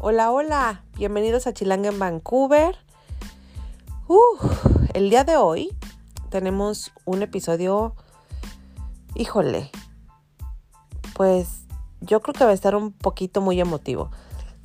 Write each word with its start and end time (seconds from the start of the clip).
Hola, 0.00 0.30
hola, 0.30 0.84
bienvenidos 0.96 1.48
a 1.48 1.52
Chilanga 1.52 1.88
en 1.88 1.98
Vancouver. 1.98 2.76
el 4.94 5.10
día 5.10 5.24
de 5.24 5.36
hoy 5.36 5.76
tenemos 6.30 6.92
un 7.04 7.22
episodio, 7.22 7.96
híjole, 9.16 9.72
pues 11.16 11.64
yo 12.00 12.20
creo 12.20 12.32
que 12.32 12.44
va 12.44 12.50
a 12.50 12.54
estar 12.54 12.76
un 12.76 12.92
poquito 12.92 13.40
muy 13.40 13.60
emotivo, 13.60 14.12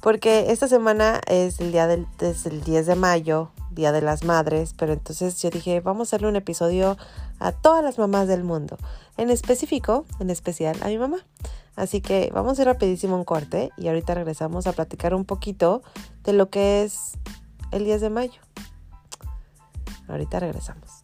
porque 0.02 0.52
esta 0.52 0.68
semana 0.68 1.20
es 1.26 1.60
el 1.60 1.72
día 1.72 1.88
del 1.88 2.06
es 2.20 2.46
el 2.46 2.64
10 2.64 2.86
de 2.86 2.96
mayo, 2.96 3.50
Día 3.72 3.92
de 3.92 4.04
las 4.04 4.24
Madres, 4.24 4.76
pero 4.78 4.94
entonces 4.94 5.42
yo 5.42 5.50
dije, 5.50 5.80
vamos 5.80 6.02
a 6.02 6.10
hacerle 6.10 6.28
un 6.28 6.36
episodio 6.36 6.96
a 7.40 7.54
todas 7.54 7.84
las 7.84 7.98
mamás 7.98 8.28
del 8.28 8.44
mundo, 8.44 8.78
en 9.18 9.32
específico, 9.32 10.06
en 10.20 10.30
especial 10.30 10.78
a 10.84 10.90
mi 10.90 11.00
mamá. 11.00 11.26
Así 11.76 12.02
que 12.02 12.30
vamos 12.34 12.60
a 12.60 12.62
ir 12.62 12.68
rapidísimo 12.68 13.16
un 13.16 13.24
corte 13.24 13.72
y 13.78 13.88
ahorita 13.88 14.14
regresamos 14.14 14.68
a 14.68 14.74
platicar 14.74 15.14
un 15.14 15.26
poquito 15.26 15.82
de 16.24 16.34
lo 16.34 16.50
que 16.50 16.84
es 16.84 17.18
el 17.72 17.86
10 17.86 18.02
de 18.02 18.10
mayo. 18.10 18.42
Ahorita 20.08 20.40
regresamos. 20.40 21.04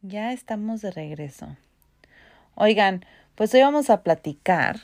Ya 0.00 0.32
estamos 0.32 0.80
de 0.80 0.90
regreso. 0.90 1.56
Oigan, 2.54 3.04
pues 3.34 3.52
hoy 3.52 3.60
vamos 3.60 3.90
a 3.90 4.02
platicar 4.02 4.80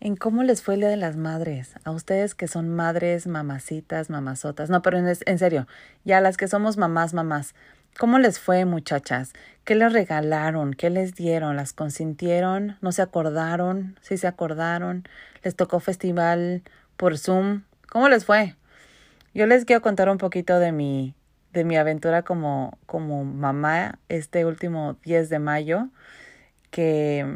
en 0.00 0.16
cómo 0.16 0.42
les 0.42 0.62
fue 0.62 0.74
el 0.74 0.80
Día 0.80 0.88
de 0.88 0.96
las 0.96 1.16
Madres. 1.16 1.74
A 1.84 1.92
ustedes 1.92 2.34
que 2.34 2.48
son 2.48 2.68
madres, 2.68 3.28
mamacitas, 3.28 4.10
mamazotas. 4.10 4.68
No, 4.68 4.82
pero 4.82 4.98
en, 4.98 5.06
en 5.06 5.38
serio, 5.38 5.68
ya 6.04 6.20
las 6.20 6.36
que 6.36 6.48
somos 6.48 6.76
mamás, 6.76 7.14
mamás. 7.14 7.54
¿Cómo 7.98 8.18
les 8.18 8.40
fue, 8.40 8.64
muchachas? 8.64 9.32
¿Qué 9.64 9.74
les 9.74 9.92
regalaron? 9.92 10.72
¿Qué 10.72 10.88
les 10.88 11.14
dieron? 11.14 11.56
¿Las 11.56 11.74
consintieron? 11.74 12.78
¿No 12.80 12.90
se 12.90 13.02
acordaron? 13.02 13.98
¿Sí 14.00 14.16
se 14.16 14.26
acordaron? 14.26 15.06
¿Les 15.44 15.54
tocó 15.54 15.78
festival 15.78 16.62
por 16.96 17.18
Zoom? 17.18 17.62
¿Cómo 17.90 18.08
les 18.08 18.24
fue? 18.24 18.56
Yo 19.34 19.46
les 19.46 19.66
quiero 19.66 19.82
contar 19.82 20.08
un 20.08 20.16
poquito 20.16 20.58
de 20.58 20.72
mi, 20.72 21.14
de 21.52 21.64
mi 21.64 21.76
aventura 21.76 22.22
como, 22.22 22.78
como 22.86 23.24
mamá 23.24 23.98
este 24.08 24.46
último 24.46 24.96
10 25.04 25.28
de 25.28 25.38
mayo, 25.38 25.88
que 26.70 27.26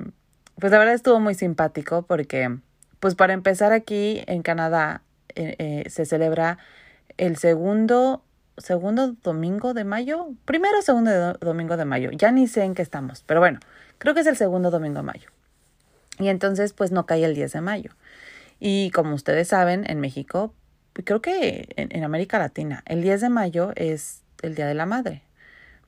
pues 0.59 0.73
la 0.73 0.79
verdad 0.79 0.95
estuvo 0.95 1.21
muy 1.21 1.35
simpático 1.35 2.03
porque, 2.03 2.59
pues 2.99 3.15
para 3.15 3.35
empezar 3.35 3.73
aquí 3.73 4.25
en 4.27 4.43
Canadá 4.43 5.03
eh, 5.35 5.55
eh, 5.59 5.91
se 5.91 6.07
celebra 6.07 6.59
el 7.19 7.37
segundo 7.37 8.23
segundo 8.59 9.15
domingo 9.23 9.75
de 9.75 9.85
mayo, 9.85 10.29
primero 10.45 10.81
segundo 10.83 11.35
domingo 11.35 11.77
de 11.77 11.85
mayo, 11.85 12.11
ya 12.13 12.33
ni 12.33 12.47
sé 12.47 12.65
en 12.65 12.75
qué 12.75 12.83
estamos, 12.83 13.23
pero 13.27 13.41
bueno, 13.41 13.61
creo 13.99 14.15
que 14.15 14.21
es 14.21 14.27
el 14.27 14.37
segundo 14.37 14.71
domingo 14.71 14.99
de 14.99 15.03
mayo. 15.03 15.31
Y 16.19 16.29
entonces 16.29 16.73
pues 16.73 16.93
no 16.93 17.07
cae 17.07 17.25
el 17.25 17.35
10 17.35 17.53
de 17.53 17.61
mayo. 17.61 17.91
Y 18.59 18.91
como 18.91 19.15
ustedes 19.15 19.49
saben, 19.49 19.89
en 19.89 20.01
México, 20.01 20.55
creo 20.93 21.21
que 21.21 21.69
en, 21.77 22.05
América 22.05 22.39
Latina, 22.39 22.83
el 22.87 23.03
10 23.03 23.21
de 23.21 23.29
mayo 23.29 23.73
es 23.77 24.23
el 24.43 24.55
Día 24.55 24.67
de 24.67 24.75
la 24.75 24.87
Madre, 24.87 25.23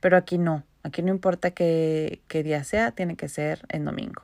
pero 0.01 0.17
aquí 0.17 0.37
no, 0.37 0.65
aquí 0.83 1.03
no 1.03 1.11
importa 1.11 1.51
qué, 1.53 2.21
qué 2.29 2.43
día 2.43 2.65
sea, 2.65 2.93
tiene 2.93 3.17
que 3.17 3.29
ser 3.29 3.61
en 3.71 3.85
domingo. 3.85 4.23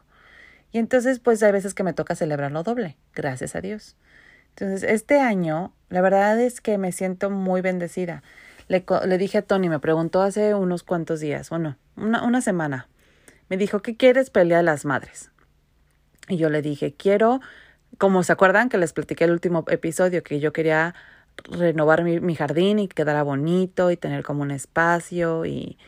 Y 0.73 0.79
entonces 0.79 1.21
pues 1.21 1.43
hay 1.43 1.53
veces 1.53 1.73
que 1.73 1.85
me 1.85 1.95
toca 1.95 2.15
celebrarlo 2.17 2.63
doble, 2.63 2.97
gracias 3.15 3.57
a 3.57 3.61
Dios. 3.61 3.97
Entonces, 4.57 4.89
este 4.89 5.19
año, 5.19 5.73
la 5.89 6.01
verdad 6.01 6.41
es 6.41 6.61
que 6.61 6.79
me 6.79 6.93
siento 6.93 7.29
muy 7.29 7.61
bendecida. 7.61 8.23
Le, 8.69 8.85
le 9.07 9.19
dije 9.19 9.39
a 9.39 9.43
Tony, 9.43 9.69
me 9.69 9.81
preguntó 9.81 10.23
hace 10.23 10.55
unos 10.55 10.85
cuantos 10.85 11.19
días, 11.19 11.51
bueno, 11.51 11.77
una, 11.97 12.23
una 12.23 12.41
semana. 12.41 12.89
Me 13.49 13.57
dijo, 13.57 13.83
¿qué 13.83 13.97
quieres 13.97 14.31
pelea 14.31 14.59
de 14.59 14.63
las 14.63 14.85
madres? 14.85 15.31
Y 16.29 16.37
yo 16.37 16.51
le 16.51 16.63
dije, 16.63 16.95
quiero, 16.95 17.41
como 17.99 18.23
se 18.23 18.33
acuerdan 18.33 18.69
que 18.69 18.79
les 18.79 18.93
platiqué 18.93 19.25
el 19.25 19.33
último 19.33 19.65
episodio, 19.69 20.23
que 20.23 20.39
yo 20.39 20.53
quería 20.53 20.95
renovar 21.51 22.05
mi, 22.05 22.21
mi 22.21 22.37
jardín 22.37 22.79
y 22.79 22.87
que 22.87 22.95
quedara 22.95 23.25
bonito 23.25 23.91
y 23.91 23.97
tener 23.97 24.23
como 24.23 24.43
un 24.43 24.53
espacio 24.53 25.45
y, 25.45 25.79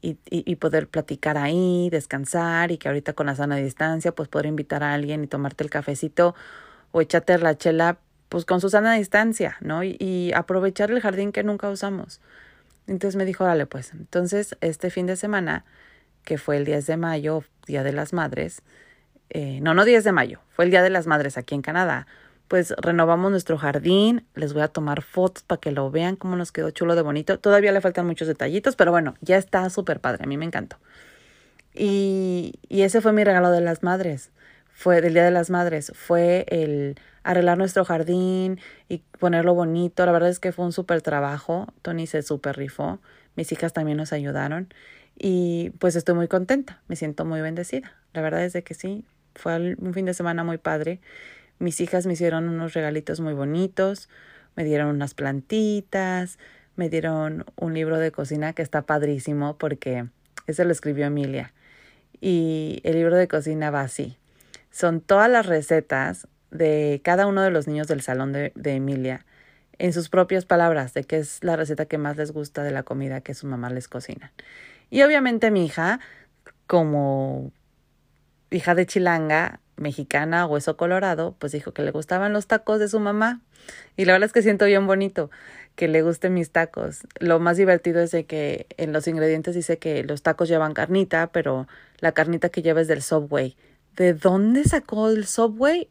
y, 0.00 0.18
y, 0.30 0.56
poder 0.56 0.88
platicar 0.88 1.36
ahí, 1.36 1.90
descansar 1.90 2.70
y 2.70 2.78
que 2.78 2.88
ahorita 2.88 3.12
con 3.12 3.26
la 3.26 3.34
sana 3.34 3.56
distancia 3.56 4.12
pues 4.12 4.28
poder 4.28 4.46
invitar 4.46 4.82
a 4.82 4.94
alguien 4.94 5.22
y 5.22 5.26
tomarte 5.26 5.64
el 5.64 5.70
cafecito 5.70 6.34
o 6.92 7.00
echarte 7.00 7.36
la 7.38 7.56
chela 7.58 7.98
pues 8.28 8.44
con 8.44 8.60
su 8.60 8.68
sana 8.68 8.94
distancia, 8.94 9.56
¿no? 9.60 9.82
Y, 9.84 10.32
aprovechar 10.34 10.90
el 10.90 11.00
jardín 11.00 11.32
que 11.32 11.42
nunca 11.42 11.68
usamos. 11.70 12.20
Entonces 12.86 13.16
me 13.16 13.24
dijo, 13.24 13.44
dale, 13.44 13.66
pues, 13.66 13.92
entonces 13.92 14.56
este 14.60 14.90
fin 14.90 15.06
de 15.06 15.16
semana, 15.16 15.64
que 16.24 16.38
fue 16.38 16.56
el 16.56 16.64
10 16.64 16.86
de 16.86 16.96
mayo, 16.96 17.44
Día 17.66 17.82
de 17.82 17.92
las 17.92 18.12
Madres, 18.12 18.62
eh, 19.30 19.60
no, 19.60 19.74
no 19.74 19.84
10 19.84 20.04
de 20.04 20.12
mayo, 20.12 20.40
fue 20.50 20.64
el 20.64 20.70
Día 20.70 20.82
de 20.82 20.90
las 20.90 21.06
Madres 21.06 21.36
aquí 21.36 21.54
en 21.54 21.62
Canadá, 21.62 22.06
pues 22.48 22.74
renovamos 22.78 23.30
nuestro 23.32 23.58
jardín, 23.58 24.24
les 24.34 24.52
voy 24.52 24.62
a 24.62 24.68
tomar 24.68 25.02
fotos 25.02 25.42
para 25.42 25.60
que 25.60 25.72
lo 25.72 25.90
vean 25.90 26.14
cómo 26.14 26.36
nos 26.36 26.52
quedó 26.52 26.70
chulo 26.70 26.94
de 26.94 27.02
bonito. 27.02 27.40
Todavía 27.40 27.72
le 27.72 27.80
faltan 27.80 28.06
muchos 28.06 28.28
detallitos, 28.28 28.76
pero 28.76 28.92
bueno, 28.92 29.16
ya 29.20 29.36
está 29.36 29.68
súper 29.68 29.98
padre, 29.98 30.22
a 30.22 30.26
mí 30.28 30.36
me 30.36 30.44
encantó. 30.44 30.76
Y, 31.74 32.54
y 32.68 32.82
ese 32.82 33.00
fue 33.00 33.12
mi 33.12 33.24
regalo 33.24 33.50
de 33.50 33.60
las 33.60 33.82
madres 33.82 34.30
fue 34.76 35.00
del 35.00 35.14
Día 35.14 35.24
de 35.24 35.30
las 35.30 35.48
Madres, 35.48 35.90
fue 35.94 36.44
el 36.48 37.00
arreglar 37.22 37.56
nuestro 37.56 37.86
jardín 37.86 38.60
y 38.90 38.98
ponerlo 39.18 39.54
bonito. 39.54 40.04
La 40.04 40.12
verdad 40.12 40.28
es 40.28 40.38
que 40.38 40.52
fue 40.52 40.66
un 40.66 40.72
súper 40.72 41.00
trabajo. 41.00 41.72
Tony 41.80 42.06
se 42.06 42.20
súper 42.20 42.58
rifó. 42.58 43.00
Mis 43.36 43.50
hijas 43.52 43.72
también 43.72 43.96
nos 43.96 44.12
ayudaron. 44.12 44.68
Y 45.18 45.70
pues 45.78 45.96
estoy 45.96 46.14
muy 46.14 46.28
contenta. 46.28 46.82
Me 46.88 46.96
siento 46.96 47.24
muy 47.24 47.40
bendecida. 47.40 47.94
La 48.12 48.20
verdad 48.20 48.44
es 48.44 48.52
de 48.52 48.64
que 48.64 48.74
sí, 48.74 49.06
fue 49.34 49.76
un 49.78 49.94
fin 49.94 50.04
de 50.04 50.12
semana 50.12 50.44
muy 50.44 50.58
padre. 50.58 51.00
Mis 51.58 51.80
hijas 51.80 52.04
me 52.04 52.12
hicieron 52.12 52.46
unos 52.46 52.74
regalitos 52.74 53.18
muy 53.20 53.32
bonitos. 53.32 54.10
Me 54.56 54.64
dieron 54.64 54.88
unas 54.88 55.14
plantitas. 55.14 56.38
Me 56.76 56.90
dieron 56.90 57.46
un 57.56 57.72
libro 57.72 57.98
de 57.98 58.12
cocina 58.12 58.52
que 58.52 58.60
está 58.60 58.82
padrísimo 58.82 59.56
porque 59.56 60.04
ese 60.46 60.66
lo 60.66 60.72
escribió 60.72 61.06
Emilia. 61.06 61.54
Y 62.20 62.82
el 62.84 62.96
libro 62.96 63.16
de 63.16 63.26
cocina 63.26 63.70
va 63.70 63.80
así 63.80 64.18
son 64.76 65.00
todas 65.00 65.30
las 65.30 65.46
recetas 65.46 66.28
de 66.50 67.00
cada 67.02 67.26
uno 67.26 67.40
de 67.40 67.50
los 67.50 67.66
niños 67.66 67.88
del 67.88 68.02
salón 68.02 68.32
de, 68.32 68.52
Emilia 68.62 69.24
en 69.78 69.94
sus 69.94 70.10
propias 70.10 70.44
palabras 70.44 70.92
de 70.92 71.04
qué 71.04 71.16
es 71.16 71.42
la 71.42 71.56
receta 71.56 71.86
que 71.86 71.96
más 71.96 72.18
les 72.18 72.30
gusta 72.30 72.62
de 72.62 72.72
la 72.72 72.82
comida 72.82 73.22
que 73.22 73.32
su 73.32 73.46
mamá 73.46 73.70
les 73.70 73.88
cocina. 73.88 74.32
Y 74.90 75.00
obviamente 75.00 75.50
mi 75.50 75.64
hija, 75.64 76.00
como 76.66 77.52
hija 78.50 78.74
de 78.74 78.84
chilanga, 78.84 79.60
mexicana, 79.76 80.44
hueso 80.44 80.76
colorado, 80.76 81.34
pues 81.38 81.52
dijo 81.52 81.72
que 81.72 81.80
le 81.80 81.90
gustaban 81.90 82.34
los 82.34 82.46
tacos 82.46 82.78
de 82.78 82.88
su 82.88 83.00
mamá. 83.00 83.40
Y 83.96 84.04
la 84.04 84.12
verdad 84.12 84.26
es 84.26 84.32
que 84.34 84.42
siento 84.42 84.66
bien 84.66 84.86
bonito 84.86 85.30
que 85.74 85.88
le 85.88 86.02
gusten 86.02 86.34
mis 86.34 86.50
tacos. 86.50 87.06
Lo 87.18 87.40
más 87.40 87.56
divertido 87.56 88.00
es 88.00 88.10
de 88.10 88.26
que 88.26 88.66
en 88.76 88.92
los 88.92 89.08
ingredientes 89.08 89.54
dice 89.54 89.78
que 89.78 90.04
los 90.04 90.22
tacos 90.22 90.48
llevan 90.48 90.74
carnita, 90.74 91.28
pero 91.28 91.66
la 91.98 92.12
carnita 92.12 92.50
que 92.50 92.60
lleva 92.60 92.82
es 92.82 92.88
del 92.88 93.00
Subway. 93.00 93.56
¿De 93.96 94.12
dónde 94.14 94.64
sacó 94.64 95.08
el 95.08 95.26
Subway? 95.26 95.88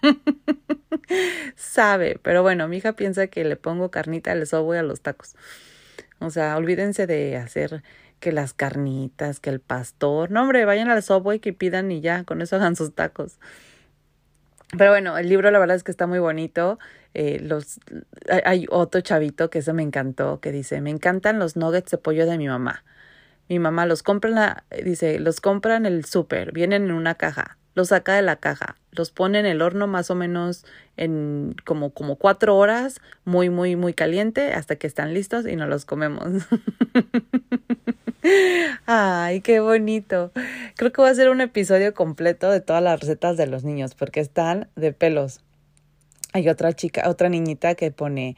Sabe, 1.56 2.18
pero 2.22 2.42
bueno, 2.42 2.68
mi 2.68 2.78
hija 2.78 2.92
piensa 2.92 3.28
que 3.28 3.44
le 3.44 3.56
pongo 3.56 3.90
carnita 3.90 4.32
al 4.32 4.46
Subway 4.46 4.78
a 4.78 4.82
los 4.82 5.00
tacos. 5.00 5.36
O 6.18 6.30
sea, 6.30 6.56
olvídense 6.56 7.06
de 7.06 7.36
hacer 7.36 7.82
que 8.20 8.32
las 8.32 8.52
carnitas, 8.52 9.40
que 9.40 9.50
el 9.50 9.60
pastor. 9.60 10.30
No, 10.30 10.42
hombre, 10.42 10.64
vayan 10.64 10.90
al 10.90 11.02
Subway 11.02 11.38
que 11.38 11.52
pidan 11.52 11.90
y 11.92 12.00
ya, 12.00 12.24
con 12.24 12.42
eso 12.42 12.56
hagan 12.56 12.74
sus 12.74 12.94
tacos. 12.94 13.38
Pero 14.76 14.90
bueno, 14.90 15.16
el 15.16 15.28
libro 15.28 15.50
la 15.50 15.58
verdad 15.58 15.76
es 15.76 15.84
que 15.84 15.90
está 15.90 16.06
muy 16.06 16.18
bonito. 16.18 16.78
Eh, 17.14 17.38
los, 17.40 17.80
hay 18.44 18.66
otro 18.70 19.00
chavito 19.00 19.50
que 19.50 19.60
ese 19.60 19.72
me 19.72 19.82
encantó, 19.82 20.40
que 20.40 20.52
dice, 20.52 20.80
me 20.80 20.90
encantan 20.90 21.38
los 21.38 21.56
nuggets 21.56 21.92
de 21.92 21.98
pollo 21.98 22.26
de 22.26 22.36
mi 22.38 22.48
mamá. 22.48 22.84
Mi 23.48 23.58
mamá 23.58 23.86
los 23.86 24.02
compra 24.02 24.28
en 24.28 24.36
la, 24.36 24.64
dice, 24.84 25.18
los 25.18 25.40
compra 25.40 25.76
en 25.76 25.86
el 25.86 26.04
súper, 26.04 26.52
vienen 26.52 26.84
en 26.84 26.92
una 26.92 27.14
caja, 27.14 27.56
los 27.74 27.88
saca 27.88 28.14
de 28.14 28.22
la 28.22 28.36
caja, 28.36 28.76
los 28.90 29.10
pone 29.10 29.38
en 29.38 29.46
el 29.46 29.62
horno 29.62 29.86
más 29.86 30.10
o 30.10 30.14
menos 30.14 30.66
en 30.96 31.54
como, 31.64 31.90
como 31.90 32.16
cuatro 32.16 32.56
horas, 32.56 33.00
muy, 33.24 33.48
muy, 33.48 33.76
muy 33.76 33.94
caliente, 33.94 34.52
hasta 34.52 34.76
que 34.76 34.86
están 34.86 35.14
listos 35.14 35.46
y 35.46 35.56
nos 35.56 35.68
los 35.68 35.84
comemos. 35.86 36.24
Ay, 38.86 39.40
qué 39.40 39.60
bonito. 39.60 40.32
Creo 40.76 40.92
que 40.92 41.00
voy 41.00 41.08
a 41.08 41.12
hacer 41.12 41.30
un 41.30 41.40
episodio 41.40 41.94
completo 41.94 42.50
de 42.50 42.60
todas 42.60 42.82
las 42.82 43.00
recetas 43.00 43.36
de 43.36 43.46
los 43.46 43.64
niños, 43.64 43.94
porque 43.94 44.20
están 44.20 44.68
de 44.76 44.92
pelos. 44.92 45.40
Hay 46.34 46.48
otra 46.48 46.74
chica, 46.74 47.08
otra 47.08 47.30
niñita 47.30 47.74
que 47.76 47.90
pone, 47.92 48.36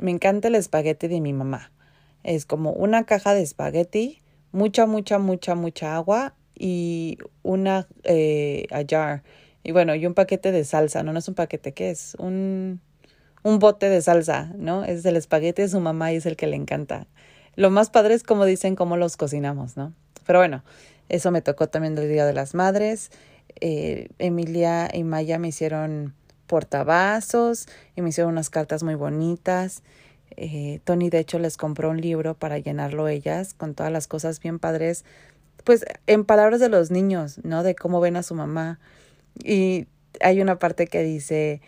me 0.00 0.10
encanta 0.10 0.48
el 0.48 0.56
espagueti 0.56 1.08
de 1.08 1.20
mi 1.22 1.32
mamá 1.32 1.70
es 2.24 2.46
como 2.46 2.72
una 2.72 3.04
caja 3.04 3.34
de 3.34 3.42
espagueti, 3.42 4.22
mucha, 4.52 4.86
mucha, 4.86 5.18
mucha, 5.18 5.54
mucha 5.54 5.96
agua 5.96 6.34
y 6.54 7.18
una 7.42 7.86
eh, 8.04 8.66
jar. 8.88 9.22
Y 9.62 9.72
bueno, 9.72 9.94
y 9.94 10.06
un 10.06 10.14
paquete 10.14 10.52
de 10.52 10.64
salsa, 10.64 11.02
no, 11.02 11.12
no 11.12 11.18
es 11.18 11.28
un 11.28 11.34
paquete, 11.34 11.72
¿qué 11.72 11.90
es? 11.90 12.16
Un, 12.18 12.80
un 13.42 13.58
bote 13.58 13.88
de 13.88 14.00
salsa, 14.00 14.52
¿no? 14.56 14.84
Es 14.84 15.04
el 15.04 15.16
espagueti 15.16 15.62
de 15.62 15.68
su 15.68 15.80
mamá 15.80 16.12
y 16.12 16.16
es 16.16 16.26
el 16.26 16.36
que 16.36 16.46
le 16.46 16.56
encanta. 16.56 17.06
lo 17.56 17.70
más 17.70 17.90
padre 17.90 18.14
es 18.14 18.22
como 18.22 18.44
dicen 18.44 18.76
cómo 18.76 18.96
los 18.96 19.16
cocinamos, 19.16 19.76
¿no? 19.76 19.92
Pero 20.26 20.38
bueno, 20.38 20.62
eso 21.08 21.30
me 21.30 21.42
tocó 21.42 21.68
también 21.68 21.94
del 21.94 22.08
Día 22.08 22.26
de 22.26 22.34
las 22.34 22.54
Madres. 22.54 23.10
Eh, 23.60 24.08
Emilia 24.18 24.88
y 24.92 25.04
Maya 25.04 25.38
me 25.38 25.48
hicieron 25.48 26.14
portavasos 26.46 27.66
y 27.96 28.02
me 28.02 28.10
hicieron 28.10 28.32
unas 28.32 28.50
cartas 28.50 28.82
muy 28.82 28.94
bonitas. 28.94 29.82
Eh, 30.40 30.78
Tony, 30.84 31.10
de 31.10 31.18
hecho, 31.18 31.40
les 31.40 31.56
compró 31.56 31.90
un 31.90 32.00
libro 32.00 32.34
para 32.34 32.58
llenarlo 32.58 33.08
ellas 33.08 33.54
con 33.54 33.74
todas 33.74 33.90
las 33.90 34.06
cosas 34.06 34.38
bien 34.38 34.60
padres, 34.60 35.04
pues 35.64 35.84
en 36.06 36.24
palabras 36.24 36.60
de 36.60 36.68
los 36.68 36.92
niños, 36.92 37.40
¿no? 37.42 37.64
De 37.64 37.74
cómo 37.74 38.00
ven 38.00 38.16
a 38.16 38.22
su 38.22 38.36
mamá. 38.36 38.78
Y 39.42 39.88
hay 40.20 40.40
una 40.40 40.60
parte 40.60 40.86
que 40.86 41.02
dice, 41.02 41.60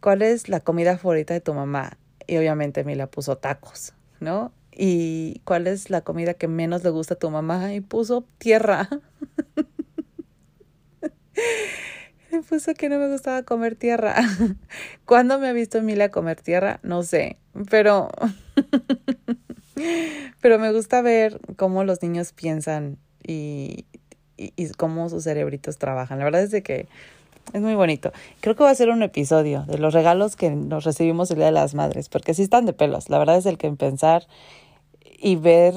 ¿cuál 0.00 0.22
es 0.22 0.48
la 0.48 0.60
comida 0.60 0.96
favorita 0.96 1.34
de 1.34 1.42
tu 1.42 1.52
mamá? 1.52 1.98
Y 2.26 2.38
obviamente 2.38 2.82
me 2.82 2.96
la 2.96 3.08
puso 3.08 3.36
tacos, 3.36 3.92
¿no? 4.20 4.52
¿Y 4.72 5.42
cuál 5.44 5.66
es 5.66 5.90
la 5.90 6.00
comida 6.00 6.32
que 6.32 6.48
menos 6.48 6.82
le 6.84 6.90
gusta 6.90 7.14
a 7.14 7.18
tu 7.18 7.28
mamá? 7.28 7.74
Y 7.74 7.82
puso 7.82 8.24
tierra. 8.38 8.88
puso 12.48 12.72
que 12.72 12.88
no 12.88 12.98
me 12.98 13.10
gustaba 13.10 13.42
comer 13.42 13.76
tierra. 13.76 14.16
¿Cuándo 15.04 15.38
me 15.38 15.48
ha 15.48 15.52
visto 15.52 15.76
Emilia 15.76 16.10
comer 16.10 16.40
tierra? 16.40 16.80
No 16.82 17.02
sé, 17.02 17.36
pero 17.70 18.08
pero 20.40 20.58
me 20.58 20.72
gusta 20.72 21.02
ver 21.02 21.40
cómo 21.56 21.84
los 21.84 22.02
niños 22.02 22.32
piensan 22.32 22.98
y, 23.26 23.84
y, 24.36 24.68
cómo 24.70 25.08
sus 25.08 25.24
cerebritos 25.24 25.78
trabajan. 25.78 26.18
La 26.18 26.24
verdad 26.24 26.42
es 26.42 26.50
de 26.50 26.62
que 26.62 26.88
es 27.52 27.60
muy 27.60 27.74
bonito. 27.74 28.12
Creo 28.40 28.56
que 28.56 28.64
va 28.64 28.70
a 28.70 28.74
ser 28.74 28.90
un 28.90 29.02
episodio 29.02 29.64
de 29.66 29.78
los 29.78 29.94
regalos 29.94 30.36
que 30.36 30.50
nos 30.50 30.84
recibimos 30.84 31.30
el 31.30 31.38
Día 31.38 31.46
de 31.46 31.52
las 31.52 31.74
Madres, 31.74 32.08
porque 32.08 32.34
sí 32.34 32.42
están 32.42 32.66
de 32.66 32.72
pelos. 32.72 33.08
La 33.08 33.18
verdad 33.18 33.36
es 33.36 33.46
el 33.46 33.58
que 33.58 33.66
en 33.66 33.76
pensar 33.76 34.26
y 35.18 35.36
ver 35.36 35.74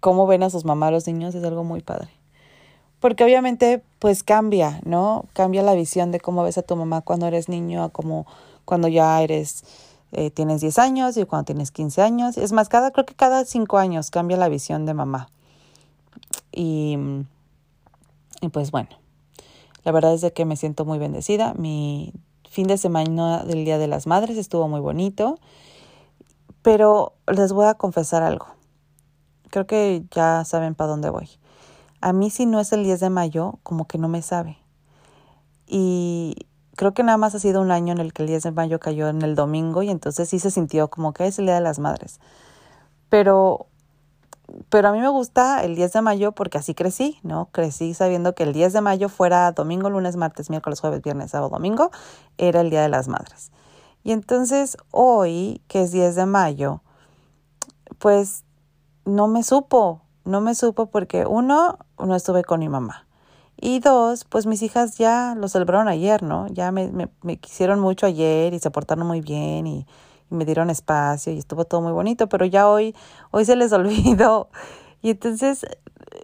cómo 0.00 0.26
ven 0.26 0.42
a 0.42 0.50
sus 0.50 0.64
mamás 0.64 0.92
los 0.92 1.06
niños 1.06 1.34
es 1.34 1.44
algo 1.44 1.64
muy 1.64 1.80
padre. 1.80 2.08
Porque 3.00 3.24
obviamente 3.24 3.82
pues 3.98 4.22
cambia, 4.22 4.80
¿no? 4.84 5.26
Cambia 5.32 5.62
la 5.62 5.74
visión 5.74 6.10
de 6.10 6.20
cómo 6.20 6.42
ves 6.42 6.58
a 6.58 6.62
tu 6.62 6.76
mamá 6.76 7.02
cuando 7.02 7.26
eres 7.26 7.48
niño 7.48 7.84
a 7.84 7.90
como 7.90 8.26
cuando 8.64 8.88
ya 8.88 9.22
eres, 9.22 9.64
eh, 10.14 10.30
tienes 10.30 10.60
10 10.60 10.78
años 10.78 11.16
y 11.16 11.24
cuando 11.24 11.46
tienes 11.46 11.70
15 11.70 12.02
años. 12.02 12.38
Es 12.38 12.52
más, 12.52 12.68
cada, 12.68 12.90
creo 12.90 13.06
que 13.06 13.14
cada 13.14 13.44
5 13.44 13.78
años 13.78 14.10
cambia 14.10 14.36
la 14.36 14.48
visión 14.48 14.86
de 14.86 14.94
mamá. 14.94 15.28
Y, 16.52 16.96
y 18.40 18.48
pues 18.48 18.70
bueno, 18.70 18.90
la 19.84 19.92
verdad 19.92 20.14
es 20.14 20.20
de 20.20 20.32
que 20.32 20.44
me 20.44 20.56
siento 20.56 20.84
muy 20.84 20.98
bendecida. 20.98 21.54
Mi 21.54 22.12
fin 22.48 22.66
de 22.66 22.78
semana 22.78 23.44
del 23.44 23.64
Día 23.64 23.78
de 23.78 23.88
las 23.88 24.06
Madres 24.06 24.38
estuvo 24.38 24.68
muy 24.68 24.80
bonito. 24.80 25.38
Pero 26.62 27.12
les 27.26 27.52
voy 27.52 27.66
a 27.66 27.74
confesar 27.74 28.22
algo. 28.22 28.46
Creo 29.50 29.66
que 29.66 30.04
ya 30.10 30.44
saben 30.44 30.74
para 30.74 30.90
dónde 30.90 31.10
voy. 31.10 31.28
A 32.00 32.12
mí 32.12 32.30
si 32.30 32.46
no 32.46 32.60
es 32.60 32.72
el 32.72 32.84
10 32.84 33.00
de 33.00 33.10
mayo, 33.10 33.58
como 33.62 33.86
que 33.86 33.98
no 33.98 34.08
me 34.08 34.22
sabe. 34.22 34.58
Y 35.66 36.46
creo 36.76 36.94
que 36.94 37.02
nada 37.02 37.18
más 37.18 37.34
ha 37.34 37.38
sido 37.38 37.60
un 37.60 37.70
año 37.70 37.92
en 37.92 37.98
el 37.98 38.12
que 38.12 38.22
el 38.22 38.28
10 38.28 38.42
de 38.44 38.50
mayo 38.52 38.80
cayó 38.80 39.08
en 39.08 39.22
el 39.22 39.34
domingo 39.34 39.82
y 39.82 39.90
entonces 39.90 40.28
sí 40.28 40.38
se 40.38 40.50
sintió 40.50 40.88
como 40.88 41.12
que 41.12 41.26
es 41.26 41.38
el 41.38 41.46
Día 41.46 41.54
de 41.54 41.60
las 41.60 41.78
Madres. 41.78 42.20
Pero, 43.08 43.66
pero 44.68 44.88
a 44.88 44.92
mí 44.92 45.00
me 45.00 45.08
gusta 45.08 45.62
el 45.62 45.76
10 45.76 45.92
de 45.92 46.02
mayo 46.02 46.32
porque 46.32 46.58
así 46.58 46.74
crecí, 46.74 47.18
¿no? 47.22 47.46
Crecí 47.52 47.94
sabiendo 47.94 48.34
que 48.34 48.42
el 48.42 48.52
10 48.52 48.72
de 48.72 48.80
mayo 48.80 49.08
fuera 49.08 49.52
domingo, 49.52 49.90
lunes, 49.90 50.16
martes, 50.16 50.50
miércoles, 50.50 50.80
jueves, 50.80 51.02
viernes, 51.02 51.30
sábado, 51.30 51.50
domingo, 51.50 51.90
era 52.38 52.60
el 52.60 52.70
Día 52.70 52.82
de 52.82 52.88
las 52.88 53.08
Madres. 53.08 53.52
Y 54.02 54.12
entonces 54.12 54.76
hoy, 54.90 55.62
que 55.68 55.82
es 55.82 55.92
10 55.92 56.14
de 56.14 56.26
mayo, 56.26 56.82
pues 57.98 58.44
no 59.04 59.28
me 59.28 59.42
supo, 59.42 60.02
no 60.24 60.40
me 60.40 60.54
supo 60.54 60.86
porque 60.86 61.26
uno, 61.26 61.78
no 61.98 62.14
estuve 62.14 62.44
con 62.44 62.60
mi 62.60 62.68
mamá. 62.68 63.06
Y 63.66 63.80
dos, 63.80 64.26
pues 64.26 64.44
mis 64.44 64.60
hijas 64.60 64.98
ya 64.98 65.34
lo 65.34 65.48
celebraron 65.48 65.88
ayer, 65.88 66.22
¿no? 66.22 66.48
Ya 66.48 66.70
me, 66.70 66.88
me, 66.92 67.08
me 67.22 67.38
quisieron 67.38 67.80
mucho 67.80 68.04
ayer 68.04 68.52
y 68.52 68.58
se 68.58 68.70
portaron 68.70 69.06
muy 69.06 69.22
bien 69.22 69.66
y, 69.66 69.86
y, 70.30 70.34
me 70.34 70.44
dieron 70.44 70.68
espacio 70.68 71.32
y 71.32 71.38
estuvo 71.38 71.64
todo 71.64 71.80
muy 71.80 71.92
bonito, 71.92 72.28
pero 72.28 72.44
ya 72.44 72.68
hoy, 72.68 72.94
hoy 73.30 73.46
se 73.46 73.56
les 73.56 73.72
olvidó. 73.72 74.50
Y 75.00 75.08
entonces, 75.08 75.64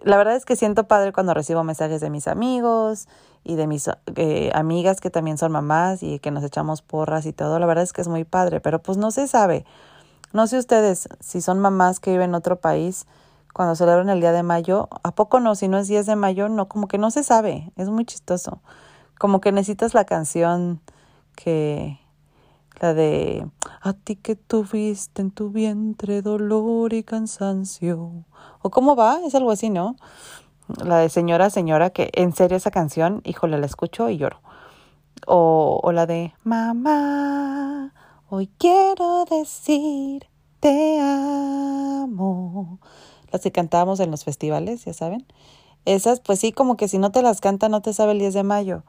la 0.03 0.17
verdad 0.17 0.35
es 0.35 0.45
que 0.45 0.55
siento 0.55 0.87
padre 0.87 1.13
cuando 1.13 1.33
recibo 1.33 1.63
mensajes 1.63 1.99
de 1.99 2.11
mis 2.11 2.27
amigos, 2.27 3.07
y 3.43 3.55
de 3.55 3.65
mis 3.65 3.89
eh, 4.17 4.51
amigas 4.53 5.01
que 5.01 5.09
también 5.09 5.39
son 5.39 5.51
mamás 5.51 6.03
y 6.03 6.19
que 6.19 6.29
nos 6.29 6.43
echamos 6.43 6.83
porras 6.83 7.25
y 7.25 7.33
todo, 7.33 7.57
la 7.57 7.65
verdad 7.65 7.83
es 7.83 7.91
que 7.91 8.01
es 8.01 8.07
muy 8.07 8.23
padre, 8.23 8.59
pero 8.59 8.83
pues 8.83 8.99
no 8.99 9.09
se 9.09 9.27
sabe. 9.27 9.65
No 10.31 10.45
sé 10.45 10.59
ustedes 10.59 11.09
si 11.19 11.41
son 11.41 11.57
mamás 11.57 11.99
que 11.99 12.11
viven 12.11 12.29
en 12.29 12.35
otro 12.35 12.57
país 12.57 13.07
cuando 13.53 13.75
celebran 13.75 14.09
el 14.09 14.21
día 14.21 14.31
de 14.31 14.43
mayo, 14.43 14.89
¿a 15.03 15.13
poco 15.13 15.39
no? 15.39 15.55
Si 15.55 15.67
no 15.67 15.77
es 15.77 15.87
10 15.87 16.05
de 16.05 16.15
mayo, 16.15 16.49
no, 16.49 16.67
como 16.67 16.87
que 16.87 16.97
no 16.97 17.11
se 17.11 17.23
sabe, 17.23 17.71
es 17.75 17.89
muy 17.89 18.05
chistoso. 18.05 18.61
Como 19.19 19.41
que 19.41 19.51
necesitas 19.51 19.93
la 19.93 20.05
canción 20.05 20.81
que, 21.35 21.99
la 22.79 22.93
de 22.93 23.47
a 23.81 23.93
ti 23.93 24.15
que 24.15 24.35
tuviste 24.35 25.21
en 25.21 25.31
tu 25.31 25.49
vientre 25.49 26.21
dolor 26.21 26.93
y 26.93 27.03
cansancio. 27.03 28.25
¿O 28.61 28.69
cómo 28.69 28.95
va? 28.95 29.19
Es 29.25 29.35
algo 29.35 29.51
así, 29.51 29.69
¿no? 29.69 29.95
la 30.83 30.99
de 30.99 31.09
Señora, 31.09 31.49
Señora, 31.49 31.89
que 31.89 32.09
en 32.13 32.33
serio 32.33 32.57
esa 32.57 32.71
canción, 32.71 33.21
híjole, 33.25 33.57
la 33.59 33.65
escucho 33.65 34.09
y 34.09 34.17
lloro. 34.17 34.39
O, 35.27 35.79
o 35.83 35.91
la 35.91 36.05
de 36.05 36.33
Mamá, 36.43 37.93
hoy 38.29 38.49
quiero 38.57 39.25
decir 39.25 40.27
te 40.61 40.99
amo. 41.01 42.79
Las 43.31 43.41
que 43.41 43.51
cantábamos 43.51 43.99
en 43.99 44.11
los 44.11 44.23
festivales, 44.23 44.85
ya 44.85 44.93
saben. 44.93 45.25
Esas, 45.85 46.19
pues 46.19 46.39
sí, 46.39 46.51
como 46.51 46.77
que 46.77 46.87
si 46.87 46.97
no 46.97 47.11
te 47.11 47.21
las 47.21 47.41
canta, 47.41 47.69
no 47.69 47.81
te 47.81 47.93
sabe 47.93 48.11
el 48.11 48.19
10 48.19 48.33
de 48.33 48.43
mayo. 48.43 48.83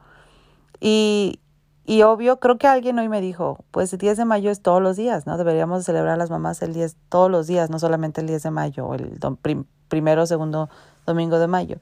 Y, 0.80 1.40
y 1.84 2.02
obvio, 2.02 2.38
creo 2.38 2.58
que 2.58 2.66
alguien 2.66 2.98
hoy 2.98 3.08
me 3.08 3.20
dijo, 3.20 3.64
pues 3.70 3.92
el 3.92 3.98
10 3.98 4.18
de 4.18 4.24
mayo 4.24 4.50
es 4.50 4.60
todos 4.62 4.82
los 4.82 4.96
días, 4.96 5.26
¿no? 5.26 5.36
Deberíamos 5.36 5.84
celebrar 5.84 6.14
a 6.14 6.16
las 6.16 6.30
mamás 6.30 6.60
el 6.62 6.74
10 6.74 6.96
todos 7.08 7.30
los 7.30 7.46
días, 7.46 7.70
no 7.70 7.78
solamente 7.78 8.20
el 8.20 8.26
10 8.26 8.42
de 8.42 8.50
mayo, 8.50 8.86
o 8.86 8.94
el 8.94 9.18
prim, 9.40 9.64
primero, 9.88 10.26
segundo 10.26 10.68
domingo 11.06 11.38
de 11.38 11.46
mayo. 11.46 11.78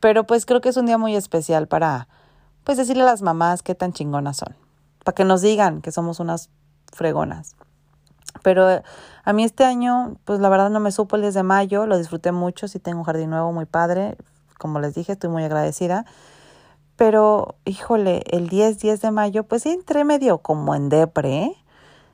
Pero 0.00 0.24
pues 0.24 0.46
creo 0.46 0.60
que 0.60 0.68
es 0.68 0.76
un 0.76 0.86
día 0.86 0.98
muy 0.98 1.16
especial 1.16 1.68
para, 1.68 2.08
pues 2.64 2.78
decirle 2.78 3.02
a 3.02 3.06
las 3.06 3.22
mamás 3.22 3.62
qué 3.62 3.74
tan 3.74 3.92
chingonas 3.92 4.36
son, 4.36 4.54
para 5.04 5.14
que 5.14 5.24
nos 5.24 5.40
digan 5.40 5.80
que 5.80 5.92
somos 5.92 6.20
unas 6.20 6.50
fregonas. 6.92 7.56
Pero 8.42 8.70
eh, 8.70 8.82
a 9.24 9.32
mí 9.32 9.44
este 9.44 9.64
año, 9.64 10.16
pues 10.24 10.40
la 10.40 10.48
verdad 10.48 10.70
no 10.70 10.80
me 10.80 10.92
supo 10.92 11.16
el 11.16 11.22
10 11.22 11.34
de 11.34 11.42
mayo, 11.42 11.86
lo 11.86 11.98
disfruté 11.98 12.32
mucho, 12.32 12.68
sí 12.68 12.78
tengo 12.78 12.98
un 12.98 13.04
jardín 13.04 13.30
nuevo 13.30 13.52
muy 13.52 13.66
padre, 13.66 14.16
como 14.58 14.80
les 14.80 14.94
dije, 14.94 15.12
estoy 15.12 15.30
muy 15.30 15.44
agradecida. 15.44 16.04
Pero, 16.96 17.54
híjole, 17.64 18.24
el 18.30 18.48
10, 18.48 18.78
10 18.80 19.00
de 19.00 19.10
mayo, 19.12 19.44
pues 19.44 19.62
sí 19.62 19.70
entré 19.70 20.04
medio 20.04 20.38
como 20.38 20.74
en 20.74 20.88
depre, 20.88 21.44
¿eh? 21.44 21.56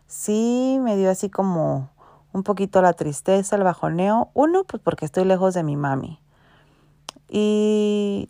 Sí, 0.06 0.78
me 0.82 0.96
dio 0.96 1.10
así 1.10 1.30
como 1.30 1.90
un 2.32 2.42
poquito 2.42 2.82
la 2.82 2.92
tristeza, 2.92 3.56
el 3.56 3.62
bajoneo. 3.62 4.30
Uno, 4.34 4.64
pues 4.64 4.82
porque 4.82 5.06
estoy 5.06 5.24
lejos 5.24 5.54
de 5.54 5.62
mi 5.62 5.76
mami. 5.76 6.20
Y, 7.28 8.28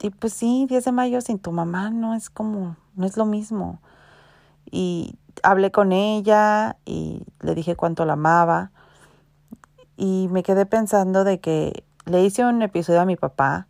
y 0.00 0.10
pues 0.10 0.34
sí, 0.34 0.66
10 0.68 0.84
de 0.84 0.92
mayo 0.92 1.20
sin 1.22 1.38
tu 1.38 1.52
mamá 1.52 1.90
no 1.90 2.14
es 2.14 2.28
como, 2.28 2.76
no 2.94 3.06
es 3.06 3.16
lo 3.16 3.24
mismo. 3.24 3.80
Y 4.70 5.18
hablé 5.42 5.70
con 5.70 5.92
ella 5.92 6.76
y 6.84 7.22
le 7.40 7.54
dije 7.54 7.76
cuánto 7.76 8.04
la 8.04 8.14
amaba. 8.14 8.70
Y 9.96 10.28
me 10.30 10.42
quedé 10.42 10.66
pensando 10.66 11.24
de 11.24 11.40
que 11.40 11.84
le 12.04 12.22
hice 12.22 12.44
un 12.44 12.62
episodio 12.62 13.00
a 13.00 13.06
mi 13.06 13.16
papá, 13.16 13.66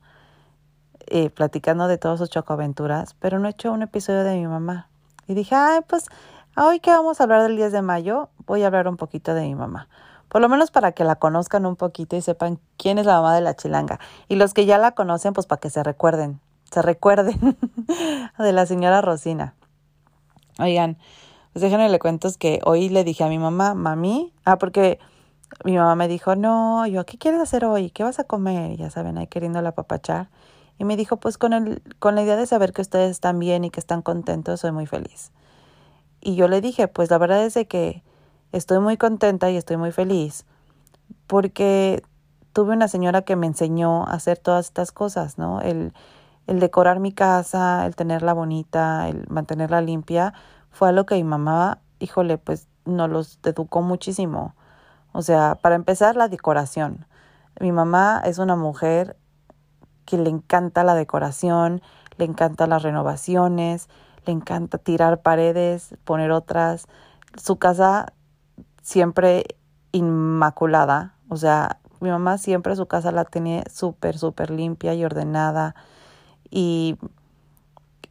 eh, 1.07 1.31
platicando 1.31 1.87
de 1.87 1.99
todas 1.99 2.19
sus 2.19 2.31
chocoaventuras, 2.31 3.15
pero 3.15 3.39
no 3.39 3.47
he 3.47 3.53
hecho 3.53 3.73
un 3.73 3.83
episodio 3.83 4.25
de 4.25 4.37
mi 4.37 4.47
mamá. 4.47 4.89
Y 5.29 5.35
dije, 5.35 5.55
ay, 5.55 5.81
pues 5.87 6.07
Hoy 6.59 6.81
que 6.81 6.91
vamos 6.91 7.21
a 7.21 7.25
hablar 7.25 7.43
del 7.43 7.55
10 7.57 7.71
de 7.71 7.83
mayo, 7.83 8.31
voy 8.47 8.63
a 8.63 8.69
hablar 8.69 8.89
un 8.89 8.97
poquito 8.97 9.35
de 9.35 9.43
mi 9.43 9.55
mamá. 9.55 9.91
Por 10.31 10.41
lo 10.41 10.49
menos 10.49 10.71
para 10.71 10.93
que 10.93 11.05
la 11.05 11.17
conozcan 11.17 11.67
un 11.67 11.77
poquito 11.77 12.17
y 12.17 12.23
sepan 12.23 12.59
quién 12.79 12.97
es 12.97 13.05
la 13.05 13.17
mamá 13.17 13.35
de 13.35 13.43
la 13.43 13.55
chilanga. 13.55 14.01
Y 14.27 14.37
los 14.37 14.55
que 14.55 14.65
ya 14.65 14.79
la 14.79 14.93
conocen, 14.93 15.35
pues 15.35 15.47
para 15.47 15.61
que 15.61 15.69
se 15.69 15.83
recuerden, 15.83 16.41
se 16.71 16.81
recuerden 16.81 17.59
de 18.39 18.53
la 18.55 18.65
señora 18.65 19.03
Rosina. 19.03 19.55
Oigan, 20.59 20.97
pues 21.57 21.63
déjenme 21.63 21.89
le 21.89 21.99
cuento 21.99 22.29
que 22.39 22.61
hoy 22.65 22.91
le 22.91 23.03
dije 23.03 23.25
a 23.25 23.29
mi 23.29 23.39
mamá, 23.39 23.73
mami, 23.73 24.31
ah, 24.45 24.59
porque 24.59 24.99
mi 25.65 25.75
mamá 25.75 25.95
me 25.95 26.07
dijo, 26.07 26.37
no, 26.37 26.87
yo, 26.87 27.07
¿qué 27.07 27.17
quieres 27.17 27.41
hacer 27.41 27.65
hoy? 27.65 27.89
¿Qué 27.89 28.03
vas 28.03 28.19
a 28.19 28.25
comer? 28.25 28.77
ya 28.77 28.91
saben, 28.91 29.17
ahí 29.17 29.27
queriendo 29.27 29.61
apapachar. 29.61 30.29
Y 30.79 30.85
me 30.85 30.99
dijo, 30.99 31.17
pues 31.17 31.39
con, 31.39 31.55
el, 31.55 31.83
con 31.99 32.15
la 32.15 32.23
idea 32.23 32.37
de 32.37 32.47
saber 32.47 32.75
que 32.75 32.83
ustedes 32.83 33.11
están 33.11 33.39
bien 33.39 33.65
y 33.65 33.71
que 33.71 33.81
están 33.81 34.03
contentos, 34.03 34.61
soy 34.61 34.73
muy 34.73 34.85
feliz. 34.85 35.33
Y 36.21 36.35
yo 36.35 36.47
le 36.47 36.61
dije, 36.61 36.89
pues 36.89 37.11
la 37.11 37.17
verdad 37.17 37.43
es 37.43 37.55
que 37.67 38.03
estoy 38.53 38.81
muy 38.81 38.99
contenta 38.99 39.51
y 39.51 39.57
estoy 39.57 39.79
muy 39.79 39.93
feliz 39.93 40.45
porque 41.27 42.03
tuve 42.53 42.75
una 42.75 42.89
señora 42.89 43.23
que 43.23 43.35
me 43.35 43.47
enseñó 43.47 44.05
a 44.07 44.11
hacer 44.11 44.37
todas 44.37 44.67
estas 44.67 44.93
cosas, 44.93 45.39
¿no? 45.39 45.63
El, 45.63 45.95
el 46.47 46.61
decorar 46.61 47.01
mi 47.01 47.13
casa, 47.13 47.87
el 47.87 47.97
tenerla 47.97 48.35
bonita, 48.35 49.09
el 49.09 49.25
mantenerla 49.31 49.81
limpia, 49.81 50.35
fue 50.77 50.91
algo 50.91 51.07
que 51.07 51.15
mi 51.15 51.25
mamá, 51.25 51.81
híjole, 52.01 52.37
pues 52.37 52.69
nos 52.85 53.09
los 53.09 53.41
educó 53.45 53.81
muchísimo. 53.81 54.55
O 55.13 55.23
sea, 55.23 55.55
para 55.55 55.75
empezar, 55.75 56.17
la 56.17 56.29
decoración. 56.29 57.07
Mi 57.59 57.73
mamá 57.73 58.21
es 58.23 58.37
una 58.37 58.57
mujer 58.57 59.17
que 60.05 60.19
le 60.19 60.29
encanta 60.29 60.85
la 60.85 60.95
decoración, 60.95 61.81
le 62.19 62.27
encanta 62.27 62.67
las 62.67 62.83
renovaciones, 62.83 63.89
le 64.27 64.35
encanta 64.35 64.77
tirar 64.77 65.23
paredes, 65.23 65.97
poner 66.05 66.31
otras. 66.31 66.89
Su 67.43 67.57
casa 67.57 68.13
siempre 68.83 69.47
inmaculada, 69.93 71.15
o 71.31 71.39
sea, 71.39 71.79
mi 72.01 72.11
mamá 72.11 72.37
siempre 72.37 72.77
su 72.77 72.85
casa 72.85 73.13
la 73.13 73.25
tenía 73.25 73.65
súper, 73.73 74.19
súper 74.19 74.51
limpia 74.51 74.93
y 74.93 75.07
ordenada 75.07 75.75
y, 76.51 76.99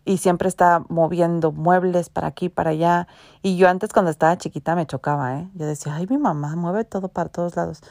y 0.06 0.18
siempre 0.20 0.48
está 0.48 0.84
moviendo 0.88 1.52
muebles 1.52 2.10
para 2.10 2.28
aquí, 2.28 2.48
para 2.48 2.70
allá. 2.70 3.08
Y 3.42 3.58
yo 3.58 3.68
antes 3.68 3.92
cuando 3.92 4.12
estaba 4.12 4.38
chiquita 4.38 4.76
me 4.76 4.86
chocaba, 4.86 5.40
¿eh? 5.40 5.50
Yo 5.56 5.66
decía, 5.66 5.96
ay, 5.96 6.06
mi 6.08 6.20
mamá 6.20 6.56
mueve 6.56 6.84
todo 6.84 7.10
para 7.10 7.30
todos 7.30 7.56
lados. 7.56 7.82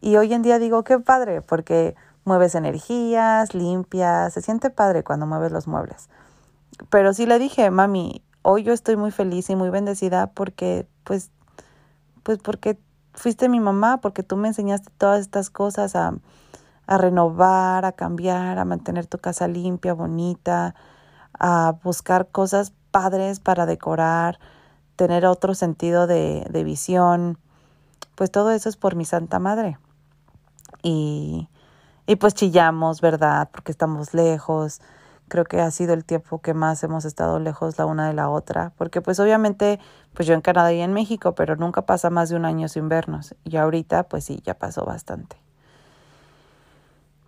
Y 0.00 0.16
hoy 0.16 0.34
en 0.34 0.42
día 0.42 0.58
digo, 0.58 0.82
qué 0.82 0.98
padre, 0.98 1.40
porque 1.40 1.94
mueves 2.24 2.56
energías, 2.56 3.54
limpias, 3.54 4.32
se 4.34 4.42
siente 4.42 4.70
padre 4.70 5.04
cuando 5.04 5.26
mueves 5.26 5.52
los 5.52 5.68
muebles. 5.68 6.08
Pero 6.90 7.14
sí 7.14 7.26
le 7.26 7.38
dije, 7.38 7.70
mami, 7.70 8.22
hoy 8.42 8.64
yo 8.64 8.72
estoy 8.72 8.96
muy 8.96 9.12
feliz 9.12 9.48
y 9.48 9.54
muy 9.54 9.70
bendecida 9.70 10.26
porque, 10.26 10.88
pues, 11.04 11.30
pues 12.24 12.38
porque 12.38 12.76
fuiste 13.14 13.48
mi 13.48 13.60
mamá, 13.60 14.00
porque 14.00 14.24
tú 14.24 14.36
me 14.36 14.48
enseñaste 14.48 14.90
todas 14.98 15.20
estas 15.20 15.48
cosas 15.48 15.94
a, 15.94 16.14
a 16.88 16.98
renovar, 16.98 17.84
a 17.84 17.92
cambiar, 17.92 18.58
a 18.58 18.64
mantener 18.64 19.06
tu 19.06 19.18
casa 19.18 19.46
limpia, 19.46 19.94
bonita, 19.94 20.74
a 21.38 21.76
buscar 21.82 22.28
cosas 22.28 22.72
padres 22.90 23.40
para 23.40 23.66
decorar, 23.66 24.38
tener 24.96 25.26
otro 25.26 25.54
sentido 25.54 26.06
de, 26.06 26.46
de 26.50 26.64
visión. 26.64 27.38
Pues 28.14 28.30
todo 28.30 28.50
eso 28.50 28.68
es 28.68 28.76
por 28.76 28.94
mi 28.94 29.04
Santa 29.04 29.38
Madre. 29.38 29.78
Y, 30.82 31.48
y 32.06 32.16
pues 32.16 32.34
chillamos, 32.34 33.00
¿verdad? 33.00 33.48
Porque 33.52 33.72
estamos 33.72 34.14
lejos. 34.14 34.80
Creo 35.28 35.44
que 35.44 35.60
ha 35.60 35.70
sido 35.70 35.94
el 35.94 36.04
tiempo 36.04 36.40
que 36.40 36.52
más 36.52 36.82
hemos 36.84 37.04
estado 37.04 37.38
lejos 37.38 37.78
la 37.78 37.86
una 37.86 38.06
de 38.08 38.14
la 38.14 38.28
otra. 38.28 38.72
Porque 38.76 39.00
pues 39.00 39.18
obviamente, 39.18 39.80
pues 40.14 40.28
yo 40.28 40.34
en 40.34 40.40
Canadá 40.40 40.72
y 40.72 40.80
en 40.80 40.92
México, 40.92 41.34
pero 41.34 41.56
nunca 41.56 41.82
pasa 41.86 42.10
más 42.10 42.28
de 42.28 42.36
un 42.36 42.44
año 42.44 42.68
sin 42.68 42.88
vernos. 42.88 43.34
Y 43.44 43.56
ahorita, 43.56 44.04
pues 44.04 44.24
sí, 44.24 44.40
ya 44.44 44.54
pasó 44.54 44.84
bastante. 44.84 45.36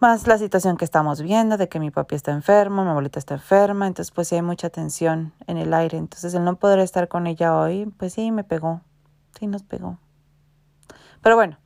Más 0.05 0.27
la 0.27 0.37
situación 0.37 0.77
que 0.77 0.85
estamos 0.85 1.23
viendo 1.23 1.57
de 1.57 1.71
que 1.71 1.81
mi 1.81 1.91
papi 1.91 2.15
está 2.15 2.31
enfermo, 2.31 2.85
mi 2.85 2.91
abuelita 2.91 3.19
está 3.19 3.33
enferma, 3.33 3.87
entonces 3.87 4.11
pues 4.13 4.29
sí 4.29 4.35
hay 4.35 4.43
mucha 4.43 4.69
tensión 4.69 5.33
en 5.47 5.57
el 5.57 5.73
aire. 5.73 5.97
Entonces 5.97 6.35
el 6.35 6.45
no 6.45 6.57
poder 6.57 6.79
estar 6.81 7.09
con 7.09 7.27
ella 7.27 7.57
hoy, 7.57 7.87
pues 7.97 8.13
sí, 8.13 8.31
me 8.31 8.45
pegó. 8.45 8.83
Sí, 9.39 9.47
nos 9.47 9.63
pegó. 9.63 9.97
Pero 11.23 11.37
bueno, 11.37 11.57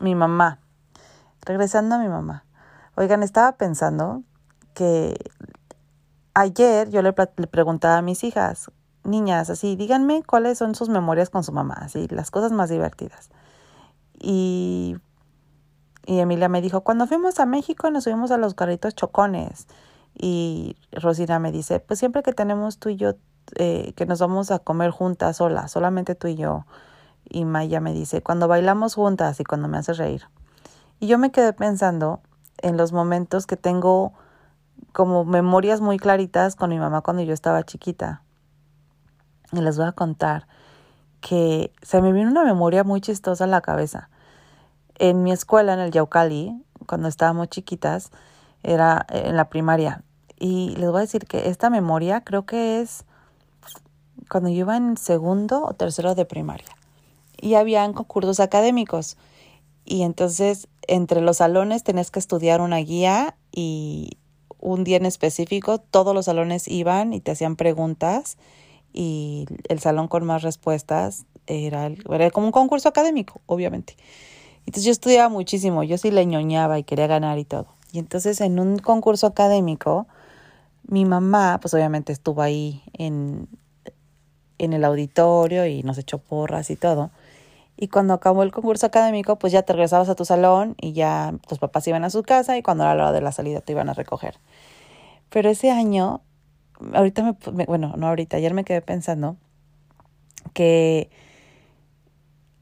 mi 0.00 0.16
mamá, 0.16 0.58
regresando 1.42 1.94
a 1.94 1.98
mi 1.98 2.08
mamá. 2.08 2.44
Oigan, 2.96 3.22
estaba 3.22 3.52
pensando 3.52 4.24
que 4.74 5.16
ayer 6.34 6.90
yo 6.90 7.02
le, 7.02 7.14
le, 7.36 7.46
preguntaba 7.46 7.98
a 7.98 8.02
mis 8.02 8.24
hijas, 8.24 8.72
niñas, 9.04 9.48
así, 9.48 9.76
díganme 9.76 10.24
cuáles 10.24 10.58
son 10.58 10.74
sus 10.74 10.88
memorias 10.88 11.30
con 11.30 11.44
su 11.44 11.52
mamá, 11.52 11.74
así, 11.74 12.08
las 12.08 12.32
cosas 12.32 12.50
más 12.50 12.68
divertidas. 12.68 13.30
Y, 14.18 14.96
y 16.08 16.20
Emilia 16.20 16.48
me 16.48 16.62
dijo, 16.62 16.80
cuando 16.80 17.06
fuimos 17.06 17.38
a 17.38 17.44
México 17.44 17.90
nos 17.90 18.04
subimos 18.04 18.30
a 18.30 18.38
los 18.38 18.54
carritos 18.54 18.94
chocones. 18.94 19.66
Y 20.14 20.74
Rosina 20.90 21.38
me 21.38 21.52
dice, 21.52 21.80
pues 21.80 21.98
siempre 21.98 22.22
que 22.22 22.32
tenemos 22.32 22.78
tú 22.78 22.88
y 22.88 22.96
yo, 22.96 23.16
eh, 23.56 23.92
que 23.94 24.06
nos 24.06 24.18
vamos 24.18 24.50
a 24.50 24.58
comer 24.58 24.90
juntas, 24.90 25.36
sola, 25.36 25.68
solamente 25.68 26.14
tú 26.14 26.28
y 26.28 26.36
yo. 26.36 26.64
Y 27.28 27.44
Maya 27.44 27.80
me 27.80 27.92
dice, 27.92 28.22
cuando 28.22 28.48
bailamos 28.48 28.94
juntas 28.94 29.38
y 29.38 29.44
cuando 29.44 29.68
me 29.68 29.76
haces 29.76 29.98
reír. 29.98 30.22
Y 30.98 31.08
yo 31.08 31.18
me 31.18 31.30
quedé 31.30 31.52
pensando 31.52 32.22
en 32.56 32.78
los 32.78 32.92
momentos 32.94 33.46
que 33.46 33.58
tengo 33.58 34.14
como 34.94 35.26
memorias 35.26 35.82
muy 35.82 35.98
claritas 35.98 36.56
con 36.56 36.70
mi 36.70 36.78
mamá 36.78 37.02
cuando 37.02 37.22
yo 37.22 37.34
estaba 37.34 37.64
chiquita. 37.64 38.22
Y 39.52 39.60
les 39.60 39.76
voy 39.76 39.86
a 39.86 39.92
contar 39.92 40.48
que 41.20 41.70
se 41.82 42.00
me 42.00 42.12
vino 42.12 42.30
una 42.30 42.44
memoria 42.44 42.82
muy 42.82 43.02
chistosa 43.02 43.44
en 43.44 43.50
la 43.50 43.60
cabeza. 43.60 44.08
En 44.98 45.22
mi 45.22 45.32
escuela, 45.32 45.74
en 45.74 45.80
el 45.80 45.90
Yaucali, 45.90 46.62
cuando 46.86 47.08
estábamos 47.08 47.48
chiquitas, 47.48 48.10
era 48.62 49.06
en 49.10 49.36
la 49.36 49.48
primaria. 49.48 50.02
Y 50.38 50.74
les 50.76 50.90
voy 50.90 50.98
a 50.98 51.02
decir 51.02 51.26
que 51.26 51.48
esta 51.48 51.70
memoria 51.70 52.22
creo 52.22 52.46
que 52.46 52.80
es 52.80 53.04
cuando 54.28 54.50
yo 54.50 54.56
iba 54.56 54.76
en 54.76 54.96
segundo 54.96 55.64
o 55.64 55.74
tercero 55.74 56.14
de 56.14 56.24
primaria. 56.24 56.76
Y 57.40 57.54
habían 57.54 57.92
concursos 57.92 58.40
académicos. 58.40 59.16
Y 59.84 60.02
entonces 60.02 60.68
entre 60.86 61.20
los 61.20 61.38
salones 61.38 61.84
tenías 61.84 62.10
que 62.10 62.18
estudiar 62.18 62.60
una 62.60 62.78
guía 62.78 63.36
y 63.52 64.18
un 64.58 64.84
día 64.84 64.96
en 64.96 65.06
específico 65.06 65.78
todos 65.78 66.14
los 66.14 66.24
salones 66.24 66.66
iban 66.66 67.12
y 67.12 67.20
te 67.20 67.30
hacían 67.30 67.56
preguntas 67.56 68.36
y 68.92 69.46
el 69.68 69.78
salón 69.78 70.08
con 70.08 70.24
más 70.24 70.42
respuestas 70.42 71.24
era, 71.46 71.86
era 71.86 72.30
como 72.30 72.46
un 72.46 72.52
concurso 72.52 72.88
académico, 72.88 73.40
obviamente. 73.46 73.96
Entonces 74.68 74.84
yo 74.84 74.92
estudiaba 74.92 75.30
muchísimo, 75.30 75.82
yo 75.82 75.96
sí 75.96 76.10
le 76.10 76.26
ñoñaba 76.26 76.78
y 76.78 76.84
quería 76.84 77.06
ganar 77.06 77.38
y 77.38 77.46
todo. 77.46 77.68
Y 77.90 77.98
entonces 77.98 78.38
en 78.42 78.60
un 78.60 78.78
concurso 78.78 79.26
académico, 79.26 80.06
mi 80.86 81.06
mamá, 81.06 81.58
pues 81.58 81.72
obviamente 81.72 82.12
estuvo 82.12 82.42
ahí 82.42 82.82
en, 82.92 83.48
en 84.58 84.74
el 84.74 84.84
auditorio 84.84 85.64
y 85.64 85.82
nos 85.84 85.96
echó 85.96 86.18
porras 86.18 86.68
y 86.68 86.76
todo. 86.76 87.10
Y 87.78 87.88
cuando 87.88 88.12
acabó 88.12 88.42
el 88.42 88.52
concurso 88.52 88.84
académico, 88.84 89.36
pues 89.36 89.54
ya 89.54 89.62
te 89.62 89.72
regresabas 89.72 90.10
a 90.10 90.14
tu 90.14 90.26
salón 90.26 90.74
y 90.78 90.92
ya 90.92 91.32
tus 91.48 91.58
papás 91.58 91.88
iban 91.88 92.04
a 92.04 92.10
su 92.10 92.22
casa 92.22 92.58
y 92.58 92.62
cuando 92.62 92.84
era 92.84 92.94
la 92.94 93.04
hora 93.04 93.12
de 93.12 93.22
la 93.22 93.32
salida 93.32 93.62
te 93.62 93.72
iban 93.72 93.88
a 93.88 93.94
recoger. 93.94 94.34
Pero 95.30 95.48
ese 95.48 95.70
año, 95.70 96.20
ahorita 96.92 97.38
me, 97.54 97.64
bueno, 97.64 97.94
no 97.96 98.06
ahorita, 98.06 98.36
ayer 98.36 98.52
me 98.52 98.64
quedé 98.64 98.82
pensando 98.82 99.38
que 100.52 101.08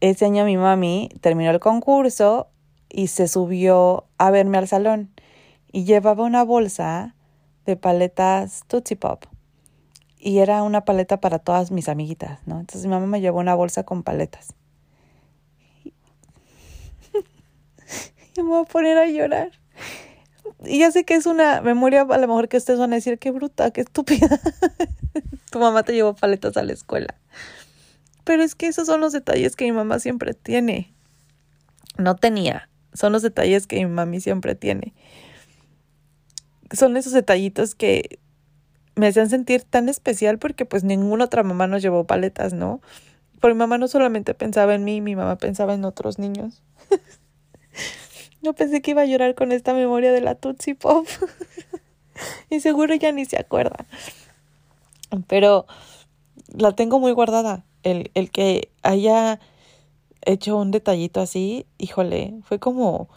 ese 0.00 0.26
año 0.26 0.44
mi 0.44 0.56
mami 0.56 1.08
terminó 1.20 1.50
el 1.50 1.60
concurso 1.60 2.48
y 2.88 3.08
se 3.08 3.28
subió 3.28 4.06
a 4.18 4.30
verme 4.30 4.58
al 4.58 4.68
salón 4.68 5.10
y 5.72 5.84
llevaba 5.84 6.24
una 6.24 6.44
bolsa 6.44 7.14
de 7.64 7.76
paletas 7.76 8.62
Tootsie 8.68 8.96
Pop 8.96 9.24
y 10.18 10.38
era 10.38 10.62
una 10.62 10.84
paleta 10.84 11.20
para 11.20 11.38
todas 11.38 11.70
mis 11.70 11.88
amiguitas, 11.88 12.40
¿no? 12.46 12.58
Entonces 12.58 12.84
mi 12.84 12.90
mamá 12.90 13.06
me 13.06 13.20
llevó 13.20 13.38
una 13.38 13.54
bolsa 13.54 13.84
con 13.84 14.02
paletas. 14.02 14.54
me 18.36 18.42
voy 18.42 18.62
a 18.62 18.64
poner 18.64 18.98
a 18.98 19.06
llorar. 19.06 19.52
Y 20.64 20.78
ya 20.80 20.90
sé 20.90 21.04
que 21.04 21.14
es 21.14 21.26
una 21.26 21.60
memoria, 21.60 22.02
a 22.02 22.18
lo 22.18 22.26
mejor 22.26 22.48
que 22.48 22.56
ustedes 22.56 22.78
van 22.78 22.92
a 22.92 22.96
decir, 22.96 23.18
qué 23.18 23.30
bruta, 23.30 23.70
qué 23.70 23.82
estúpida. 23.82 24.40
tu 25.50 25.58
mamá 25.58 25.82
te 25.82 25.92
llevó 25.92 26.14
paletas 26.14 26.56
a 26.56 26.62
la 26.62 26.72
escuela. 26.72 27.14
Pero 28.26 28.42
es 28.42 28.56
que 28.56 28.66
esos 28.66 28.86
son 28.88 29.00
los 29.00 29.12
detalles 29.12 29.54
que 29.54 29.66
mi 29.66 29.70
mamá 29.70 30.00
siempre 30.00 30.34
tiene. 30.34 30.92
No 31.96 32.16
tenía. 32.16 32.68
Son 32.92 33.12
los 33.12 33.22
detalles 33.22 33.68
que 33.68 33.76
mi 33.76 33.86
mami 33.86 34.20
siempre 34.20 34.56
tiene. 34.56 34.94
Son 36.72 36.96
esos 36.96 37.12
detallitos 37.12 37.76
que 37.76 38.18
me 38.96 39.06
hacían 39.06 39.30
sentir 39.30 39.62
tan 39.62 39.88
especial 39.88 40.40
porque 40.40 40.64
pues 40.64 40.82
ninguna 40.82 41.26
otra 41.26 41.44
mamá 41.44 41.68
nos 41.68 41.82
llevó 41.82 42.04
paletas, 42.04 42.52
¿no? 42.52 42.80
Porque 43.40 43.54
mi 43.54 43.60
mamá 43.60 43.78
no 43.78 43.86
solamente 43.86 44.34
pensaba 44.34 44.74
en 44.74 44.82
mí, 44.82 45.00
mi 45.00 45.14
mamá 45.14 45.36
pensaba 45.36 45.74
en 45.74 45.84
otros 45.84 46.18
niños. 46.18 46.64
No 48.42 48.52
pensé 48.52 48.80
que 48.80 48.92
iba 48.92 49.02
a 49.02 49.06
llorar 49.06 49.34
con 49.34 49.50
esta 49.50 49.74
memoria 49.74 50.12
de 50.12 50.20
la 50.20 50.36
Tootsie 50.36 50.76
Pop. 50.76 51.08
y 52.50 52.60
seguro 52.60 52.94
ya 52.94 53.10
ni 53.10 53.24
se 53.24 53.40
acuerda. 53.40 53.86
Pero 55.26 55.66
la 56.54 56.70
tengo 56.76 57.00
muy 57.00 57.10
guardada. 57.10 57.64
El, 57.86 58.10
el 58.14 58.30
que 58.30 58.72
haya 58.82 59.38
hecho 60.22 60.56
un 60.56 60.72
detallito 60.72 61.20
así, 61.20 61.66
híjole, 61.78 62.34
fue 62.42 62.58
como, 62.58 63.08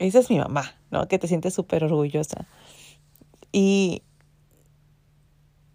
esa 0.00 0.18
es 0.18 0.30
mi 0.30 0.38
mamá, 0.38 0.74
¿no? 0.90 1.06
Que 1.06 1.18
te 1.18 1.28
sientes 1.28 1.54
súper 1.54 1.84
orgullosa. 1.84 2.46
Y, 3.52 4.02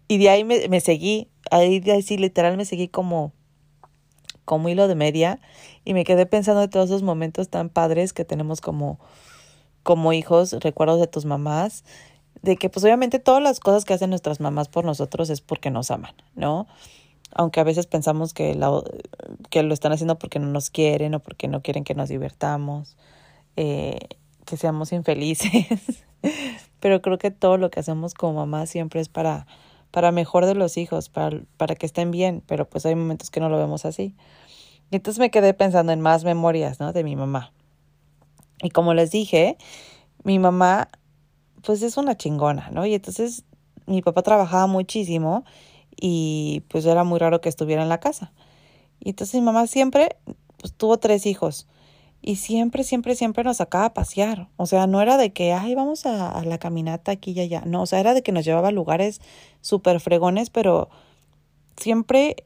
y 0.06 0.18
de 0.18 0.28
ahí 0.28 0.44
me, 0.44 0.68
me 0.68 0.80
seguí, 0.80 1.28
ahí 1.50 1.80
de 1.80 1.92
ahí 1.92 2.02
sí 2.02 2.18
literal 2.18 2.56
me 2.56 2.64
seguí 2.64 2.88
como 2.88 3.32
como 4.44 4.68
hilo 4.68 4.86
de 4.86 4.94
media 4.94 5.40
y 5.84 5.92
me 5.92 6.04
quedé 6.04 6.24
pensando 6.24 6.60
de 6.60 6.68
todos 6.68 6.86
esos 6.88 7.02
momentos 7.02 7.48
tan 7.50 7.68
padres 7.68 8.12
que 8.12 8.24
tenemos 8.24 8.60
como, 8.60 9.00
como 9.82 10.12
hijos, 10.12 10.52
recuerdos 10.60 11.00
de 11.00 11.08
tus 11.08 11.24
mamás, 11.24 11.84
de 12.42 12.56
que 12.56 12.70
pues 12.70 12.84
obviamente 12.84 13.18
todas 13.18 13.42
las 13.42 13.60
cosas 13.60 13.84
que 13.84 13.92
hacen 13.92 14.10
nuestras 14.10 14.40
mamás 14.40 14.68
por 14.68 14.84
nosotros 14.84 15.30
es 15.30 15.40
porque 15.40 15.70
nos 15.70 15.90
aman, 15.90 16.14
¿no? 16.36 16.68
Aunque 17.32 17.60
a 17.60 17.64
veces 17.64 17.86
pensamos 17.86 18.32
que, 18.32 18.54
la, 18.54 18.82
que 19.50 19.62
lo 19.62 19.74
están 19.74 19.92
haciendo 19.92 20.18
porque 20.18 20.38
no 20.38 20.46
nos 20.46 20.70
quieren 20.70 21.14
o 21.14 21.20
porque 21.20 21.48
no 21.48 21.62
quieren 21.62 21.84
que 21.84 21.94
nos 21.94 22.08
divertamos, 22.08 22.96
eh, 23.56 23.98
que 24.44 24.56
seamos 24.56 24.92
infelices. 24.92 26.04
Pero 26.80 27.02
creo 27.02 27.18
que 27.18 27.30
todo 27.30 27.58
lo 27.58 27.70
que 27.70 27.80
hacemos 27.80 28.14
como 28.14 28.34
mamá 28.34 28.66
siempre 28.66 29.00
es 29.00 29.08
para 29.08 29.46
para 29.96 30.12
mejor 30.12 30.44
de 30.44 30.54
los 30.54 30.76
hijos, 30.76 31.08
para, 31.08 31.40
para 31.56 31.74
que 31.74 31.86
estén 31.86 32.10
bien, 32.10 32.42
pero 32.46 32.68
pues 32.68 32.84
hay 32.84 32.94
momentos 32.94 33.30
que 33.30 33.40
no 33.40 33.48
lo 33.48 33.56
vemos 33.56 33.86
así. 33.86 34.14
Y 34.90 34.96
entonces 34.96 35.18
me 35.18 35.30
quedé 35.30 35.54
pensando 35.54 35.90
en 35.90 36.02
más 36.02 36.22
memorias, 36.22 36.80
¿no? 36.80 36.92
De 36.92 37.02
mi 37.02 37.16
mamá. 37.16 37.50
Y 38.62 38.68
como 38.68 38.92
les 38.92 39.10
dije, 39.10 39.56
mi 40.22 40.38
mamá, 40.38 40.88
pues 41.62 41.80
es 41.80 41.96
una 41.96 42.14
chingona, 42.14 42.68
¿no? 42.72 42.84
Y 42.84 42.92
entonces 42.92 43.44
mi 43.86 44.02
papá 44.02 44.20
trabajaba 44.20 44.66
muchísimo 44.66 45.46
y 46.00 46.62
pues 46.68 46.86
era 46.86 47.04
muy 47.04 47.18
raro 47.18 47.40
que 47.40 47.48
estuviera 47.48 47.82
en 47.82 47.88
la 47.88 48.00
casa. 48.00 48.32
Y 49.00 49.10
entonces 49.10 49.34
mi 49.34 49.42
mamá 49.42 49.66
siempre, 49.66 50.16
pues 50.58 50.74
tuvo 50.74 50.98
tres 50.98 51.26
hijos 51.26 51.66
y 52.22 52.36
siempre, 52.36 52.82
siempre, 52.82 53.14
siempre 53.14 53.44
nos 53.44 53.58
sacaba 53.58 53.86
a 53.86 53.94
pasear. 53.94 54.48
O 54.56 54.66
sea, 54.66 54.86
no 54.86 55.00
era 55.00 55.16
de 55.16 55.32
que, 55.32 55.52
ay, 55.52 55.74
vamos 55.74 56.06
a, 56.06 56.30
a 56.30 56.44
la 56.44 56.58
caminata 56.58 57.12
aquí 57.12 57.32
y 57.32 57.40
allá. 57.40 57.62
No, 57.66 57.82
o 57.82 57.86
sea, 57.86 58.00
era 58.00 58.14
de 58.14 58.22
que 58.22 58.32
nos 58.32 58.44
llevaba 58.44 58.68
a 58.68 58.72
lugares 58.72 59.20
súper 59.60 60.00
fregones, 60.00 60.50
pero 60.50 60.88
siempre, 61.76 62.36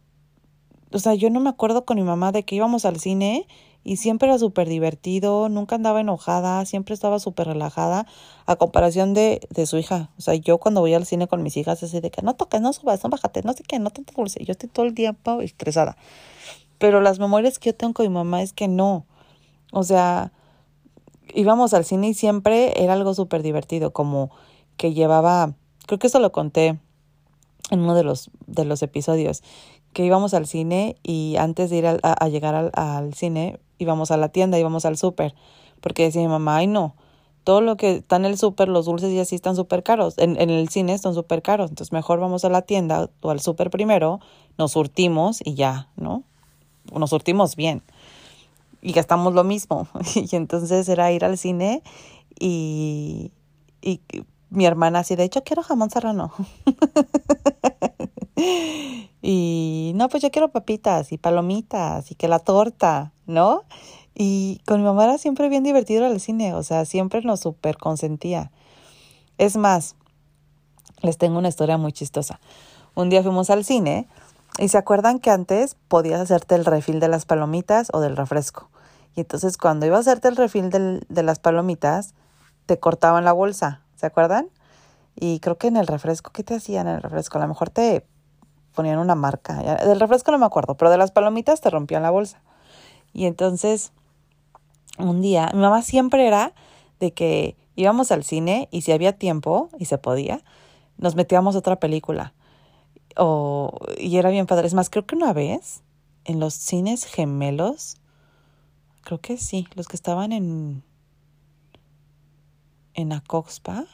o 0.92 0.98
sea, 0.98 1.14
yo 1.14 1.30
no 1.30 1.40
me 1.40 1.50
acuerdo 1.50 1.84
con 1.84 1.96
mi 1.96 2.02
mamá 2.02 2.32
de 2.32 2.44
que 2.44 2.56
íbamos 2.56 2.84
al 2.84 3.00
cine 3.00 3.46
y 3.82 3.96
siempre 3.96 4.28
era 4.28 4.38
súper 4.38 4.68
divertido, 4.68 5.48
nunca 5.48 5.76
andaba 5.76 6.00
enojada, 6.00 6.64
siempre 6.66 6.94
estaba 6.94 7.18
súper 7.18 7.46
relajada, 7.46 8.06
a 8.46 8.56
comparación 8.56 9.14
de, 9.14 9.40
de 9.50 9.66
su 9.66 9.78
hija. 9.78 10.10
O 10.18 10.20
sea, 10.20 10.34
yo 10.34 10.58
cuando 10.58 10.80
voy 10.80 10.94
al 10.94 11.06
cine 11.06 11.28
con 11.28 11.42
mis 11.42 11.56
hijas, 11.56 11.82
así 11.82 12.00
de 12.00 12.10
que 12.10 12.22
no 12.22 12.34
toques, 12.34 12.60
no 12.60 12.72
subas, 12.72 13.02
no 13.02 13.10
bájate, 13.10 13.42
no 13.42 13.52
sé 13.52 13.62
qué, 13.62 13.78
no 13.78 13.90
tanto 13.90 14.12
dulce. 14.16 14.44
Yo 14.44 14.52
estoy 14.52 14.68
todo 14.68 14.86
el 14.86 14.94
tiempo 14.94 15.40
estresada. 15.40 15.96
Pero 16.78 17.00
las 17.00 17.18
memorias 17.18 17.58
que 17.58 17.70
yo 17.70 17.74
tengo 17.74 17.94
con 17.94 18.06
mi 18.06 18.12
mamá 18.12 18.42
es 18.42 18.52
que 18.52 18.68
no. 18.68 19.06
O 19.72 19.82
sea, 19.82 20.32
íbamos 21.34 21.74
al 21.74 21.84
cine 21.84 22.08
y 22.08 22.14
siempre 22.14 22.82
era 22.82 22.94
algo 22.94 23.14
súper 23.14 23.42
divertido, 23.42 23.92
como 23.92 24.30
que 24.76 24.92
llevaba, 24.92 25.54
creo 25.86 25.98
que 25.98 26.06
eso 26.06 26.20
lo 26.20 26.32
conté 26.32 26.78
en 27.70 27.80
uno 27.80 27.94
de 27.94 28.02
los, 28.02 28.30
de 28.46 28.64
los 28.64 28.82
episodios, 28.82 29.42
que 29.92 30.04
íbamos 30.04 30.34
al 30.34 30.46
cine 30.46 30.96
y 31.02 31.36
antes 31.38 31.70
de 31.70 31.76
ir 31.76 31.86
a, 31.86 31.98
a 32.02 32.28
llegar 32.28 32.54
al, 32.54 32.70
al, 32.74 33.14
cine 33.14 33.58
íbamos 33.80 34.10
a 34.10 34.16
la 34.16 34.28
tienda, 34.28 34.58
íbamos 34.58 34.84
al 34.84 34.96
súper, 34.96 35.34
porque 35.80 36.04
decía 36.04 36.22
mi 36.22 36.28
mamá, 36.28 36.58
ay 36.58 36.66
no, 36.66 36.94
todo 37.44 37.60
lo 37.60 37.76
que 37.76 37.96
está 37.96 38.16
en 38.16 38.26
el 38.26 38.38
súper, 38.38 38.68
los 38.68 38.86
dulces 38.86 39.12
y 39.12 39.18
así 39.18 39.34
están 39.34 39.56
súper 39.56 39.82
caros, 39.82 40.18
en, 40.18 40.40
en 40.40 40.50
el 40.50 40.68
cine 40.68 40.92
están 40.92 41.14
súper 41.14 41.42
caros, 41.42 41.70
entonces 41.70 41.92
mejor 41.92 42.20
vamos 42.20 42.44
a 42.44 42.50
la 42.50 42.62
tienda 42.62 43.10
o 43.20 43.30
al 43.30 43.40
súper 43.40 43.70
primero, 43.70 44.20
nos 44.58 44.72
surtimos 44.72 45.40
y 45.44 45.54
ya, 45.54 45.88
¿no? 45.96 46.24
Nos 46.92 47.10
surtimos 47.10 47.56
bien 47.56 47.82
y 48.82 48.92
gastamos 48.92 49.34
lo 49.34 49.44
mismo. 49.44 49.88
y 50.14 50.36
entonces 50.36 50.88
era 50.88 51.12
ir 51.12 51.24
al 51.24 51.38
cine 51.38 51.82
y, 52.38 53.32
y 53.82 54.00
mi 54.50 54.66
hermana 54.66 55.00
así, 55.00 55.16
de 55.16 55.24
hecho 55.24 55.42
quiero 55.42 55.62
jamón 55.62 55.90
serrano. 55.90 56.32
y 59.22 59.92
no, 59.94 60.08
pues 60.08 60.22
yo 60.22 60.30
quiero 60.30 60.50
papitas 60.50 61.12
y 61.12 61.18
palomitas 61.18 62.10
y 62.10 62.14
que 62.14 62.28
la 62.28 62.38
torta, 62.38 63.12
¿no? 63.26 63.62
Y 64.14 64.60
con 64.66 64.80
mi 64.80 64.84
mamá 64.84 65.04
era 65.04 65.18
siempre 65.18 65.48
bien 65.48 65.62
divertido 65.62 66.04
al 66.04 66.20
cine, 66.20 66.54
o 66.54 66.62
sea, 66.62 66.84
siempre 66.84 67.22
nos 67.22 67.40
super 67.40 67.78
consentía. 67.78 68.50
Es 69.38 69.56
más, 69.56 69.94
les 71.00 71.16
tengo 71.16 71.38
una 71.38 71.48
historia 71.48 71.78
muy 71.78 71.92
chistosa. 71.92 72.40
Un 72.94 73.08
día 73.08 73.22
fuimos 73.22 73.50
al 73.50 73.64
cine 73.64 74.08
y 74.58 74.68
se 74.68 74.78
acuerdan 74.78 75.20
que 75.20 75.30
antes 75.30 75.76
podías 75.88 76.20
hacerte 76.20 76.56
el 76.56 76.64
refil 76.64 77.00
de 77.00 77.08
las 77.08 77.24
palomitas 77.24 77.88
o 77.92 78.00
del 78.00 78.16
refresco. 78.16 78.68
Y 79.14 79.20
entonces 79.20 79.56
cuando 79.56 79.86
iba 79.86 79.96
a 79.96 80.00
hacerte 80.00 80.28
el 80.28 80.36
refil 80.36 80.70
de 80.70 81.22
las 81.22 81.38
palomitas, 81.38 82.14
te 82.66 82.78
cortaban 82.78 83.24
la 83.24 83.32
bolsa, 83.32 83.80
¿se 84.00 84.06
acuerdan? 84.06 84.48
Y 85.14 85.40
creo 85.40 85.58
que 85.58 85.66
en 85.66 85.76
el 85.76 85.86
refresco, 85.86 86.32
¿qué 86.32 86.42
te 86.42 86.54
hacían 86.54 86.88
en 86.88 86.96
el 86.96 87.02
refresco? 87.02 87.38
A 87.38 87.42
lo 87.42 87.48
mejor 87.48 87.68
te 87.68 88.06
ponían 88.74 88.98
una 88.98 89.14
marca. 89.14 89.76
Del 89.84 90.00
refresco 90.00 90.30
no 90.30 90.38
me 90.38 90.46
acuerdo, 90.46 90.76
pero 90.76 90.90
de 90.90 90.96
las 90.96 91.12
palomitas 91.12 91.60
te 91.60 91.68
rompían 91.68 92.02
la 92.02 92.10
bolsa. 92.10 92.40
Y 93.12 93.26
entonces, 93.26 93.92
un 94.98 95.20
día, 95.20 95.50
mi 95.52 95.60
mamá 95.60 95.82
siempre 95.82 96.26
era 96.26 96.54
de 96.98 97.12
que 97.12 97.56
íbamos 97.76 98.10
al 98.10 98.24
cine 98.24 98.68
y 98.70 98.82
si 98.82 98.92
había 98.92 99.18
tiempo 99.18 99.68
y 99.78 99.84
se 99.84 99.98
podía, 99.98 100.42
nos 100.96 101.14
metíamos 101.14 101.56
otra 101.56 101.76
película. 101.76 102.32
O, 103.16 103.78
y 103.98 104.16
era 104.16 104.30
bien 104.30 104.46
padre. 104.46 104.66
Es 104.66 104.74
más, 104.74 104.88
creo 104.88 105.04
que 105.04 105.16
una 105.16 105.34
vez 105.34 105.82
en 106.24 106.40
los 106.40 106.54
cines 106.54 107.04
gemelos, 107.04 107.98
creo 109.02 109.20
que 109.20 109.36
sí, 109.36 109.66
los 109.74 109.88
que 109.88 109.96
estaban 109.96 110.32
en 110.32 110.82
en 112.94 113.12
Acoxpa, 113.12 113.86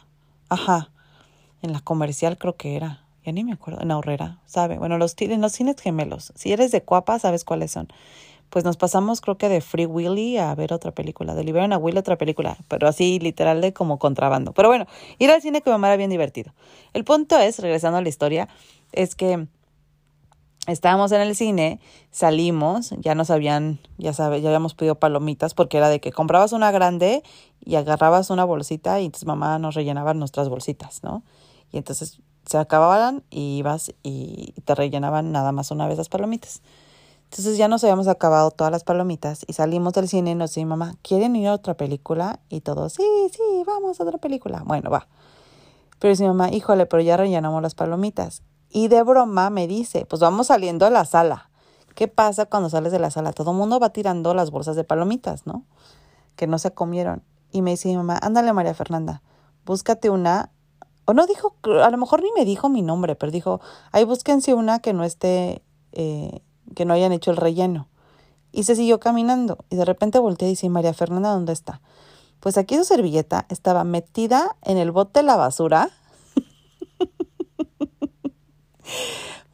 ajá, 0.49 0.91
en 1.63 1.73
la 1.73 1.81
comercial 1.81 2.39
creo 2.39 2.57
que 2.57 2.77
era, 2.77 3.05
ya 3.25 3.33
ni 3.33 3.45
me 3.45 3.53
acuerdo, 3.53 3.83
en 3.83 3.91
Aurrera, 3.91 4.41
¿sabe? 4.47 4.79
Bueno, 4.79 4.99
los, 4.99 5.15
en 5.19 5.41
los 5.41 5.53
cines 5.53 5.77
gemelos, 5.81 6.33
si 6.35 6.53
eres 6.53 6.71
de 6.71 6.83
Cuapa, 6.83 7.19
sabes 7.19 7.45
cuáles 7.45 7.71
son. 7.71 7.89
Pues 8.51 8.65
nos 8.65 8.77
pasamos 8.77 9.21
creo 9.21 9.37
que 9.39 9.49
de 9.49 9.61
Free 9.61 9.87
Willy 9.87 10.39
a 10.39 10.55
ver 10.55 10.73
otra 10.73 10.93
película, 10.93 11.35
de 11.35 11.43
Liberan 11.43 11.73
a 11.73 11.79
Willy 11.79 11.99
otra 11.99 12.17
película, 12.17 12.57
pero 12.69 12.87
así 12.87 13.19
literal 13.19 13.61
de 13.61 13.73
como 13.73 13.99
contrabando. 13.99 14.53
Pero 14.53 14.69
bueno, 14.69 14.87
ir 15.19 15.31
al 15.31 15.43
cine 15.43 15.63
con 15.63 15.73
mamá 15.73 15.89
era 15.89 15.97
bien 15.97 16.11
divertido. 16.11 16.53
El 16.93 17.05
punto 17.05 17.39
es, 17.39 17.59
regresando 17.59 17.99
a 17.99 18.03
la 18.03 18.09
historia, 18.09 18.49
es 18.93 19.17
que 19.17 19.49
estábamos 20.67 21.13
en 21.13 21.21
el 21.21 21.37
cine, 21.37 21.81
salimos, 22.11 22.95
ya 22.99 23.15
nos 23.15 23.31
habían, 23.31 23.79
ya 23.99 24.13
sabes, 24.13 24.43
ya 24.43 24.49
habíamos 24.49 24.75
pedido 24.75 24.97
palomitas 24.97 25.55
porque 25.55 25.79
era 25.79 25.89
de 25.89 26.01
que 26.01 26.13
comprabas 26.13 26.53
una 26.53 26.71
grande 26.71 27.23
y 27.65 27.77
agarrabas 27.77 28.31
una 28.31 28.45
bolsita 28.45 29.01
y 29.01 29.07
entonces 29.07 29.27
mamá 29.27 29.59
nos 29.59 29.75
rellenaba 29.75 30.15
nuestras 30.15 30.49
bolsitas, 30.49 31.03
¿no? 31.03 31.23
Y 31.73 31.79
entonces 31.79 32.21
se 32.47 32.59
acababan 32.59 33.25
y 33.31 33.59
ibas 33.59 33.93
y 34.03 34.55
te 34.65 34.75
rellenaban 34.75 35.33
nada 35.33 35.53
más 35.53 35.71
una 35.71 35.89
vez 35.89 35.99
las 35.99 36.09
palomitas. 36.09 36.63
Entonces 37.31 37.59
ya 37.59 37.67
nos 37.69 37.83
habíamos 37.83 38.09
acabado 38.09 38.51
todas 38.51 38.71
las 38.71 38.85
palomitas 38.85 39.45
y 39.49 39.53
salimos 39.53 39.93
del 39.95 40.09
cine 40.09 40.31
y 40.31 40.35
nos 40.35 40.51
dice 40.51 40.65
mamá, 40.65 40.95
¿quieren 41.03 41.35
ir 41.35 41.49
a 41.49 41.55
otra 41.55 41.75
película? 41.75 42.39
Y 42.49 42.61
todos, 42.61 42.95
sí, 42.95 43.03
sí, 43.33 43.43
vamos 43.67 44.01
a 44.01 44.05
otra 44.05 44.19
película. 44.19 44.63
Bueno, 44.65 44.91
va. 44.91 45.09
Pero 45.99 46.11
dice 46.11 46.27
mamá, 46.27 46.53
híjole, 46.53 46.87
pero 46.87 47.03
ya 47.03 47.17
rellenamos 47.17 47.61
las 47.63 47.75
palomitas. 47.75 48.43
Y 48.71 48.89
de 48.89 49.03
broma 49.03 49.51
me 49.51 49.67
dice, 49.67 50.07
pues 50.07 50.21
vamos 50.21 50.49
saliendo 50.49 50.87
a 50.87 50.91
la 50.91 51.05
sala. 51.05 51.51
¿Qué 51.95 52.09
pasa 52.09 52.47
cuando 52.47 52.69
sales 52.69 52.93
de 52.93 52.99
la 52.99 53.11
sala? 53.11 53.33
Todo 53.33 53.53
el 53.53 53.57
mundo 53.57 53.81
va 53.81 53.91
tirando 53.91 54.35
las 54.35 54.51
bolsas 54.51 54.77
de 54.77 54.85
palomitas, 54.85 55.47
¿no? 55.47 55.65
Que 56.37 56.47
no 56.47 56.59
se 56.59 56.73
comieron. 56.73 57.23
Y 57.53 57.63
me 57.63 57.71
dice 57.71 57.89
mi 57.89 57.97
mamá, 57.97 58.19
ándale 58.21 58.53
María 58.53 58.75
Fernanda, 58.75 59.23
búscate 59.65 60.11
una 60.11 60.51
o 61.07 61.15
no 61.15 61.27
dijo, 61.27 61.55
a 61.63 61.89
lo 61.89 61.99
mejor 61.99 62.23
ni 62.23 62.31
me 62.33 62.45
dijo 62.45 62.69
mi 62.69 62.83
nombre, 62.83 63.15
pero 63.15 63.31
dijo, 63.31 63.61
ahí 63.93 64.05
búsquense 64.05 64.55
una 64.55 64.81
que 64.81 64.93
no 64.93 65.05
esté, 65.05 65.63
eh, 65.93 66.43
que 66.75 66.85
no 66.85 66.93
hayan 66.93 67.13
hecho 67.13 67.31
el 67.31 67.37
relleno. 67.37 67.89
Y 68.51 68.65
se 68.65 68.75
siguió 68.75 68.99
caminando 68.99 69.59
y 69.71 69.77
de 69.77 69.85
repente 69.85 70.19
volteé 70.19 70.49
y 70.49 70.53
dice, 70.53 70.69
María 70.69 70.93
Fernanda, 70.95 71.31
¿dónde 71.31 71.53
está? 71.53 71.81
Pues 72.41 72.59
aquí 72.59 72.77
su 72.77 72.85
servilleta 72.85 73.47
estaba 73.49 73.85
metida 73.85 74.57
en 74.63 74.79
el 74.79 74.91
bote 74.91 75.21
de 75.21 75.23
la 75.23 75.37
basura, 75.37 75.91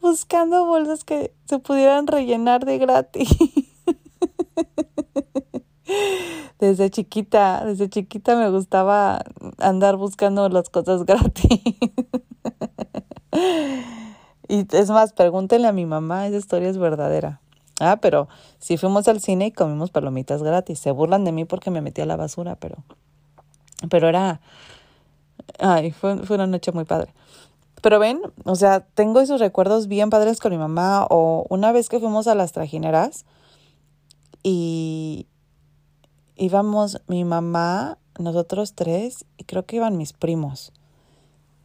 buscando 0.01 0.67
bolsas 0.67 1.05
que 1.05 1.35
se 1.47 1.59
pudieran 1.59 2.07
rellenar 2.07 2.65
de 2.65 2.79
gratis. 2.79 3.29
desde 6.59 6.91
chiquita, 6.91 7.65
desde 7.65 7.89
chiquita 7.89 8.37
me 8.37 8.51
gustaba 8.51 9.25
andar 9.59 9.97
buscando 9.97 10.49
las 10.49 10.69
cosas 10.69 11.03
gratis. 11.07 11.61
y 14.49 14.77
es 14.77 14.91
más, 14.91 15.13
pregúntenle 15.13 15.69
a 15.69 15.73
mi 15.73 15.87
mamá, 15.87 16.27
esa 16.27 16.37
historia 16.37 16.69
es 16.69 16.79
verdadera. 16.79 17.41
Ah, 17.81 17.99
pero 18.01 18.29
si 18.61 18.77
fuimos 18.77 19.09
al 19.09 19.21
cine 19.21 19.47
y 19.47 19.51
comimos 19.51 19.91
palomitas 19.91 20.43
gratis. 20.43 20.79
Se 20.79 20.93
burlan 20.93 21.25
de 21.25 21.33
mí 21.33 21.45
porque 21.45 21.73
me 21.73 21.81
metí 21.81 22.01
a 22.01 22.07
la 22.07 22.17
basura, 22.17 22.55
pero, 22.55 22.85
pero 23.91 24.09
era, 24.09 24.41
ay, 25.59 25.91
fue, 25.91 26.19
fue 26.19 26.37
una 26.37 26.47
noche 26.47 26.71
muy 26.71 26.85
padre. 26.85 27.13
Pero 27.83 27.99
ven, 27.99 28.23
o 28.45 28.55
sea, 28.55 28.81
tengo 28.81 29.21
esos 29.21 29.41
recuerdos 29.41 29.89
bien 29.89 30.09
padres 30.09 30.41
con 30.41 30.53
mi 30.53 30.59
mamá. 30.59 31.07
O 31.11 31.47
una 31.51 31.73
vez 31.73 31.89
que 31.89 32.01
fuimos 32.01 32.27
a 32.29 32.35
las 32.35 32.53
trajineras 32.53 33.27
y 34.43 35.27
íbamos 36.37 37.03
mi 37.09 37.25
mamá, 37.25 37.99
nosotros 38.19 38.75
tres, 38.75 39.27
y 39.37 39.45
creo 39.45 39.67
que 39.67 39.77
iban 39.77 39.99
mis 39.99 40.15
primos. 40.15 40.73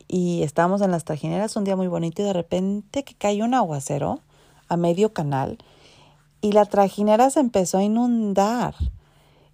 Y 0.08 0.44
estábamos 0.44 0.82
en 0.82 0.92
las 0.92 1.06
trajineras 1.06 1.56
un 1.56 1.64
día 1.64 1.76
muy 1.76 1.88
bonito 1.88 2.22
y 2.22 2.26
de 2.26 2.34
repente 2.34 3.04
que 3.04 3.16
cayó 3.16 3.46
un 3.46 3.54
aguacero 3.54 4.22
a 4.68 4.76
medio 4.76 5.14
canal 5.14 5.58
y 6.42 6.52
la 6.52 6.66
trajinera 6.66 7.30
se 7.30 7.40
empezó 7.40 7.78
a 7.78 7.84
inundar. 7.84 8.76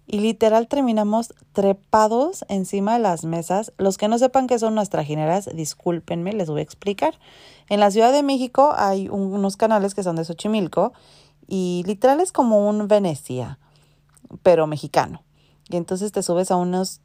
Y 0.06 0.20
literal 0.20 0.68
terminamos 0.68 1.34
trepados 1.52 2.44
encima 2.48 2.94
de 2.94 2.98
las 2.98 3.24
mesas. 3.24 3.72
Los 3.78 3.96
que 3.96 4.08
no 4.08 4.18
sepan 4.18 4.46
qué 4.46 4.58
son 4.58 4.74
unas 4.74 4.90
trajineras, 4.90 5.48
discúlpenme, 5.54 6.32
les 6.32 6.50
voy 6.50 6.60
a 6.60 6.64
explicar. 6.64 7.18
En 7.68 7.80
la 7.80 7.90
Ciudad 7.90 8.12
de 8.12 8.22
México 8.22 8.74
hay 8.76 9.08
unos 9.08 9.56
canales 9.56 9.94
que 9.94 10.02
son 10.02 10.16
de 10.16 10.24
Xochimilco 10.24 10.92
y 11.46 11.82
literal 11.86 12.20
es 12.20 12.32
como 12.32 12.68
un 12.68 12.86
Venecia 12.86 13.58
pero 14.42 14.66
mexicano. 14.66 15.22
Y 15.68 15.76
entonces 15.76 16.12
te 16.12 16.22
subes 16.22 16.50
a 16.50 16.56
unos 16.56 17.00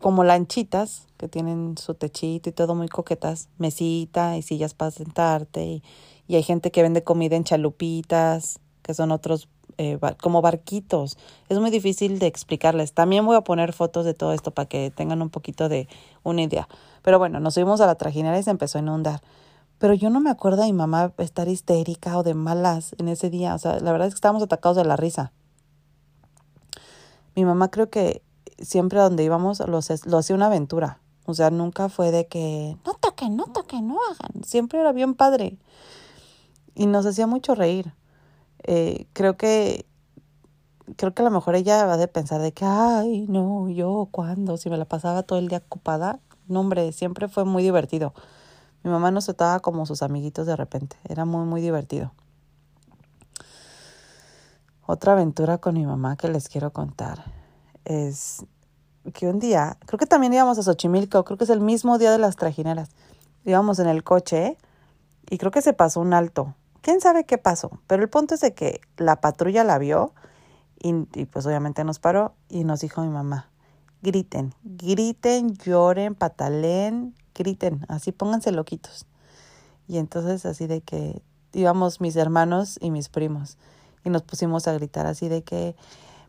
como 0.00 0.24
lanchitas 0.24 1.06
que 1.16 1.28
tienen 1.28 1.76
su 1.76 1.94
techito 1.94 2.48
y 2.48 2.52
todo 2.52 2.74
muy 2.74 2.88
coquetas, 2.88 3.48
mesita 3.58 4.36
y 4.36 4.42
sillas 4.42 4.74
para 4.74 4.90
sentarte 4.90 5.64
y, 5.64 5.82
y 6.26 6.36
hay 6.36 6.42
gente 6.42 6.70
que 6.70 6.82
vende 6.82 7.04
comida 7.04 7.36
en 7.36 7.44
chalupitas, 7.44 8.60
que 8.82 8.94
son 8.94 9.10
otros 9.10 9.48
eh, 9.80 9.98
como 10.20 10.42
barquitos. 10.42 11.16
Es 11.48 11.58
muy 11.58 11.70
difícil 11.70 12.18
de 12.18 12.26
explicarles. 12.26 12.92
También 12.92 13.24
voy 13.24 13.34
a 13.34 13.40
poner 13.40 13.72
fotos 13.72 14.04
de 14.04 14.12
todo 14.12 14.34
esto 14.34 14.50
para 14.50 14.68
que 14.68 14.90
tengan 14.90 15.22
un 15.22 15.30
poquito 15.30 15.70
de 15.70 15.88
una 16.22 16.42
idea. 16.42 16.68
Pero 17.00 17.18
bueno, 17.18 17.40
nos 17.40 17.54
subimos 17.54 17.80
a 17.80 17.86
la 17.86 17.94
trajinera 17.94 18.38
y 18.38 18.42
se 18.42 18.50
empezó 18.50 18.76
a 18.76 18.82
inundar. 18.82 19.22
Pero 19.78 19.94
yo 19.94 20.10
no 20.10 20.20
me 20.20 20.28
acuerdo 20.28 20.60
de 20.60 20.66
mi 20.66 20.74
mamá 20.74 21.14
estar 21.16 21.48
histérica 21.48 22.18
o 22.18 22.22
de 22.22 22.34
malas 22.34 22.94
en 22.98 23.08
ese 23.08 23.30
día. 23.30 23.54
O 23.54 23.58
sea, 23.58 23.80
la 23.80 23.90
verdad 23.90 24.08
es 24.08 24.12
que 24.12 24.18
estábamos 24.18 24.42
atacados 24.42 24.76
de 24.76 24.84
la 24.84 24.96
risa. 24.96 25.32
Mi 27.34 27.46
mamá 27.46 27.70
creo 27.70 27.88
que 27.88 28.20
siempre 28.58 28.98
a 28.98 29.04
donde 29.04 29.24
íbamos 29.24 29.60
lo, 29.60 29.80
lo 30.04 30.18
hacía 30.18 30.36
una 30.36 30.46
aventura. 30.46 31.00
O 31.24 31.32
sea, 31.32 31.48
nunca 31.48 31.88
fue 31.88 32.10
de 32.10 32.26
que 32.26 32.76
no 32.84 32.92
toquen, 32.92 33.34
no 33.34 33.46
toquen, 33.46 33.88
no 33.88 33.96
hagan. 34.10 34.44
Siempre 34.44 34.78
era 34.78 34.92
bien 34.92 35.14
padre. 35.14 35.56
Y 36.74 36.84
nos 36.84 37.06
hacía 37.06 37.26
mucho 37.26 37.54
reír. 37.54 37.94
Eh, 38.64 39.06
creo 39.12 39.36
que 39.36 39.86
creo 40.96 41.14
que 41.14 41.22
a 41.22 41.24
lo 41.24 41.30
mejor 41.30 41.54
ella 41.54 41.84
va 41.86 41.96
de 41.96 42.08
pensar 42.08 42.40
de 42.40 42.52
que, 42.52 42.64
ay, 42.64 43.26
no, 43.28 43.68
yo, 43.68 44.08
¿cuándo? 44.10 44.56
Si 44.56 44.70
me 44.70 44.76
la 44.76 44.84
pasaba 44.84 45.22
todo 45.22 45.38
el 45.38 45.48
día 45.48 45.62
ocupada. 45.64 46.20
No, 46.48 46.60
hombre, 46.60 46.92
siempre 46.92 47.28
fue 47.28 47.44
muy 47.44 47.62
divertido. 47.62 48.12
Mi 48.82 48.90
mamá 48.90 49.10
nos 49.10 49.26
trataba 49.26 49.60
como 49.60 49.86
sus 49.86 50.02
amiguitos 50.02 50.46
de 50.46 50.56
repente. 50.56 50.96
Era 51.08 51.24
muy, 51.24 51.44
muy 51.44 51.60
divertido. 51.60 52.12
Otra 54.86 55.12
aventura 55.12 55.58
con 55.58 55.74
mi 55.74 55.86
mamá 55.86 56.16
que 56.16 56.28
les 56.28 56.48
quiero 56.48 56.72
contar 56.72 57.24
es 57.84 58.44
que 59.14 59.28
un 59.28 59.38
día, 59.38 59.78
creo 59.86 59.98
que 59.98 60.06
también 60.06 60.32
íbamos 60.32 60.58
a 60.58 60.62
Xochimilco, 60.62 61.24
creo 61.24 61.38
que 61.38 61.44
es 61.44 61.50
el 61.50 61.60
mismo 61.60 61.98
día 61.98 62.10
de 62.10 62.18
las 62.18 62.36
trajineras. 62.36 62.90
Íbamos 63.44 63.78
en 63.78 63.88
el 63.88 64.02
coche 64.02 64.58
y 65.30 65.38
creo 65.38 65.50
que 65.50 65.62
se 65.62 65.72
pasó 65.72 66.00
un 66.00 66.12
alto. 66.12 66.54
¿Quién 66.82 67.00
sabe 67.00 67.24
qué 67.24 67.38
pasó? 67.38 67.70
Pero 67.86 68.02
el 68.02 68.08
punto 68.08 68.34
es 68.34 68.40
de 68.40 68.54
que 68.54 68.80
la 68.96 69.20
patrulla 69.20 69.64
la 69.64 69.78
vio 69.78 70.14
y, 70.82 70.92
pues 71.26 71.44
obviamente 71.46 71.84
nos 71.84 71.98
paró 71.98 72.34
y 72.48 72.64
nos 72.64 72.80
dijo 72.80 73.02
mi 73.02 73.10
mamá, 73.10 73.50
griten, 74.02 74.54
griten, 74.62 75.54
lloren, 75.56 76.14
patalen, 76.14 77.14
griten, 77.34 77.84
así 77.88 78.12
pónganse 78.12 78.50
loquitos. 78.50 79.06
Y 79.88 79.98
entonces 79.98 80.46
así 80.46 80.66
de 80.66 80.80
que 80.80 81.22
íbamos 81.52 82.00
mis 82.00 82.16
hermanos 82.16 82.78
y 82.80 82.90
mis 82.90 83.08
primos 83.08 83.58
y 84.04 84.10
nos 84.10 84.22
pusimos 84.22 84.68
a 84.68 84.72
gritar 84.72 85.06
así 85.06 85.28
de 85.28 85.42
que 85.42 85.76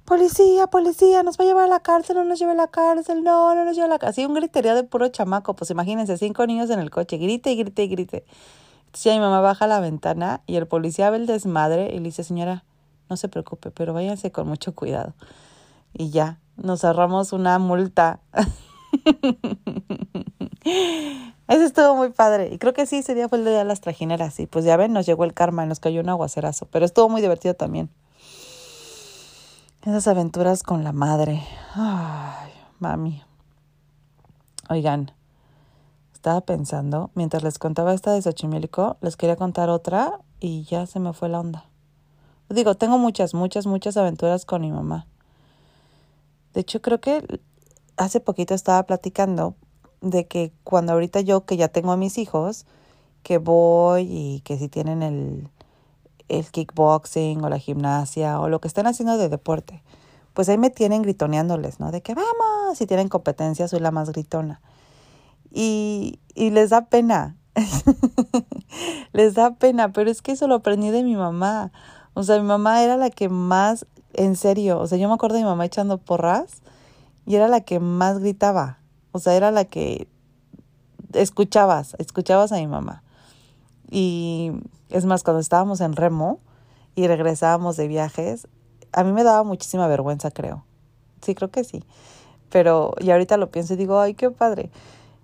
policía, 0.03 0.67
policía, 0.67 1.23
nos 1.23 1.39
va 1.39 1.45
a 1.45 1.47
llevar 1.47 1.65
a 1.65 1.67
la 1.67 1.79
cárcel, 1.79 2.17
no 2.17 2.25
nos 2.25 2.39
lleve 2.39 2.51
a 2.51 2.55
la 2.55 2.67
cárcel, 2.67 3.23
no, 3.23 3.55
no 3.55 3.63
nos 3.63 3.75
lleve 3.75 3.85
a 3.85 3.89
la 3.89 3.99
cárcel. 3.99 4.23
Así 4.23 4.25
un 4.25 4.33
griterío 4.33 4.75
de 4.75 4.83
puro 4.83 5.07
chamaco, 5.07 5.55
pues 5.55 5.69
imagínense, 5.71 6.17
cinco 6.17 6.45
niños 6.45 6.69
en 6.69 6.79
el 6.79 6.89
coche, 6.89 7.17
grite 7.17 7.51
y 7.51 7.57
grite 7.57 7.83
y 7.83 7.87
grite. 7.87 8.25
Ya 8.93 9.13
mi 9.13 9.19
mamá 9.19 9.41
baja 9.41 9.67
la 9.67 9.79
ventana 9.79 10.41
y 10.47 10.57
el 10.57 10.67
policía 10.67 11.09
ve 11.09 11.17
el 11.17 11.25
desmadre 11.25 11.91
y 11.93 11.97
le 11.97 12.05
dice, 12.05 12.23
señora, 12.23 12.63
no 13.09 13.17
se 13.17 13.29
preocupe, 13.29 13.71
pero 13.71 13.93
váyanse 13.93 14.31
con 14.31 14.47
mucho 14.47 14.73
cuidado. 14.75 15.13
Y 15.93 16.09
ya, 16.09 16.39
nos 16.57 16.83
ahorramos 16.83 17.33
una 17.33 17.59
multa. 17.59 18.19
Eso 21.47 21.63
estuvo 21.63 21.95
muy 21.95 22.09
padre. 22.09 22.49
Y 22.53 22.57
creo 22.57 22.73
que 22.73 22.85
sí, 22.85 22.97
ese 22.97 23.15
día 23.15 23.27
fue 23.27 23.39
el 23.39 23.45
día 23.45 23.57
de 23.57 23.65
las 23.65 23.81
trajineras. 23.81 24.39
Y 24.39 24.45
pues 24.45 24.63
ya 24.63 24.77
ven, 24.77 24.93
nos 24.93 25.05
llegó 25.05 25.25
el 25.25 25.33
karma 25.33 25.65
nos 25.65 25.79
cayó 25.79 26.01
un 26.01 26.09
aguacerazo. 26.09 26.65
Pero 26.67 26.85
estuvo 26.85 27.09
muy 27.09 27.21
divertido 27.21 27.53
también. 27.53 27.89
Esas 29.83 30.07
aventuras 30.07 30.63
con 30.63 30.83
la 30.83 30.93
madre. 30.93 31.43
Ay, 31.75 32.51
mami. 32.79 33.21
Oigan, 34.69 35.11
estaba 36.21 36.41
pensando, 36.41 37.09
mientras 37.15 37.41
les 37.41 37.57
contaba 37.57 37.95
esta 37.95 38.11
de 38.11 38.21
Xochimilco, 38.21 38.97
les 39.01 39.17
quería 39.17 39.35
contar 39.37 39.71
otra 39.71 40.19
y 40.39 40.65
ya 40.65 40.85
se 40.85 40.99
me 40.99 41.13
fue 41.13 41.29
la 41.29 41.39
onda. 41.39 41.65
Digo, 42.47 42.75
tengo 42.75 42.99
muchas, 42.99 43.33
muchas, 43.33 43.65
muchas 43.65 43.97
aventuras 43.97 44.45
con 44.45 44.61
mi 44.61 44.71
mamá. 44.71 45.07
De 46.53 46.61
hecho, 46.61 46.79
creo 46.79 47.01
que 47.01 47.41
hace 47.97 48.19
poquito 48.19 48.53
estaba 48.53 48.83
platicando 48.83 49.55
de 50.01 50.27
que 50.27 50.53
cuando 50.63 50.93
ahorita 50.93 51.21
yo 51.21 51.45
que 51.45 51.57
ya 51.57 51.69
tengo 51.69 51.91
a 51.91 51.97
mis 51.97 52.19
hijos, 52.19 52.67
que 53.23 53.39
voy 53.39 54.03
y 54.07 54.41
que 54.41 54.59
si 54.59 54.69
tienen 54.69 55.01
el, 55.01 55.49
el 56.27 56.45
kickboxing 56.51 57.43
o 57.43 57.49
la 57.49 57.57
gimnasia 57.57 58.39
o 58.39 58.47
lo 58.47 58.61
que 58.61 58.67
estén 58.67 58.85
haciendo 58.85 59.17
de 59.17 59.27
deporte, 59.27 59.81
pues 60.35 60.49
ahí 60.49 60.59
me 60.59 60.69
tienen 60.69 61.01
gritoneándoles, 61.01 61.79
¿no? 61.79 61.91
De 61.91 62.03
que 62.03 62.13
vamos, 62.13 62.77
si 62.77 62.85
tienen 62.85 63.09
competencia 63.09 63.67
soy 63.67 63.79
la 63.79 63.89
más 63.89 64.11
gritona. 64.11 64.61
Y, 65.51 66.19
y 66.33 66.49
les 66.51 66.69
da 66.69 66.85
pena, 66.85 67.35
les 69.13 69.33
da 69.33 69.55
pena, 69.55 69.91
pero 69.91 70.09
es 70.09 70.21
que 70.21 70.31
eso 70.31 70.47
lo 70.47 70.55
aprendí 70.55 70.89
de 70.89 71.03
mi 71.03 71.15
mamá. 71.15 71.71
O 72.13 72.23
sea, 72.23 72.39
mi 72.39 72.47
mamá 72.47 72.83
era 72.83 72.97
la 72.97 73.09
que 73.09 73.29
más, 73.29 73.85
en 74.13 74.35
serio, 74.35 74.79
o 74.79 74.87
sea, 74.87 74.97
yo 74.97 75.07
me 75.07 75.13
acuerdo 75.13 75.35
de 75.35 75.43
mi 75.43 75.49
mamá 75.49 75.65
echando 75.65 75.97
porras 75.97 76.61
y 77.25 77.35
era 77.35 77.47
la 77.47 77.61
que 77.61 77.79
más 77.79 78.19
gritaba. 78.19 78.79
O 79.11 79.19
sea, 79.19 79.35
era 79.35 79.51
la 79.51 79.65
que 79.65 80.07
escuchabas, 81.13 81.95
escuchabas 81.99 82.51
a 82.51 82.57
mi 82.57 82.67
mamá. 82.67 83.03
Y 83.89 84.51
es 84.89 85.05
más, 85.05 85.23
cuando 85.23 85.41
estábamos 85.41 85.81
en 85.81 85.95
Remo 85.95 86.39
y 86.95 87.07
regresábamos 87.07 87.77
de 87.77 87.87
viajes, 87.87 88.47
a 88.93 89.03
mí 89.03 89.11
me 89.11 89.23
daba 89.23 89.43
muchísima 89.43 89.87
vergüenza, 89.87 90.31
creo. 90.31 90.65
Sí, 91.21 91.35
creo 91.35 91.51
que 91.51 91.63
sí. 91.63 91.83
Pero 92.49 92.93
y 92.99 93.11
ahorita 93.11 93.37
lo 93.37 93.51
pienso 93.51 93.73
y 93.73 93.77
digo, 93.77 93.99
ay, 93.99 94.13
qué 94.13 94.31
padre. 94.31 94.71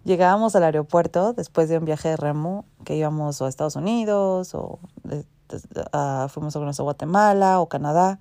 Llegábamos 0.07 0.55
al 0.55 0.63
aeropuerto 0.63 1.33
después 1.33 1.67
de 1.67 1.77
un 1.77 1.83
viaje 1.83 2.07
de 2.07 2.15
remo 2.15 2.63
que 2.85 2.95
íbamos 2.95 3.41
a 3.41 3.49
Estados 3.49 3.75
Unidos 3.75 4.55
o 4.55 4.79
fuimos 6.29 6.55
a, 6.55 6.59
a 6.59 6.81
Guatemala 6.81 7.59
o 7.59 7.67
Canadá. 7.67 8.17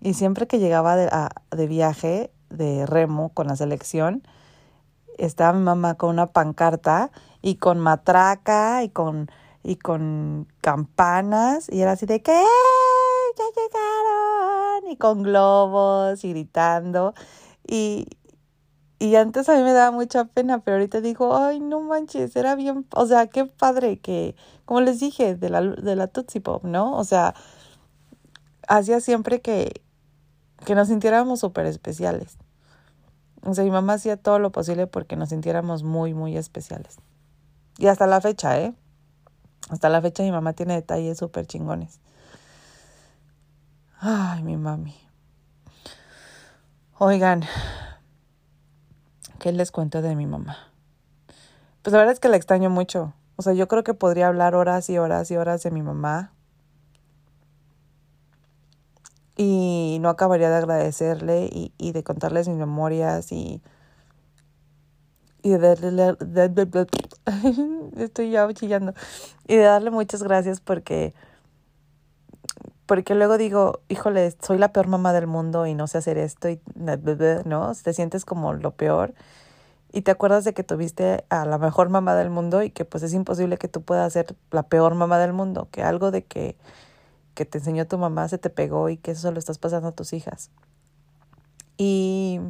Y 0.00 0.14
siempre 0.14 0.46
que 0.46 0.60
llegaba 0.60 0.94
de, 0.94 1.10
de 1.50 1.66
viaje 1.66 2.30
de 2.50 2.86
remo 2.86 3.30
con 3.30 3.48
la 3.48 3.56
selección, 3.56 4.22
estaba 5.18 5.54
mi 5.54 5.64
mamá 5.64 5.96
con 5.96 6.10
una 6.10 6.28
pancarta 6.28 7.10
y 7.42 7.56
con 7.56 7.80
matraca 7.80 8.84
y 8.84 8.90
con, 8.90 9.28
y 9.64 9.74
con 9.74 10.46
campanas 10.60 11.68
y 11.68 11.80
era 11.80 11.90
así 11.90 12.06
de 12.06 12.22
que 12.22 12.30
ya 13.36 13.44
llegaron 13.56 14.88
y 14.88 14.96
con 14.96 15.24
globos 15.24 16.22
y 16.22 16.30
gritando. 16.30 17.12
Y, 17.66 18.06
y 18.98 19.14
antes 19.14 19.48
a 19.48 19.56
mí 19.56 19.62
me 19.62 19.72
daba 19.72 19.92
mucha 19.92 20.24
pena, 20.24 20.58
pero 20.58 20.76
ahorita 20.76 21.00
digo, 21.00 21.36
ay, 21.36 21.60
no 21.60 21.80
manches, 21.80 22.34
era 22.34 22.56
bien, 22.56 22.86
o 22.94 23.06
sea, 23.06 23.28
qué 23.28 23.44
padre 23.44 24.00
que, 24.00 24.34
como 24.64 24.80
les 24.80 24.98
dije, 24.98 25.36
de 25.36 25.50
la, 25.50 25.62
de 25.62 25.94
la 25.94 26.08
Tootsie 26.08 26.40
Pop, 26.40 26.64
¿no? 26.64 26.96
O 26.96 27.04
sea, 27.04 27.34
hacía 28.66 29.00
siempre 29.00 29.40
que, 29.40 29.82
que 30.64 30.74
nos 30.74 30.88
sintiéramos 30.88 31.40
súper 31.40 31.66
especiales. 31.66 32.38
O 33.42 33.54
sea, 33.54 33.62
mi 33.62 33.70
mamá 33.70 33.94
hacía 33.94 34.16
todo 34.16 34.40
lo 34.40 34.50
posible 34.50 34.88
porque 34.88 35.14
nos 35.14 35.28
sintiéramos 35.28 35.84
muy, 35.84 36.12
muy 36.12 36.36
especiales. 36.36 36.96
Y 37.78 37.86
hasta 37.86 38.08
la 38.08 38.20
fecha, 38.20 38.60
¿eh? 38.60 38.74
Hasta 39.70 39.88
la 39.88 40.02
fecha 40.02 40.24
mi 40.24 40.32
mamá 40.32 40.54
tiene 40.54 40.74
detalles 40.74 41.18
súper 41.18 41.46
chingones. 41.46 42.00
Ay, 44.00 44.42
mi 44.42 44.56
mami. 44.56 44.96
Oigan, 46.98 47.44
¿qué 49.38 49.52
les 49.52 49.70
cuento 49.70 50.02
de 50.02 50.14
mi 50.14 50.26
mamá? 50.26 50.56
Pues 51.82 51.92
la 51.92 51.98
verdad 51.98 52.12
es 52.12 52.20
que 52.20 52.28
la 52.28 52.36
extraño 52.36 52.70
mucho. 52.70 53.14
O 53.36 53.42
sea, 53.42 53.52
yo 53.52 53.68
creo 53.68 53.84
que 53.84 53.94
podría 53.94 54.28
hablar 54.28 54.54
horas 54.54 54.90
y 54.90 54.98
horas 54.98 55.30
y 55.30 55.36
horas 55.36 55.62
de 55.62 55.70
mi 55.70 55.82
mamá. 55.82 56.32
y 59.38 59.98
no 60.00 60.10
acabaría 60.10 60.50
de 60.50 60.56
agradecerle 60.56 61.48
y, 61.50 61.72
y 61.78 61.92
de 61.92 62.02
contarles 62.02 62.48
mis 62.48 62.58
memorias 62.58 63.30
y, 63.30 63.62
y 65.42 65.50
de 65.50 65.58
darle, 65.58 66.16
estoy 67.96 68.32
ya 68.32 68.52
chillando, 68.52 68.94
y 69.46 69.54
de 69.54 69.62
darle 69.62 69.90
muchas 69.92 70.24
gracias 70.24 70.60
porque, 70.60 71.14
porque 72.88 73.14
luego 73.14 73.36
digo, 73.38 73.82
híjole, 73.88 74.34
soy 74.42 74.58
la 74.58 74.72
peor 74.72 74.88
mamá 74.88 75.12
del 75.12 75.26
mundo 75.26 75.66
y 75.66 75.74
no 75.74 75.86
sé 75.86 75.98
hacer 75.98 76.18
esto 76.18 76.48
y, 76.48 76.58
¿no? 77.44 77.72
Te 77.74 77.92
sientes 77.92 78.24
como 78.24 78.54
lo 78.54 78.72
peor 78.72 79.14
y 79.92 80.02
te 80.02 80.10
acuerdas 80.10 80.44
de 80.44 80.54
que 80.54 80.64
tuviste 80.64 81.24
a 81.28 81.44
la 81.44 81.58
mejor 81.58 81.90
mamá 81.90 82.14
del 82.14 82.30
mundo 82.30 82.62
y 82.62 82.70
que 82.70 82.84
pues 82.86 83.02
es 83.04 83.12
imposible 83.12 83.58
que 83.58 83.68
tú 83.68 83.82
puedas 83.82 84.12
ser 84.12 84.34
la 84.50 84.64
peor 84.64 84.94
mamá 84.94 85.18
del 85.18 85.34
mundo, 85.34 85.68
que 85.70 85.82
algo 85.82 86.10
de 86.10 86.24
que 86.24 86.56
que 87.38 87.44
te 87.44 87.58
enseñó 87.58 87.86
tu 87.86 87.98
mamá 87.98 88.26
se 88.26 88.36
te 88.38 88.50
pegó 88.50 88.88
y 88.88 88.96
que 88.96 89.12
eso 89.12 89.30
lo 89.30 89.38
estás 89.38 89.58
pasando 89.58 89.90
a 89.90 89.92
tus 89.92 90.12
hijas. 90.12 90.50
Y, 91.76 92.40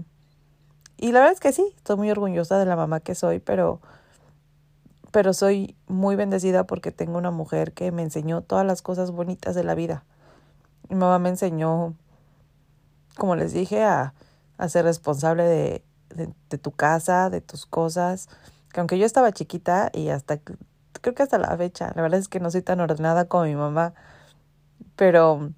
y 0.96 1.12
la 1.12 1.18
verdad 1.18 1.34
es 1.34 1.40
que 1.40 1.52
sí, 1.52 1.74
estoy 1.76 1.96
muy 1.96 2.10
orgullosa 2.10 2.58
de 2.58 2.64
la 2.64 2.74
mamá 2.74 3.00
que 3.00 3.14
soy, 3.14 3.38
pero, 3.38 3.82
pero 5.10 5.34
soy 5.34 5.76
muy 5.88 6.16
bendecida 6.16 6.64
porque 6.64 6.90
tengo 6.90 7.18
una 7.18 7.30
mujer 7.30 7.74
que 7.74 7.92
me 7.92 8.02
enseñó 8.02 8.40
todas 8.40 8.64
las 8.64 8.80
cosas 8.80 9.10
bonitas 9.10 9.54
de 9.54 9.64
la 9.64 9.74
vida. 9.74 10.04
Mi 10.88 10.96
mamá 10.96 11.18
me 11.18 11.28
enseñó, 11.30 11.94
como 13.16 13.36
les 13.36 13.52
dije, 13.52 13.84
a, 13.84 14.14
a 14.58 14.68
ser 14.68 14.84
responsable 14.84 15.44
de, 15.44 15.84
de, 16.50 16.58
tu 16.58 16.72
casa, 16.72 17.30
de 17.30 17.40
tus 17.40 17.66
cosas, 17.66 18.28
que 18.72 18.80
aunque 18.80 18.98
yo 18.98 19.06
estaba 19.06 19.32
chiquita 19.32 19.90
y 19.92 20.08
hasta, 20.10 20.38
creo 21.00 21.14
que 21.14 21.22
hasta 21.22 21.38
la 21.38 21.56
fecha, 21.56 21.92
la 21.94 22.02
verdad 22.02 22.20
es 22.20 22.28
que 22.28 22.40
no 22.40 22.50
soy 22.50 22.62
tan 22.62 22.80
ordenada 22.80 23.26
como 23.26 23.44
mi 23.44 23.54
mamá, 23.56 23.94
pero, 24.96 25.52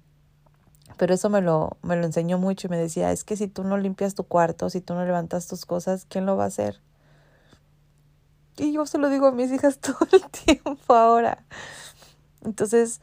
Pero 0.97 1.13
eso 1.15 1.29
me 1.29 1.41
lo, 1.41 1.77
me 1.81 1.95
lo 1.95 2.05
enseñó 2.05 2.37
mucho 2.37 2.67
y 2.67 2.69
me 2.69 2.77
decía, 2.77 3.11
es 3.11 3.23
que 3.23 3.35
si 3.35 3.47
tú 3.47 3.63
no 3.63 3.77
limpias 3.77 4.13
tu 4.15 4.23
cuarto, 4.25 4.69
si 4.69 4.81
tú 4.81 4.93
no 4.93 5.03
levantas 5.05 5.47
tus 5.47 5.65
cosas, 5.65 6.05
¿quién 6.07 6.25
lo 6.25 6.37
va 6.37 6.43
a 6.45 6.47
hacer? 6.47 6.79
Y 8.57 8.73
yo 8.73 8.85
se 8.85 8.97
lo 8.97 9.09
digo 9.09 9.27
a 9.27 9.31
mis 9.31 9.51
hijas 9.51 9.79
todo 9.81 10.07
el 10.11 10.23
tiempo 10.29 10.93
ahora. 10.93 11.43
Entonces, 12.45 13.01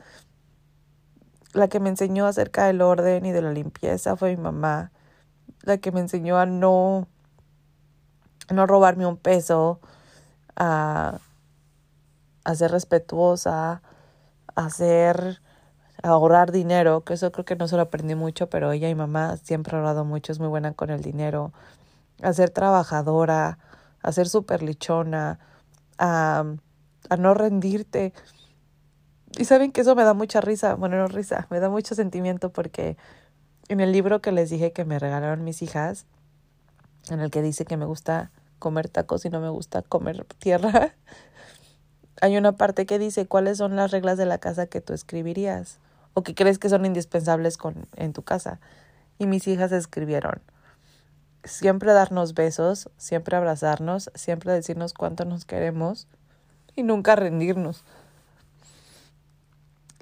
la 1.53 1.69
que 1.69 1.81
me 1.81 1.89
enseñó 1.89 2.27
acerca 2.27 2.67
del 2.67 2.83
orden 2.83 3.27
y 3.27 3.33
de 3.33 3.43
la 3.43 3.53
limpieza 3.53 4.17
fue 4.17 4.37
mi 4.37 4.43
mamá. 4.43 4.93
La 5.63 5.79
que 5.79 5.93
me 5.93 6.01
enseñó 6.01 6.39
a 6.39 6.47
no, 6.47 7.09
no 8.51 8.67
robarme 8.67 9.07
un 9.07 9.17
peso, 9.17 9.81
a, 10.57 11.19
a 12.45 12.55
ser 12.55 12.71
respetuosa, 12.71 13.83
a 14.55 14.71
ser 14.71 15.41
ahorrar 16.03 16.53
dinero, 16.53 17.05
que 17.05 17.15
eso 17.15 17.33
creo 17.33 17.45
que 17.45 17.57
no 17.57 17.69
se 17.69 17.77
lo 17.77 17.83
aprendí 17.83 18.15
mucho, 18.15 18.49
pero 18.49 18.73
ella 18.73 18.89
y 18.89 18.95
mamá 18.95 19.37
siempre 19.37 19.77
ha 19.77 19.81
ahorrado 19.81 20.05
mucho, 20.05 20.33
es 20.33 20.39
muy 20.39 20.49
buena 20.49 20.73
con 20.73 20.91
el 20.91 21.03
dinero, 21.03 21.53
a 22.23 22.33
ser 22.33 22.51
trabajadora, 22.51 23.59
a 24.03 24.13
ser 24.13 24.29
súper 24.29 24.63
lichona, 24.63 25.39
a, 25.99 26.45
a 27.11 27.17
no 27.17 27.35
rendirte. 27.35 28.13
Y 29.37 29.45
saben 29.45 29.73
que 29.73 29.83
eso 29.83 29.95
me 29.95 30.05
da 30.05 30.15
mucha 30.15 30.41
risa, 30.41 30.75
bueno, 30.75 30.97
no 30.97 31.07
risa, 31.07 31.47
me 31.51 31.61
da 31.61 31.69
mucho 31.69 31.95
sentimiento 31.95 32.51
porque 32.51 32.97
en 33.69 33.81
el 33.81 33.93
libro 33.93 34.21
que 34.21 34.33
les 34.33 34.51
dije 34.51 34.73
que 34.73 34.85
me 34.85 34.99
regalaron 34.99 35.45
mis 35.45 35.61
hijas, 35.63 36.07
en 37.11 37.21
el 37.21 37.31
que 37.31 37.43
dice 37.43 37.65
que 37.65 37.77
me 37.77 37.85
gusta 37.85 38.31
comer 38.59 38.89
tacos 38.89 39.25
y 39.25 39.31
no 39.31 39.41
me 39.41 39.49
gusta 39.51 39.83
comer 39.83 40.25
tierra, 40.39 40.95
hay 42.21 42.37
una 42.37 42.53
parte 42.53 42.87
que 42.87 42.99
dice 42.99 43.27
cuáles 43.27 43.59
son 43.59 43.77
las 43.77 43.91
reglas 43.91 44.19
de 44.19 44.27
la 44.27 44.39
casa 44.39 44.67
que 44.67 44.81
tú 44.81 44.93
escribirías 44.93 45.79
o 46.15 46.23
que 46.23 46.35
crees 46.35 46.59
que 46.59 46.69
son 46.69 46.85
indispensables 46.85 47.57
con, 47.57 47.87
en 47.97 48.13
tu 48.13 48.23
casa. 48.23 48.61
Y 49.19 49.27
mis 49.27 49.47
hijas 49.47 49.71
escribieron, 49.73 50.41
siempre 51.45 51.93
darnos 51.93 52.35
besos, 52.35 52.91
siempre 52.97 53.37
abrazarnos, 53.37 54.11
siempre 54.15 54.53
decirnos 54.53 54.95
cuánto 54.95 55.25
nos 55.25 55.45
queremos 55.45 56.09
y 56.75 56.83
nunca 56.83 57.15
rendirnos. 57.15 57.85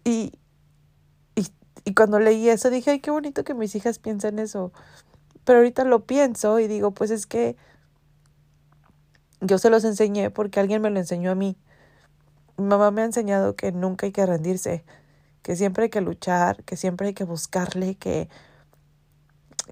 Y, 0.07 0.31
y, 1.85 1.95
cuando 1.95 2.21
leí 2.21 2.49
eso 2.49 2.71
dije, 2.71 2.93
ay, 2.93 3.01
qué 3.01 3.11
bonito 3.11 3.43
que 3.43 3.55
mis 3.55 3.75
hijas 3.75 3.99
piensen 3.99 4.39
eso. 4.39 4.73
Pero 5.45 5.59
ahorita 5.59 5.83
lo 5.85 6.07
pienso 6.07 6.61
y 6.61 6.69
digo, 6.69 6.93
pues 6.93 7.11
es 7.11 7.27
que 7.27 7.57
yo 9.41 9.59
se 9.59 9.69
los 9.69 9.85
enseñé 9.85 10.31
porque 10.31 10.61
alguien 10.61 10.81
me 10.81 10.91
lo 10.91 11.01
enseñó 11.01 11.33
a 11.33 11.35
mí. 11.35 11.57
Mi 12.57 12.67
mamá 12.67 12.93
me 12.93 13.03
ha 13.03 13.05
enseñado 13.05 13.57
que 13.57 13.73
nunca 13.73 14.07
hay 14.07 14.13
que 14.13 14.25
rendirse, 14.25 14.85
que 15.43 15.57
siempre 15.57 15.85
hay 15.85 15.91
que 15.91 16.01
luchar, 16.01 16.63
que 16.63 16.77
siempre 16.77 17.09
hay 17.09 17.15
que 17.15 17.25
buscarle, 17.25 17.97
que, 17.97 18.29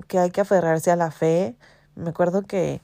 que 0.08 0.18
hay 0.18 0.32
que 0.32 0.40
aferrarse 0.40 0.90
a 0.90 0.96
la 0.96 1.12
fe. 1.12 1.56
Me 1.94 2.10
acuerdo 2.10 2.42
que, 2.42 2.82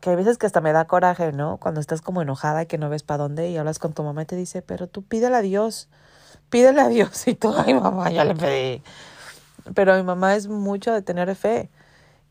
que 0.00 0.10
hay 0.10 0.16
veces 0.16 0.38
que 0.38 0.46
hasta 0.46 0.60
me 0.60 0.72
da 0.72 0.86
coraje, 0.86 1.30
¿no? 1.32 1.58
Cuando 1.58 1.80
estás 1.80 2.02
como 2.02 2.20
enojada 2.22 2.62
y 2.62 2.66
que 2.66 2.78
no 2.78 2.90
ves 2.90 3.04
para 3.04 3.22
dónde 3.22 3.48
y 3.48 3.56
hablas 3.56 3.78
con 3.78 3.92
tu 3.92 4.02
mamá 4.02 4.22
y 4.22 4.26
te 4.26 4.36
dice, 4.36 4.60
pero 4.62 4.88
tú 4.88 5.04
pídele 5.04 5.36
a 5.36 5.42
Dios 5.42 5.88
pídele 6.50 6.80
a 6.80 6.88
Dios 6.88 7.26
y 7.28 7.34
tú, 7.34 7.54
ay 7.56 7.74
mamá, 7.74 8.10
ya 8.10 8.24
le 8.24 8.34
pedí. 8.34 8.82
Pero 9.74 9.96
mi 9.96 10.02
mamá 10.02 10.34
es 10.34 10.48
mucho 10.48 10.92
de 10.92 11.02
tener 11.02 11.34
fe 11.36 11.70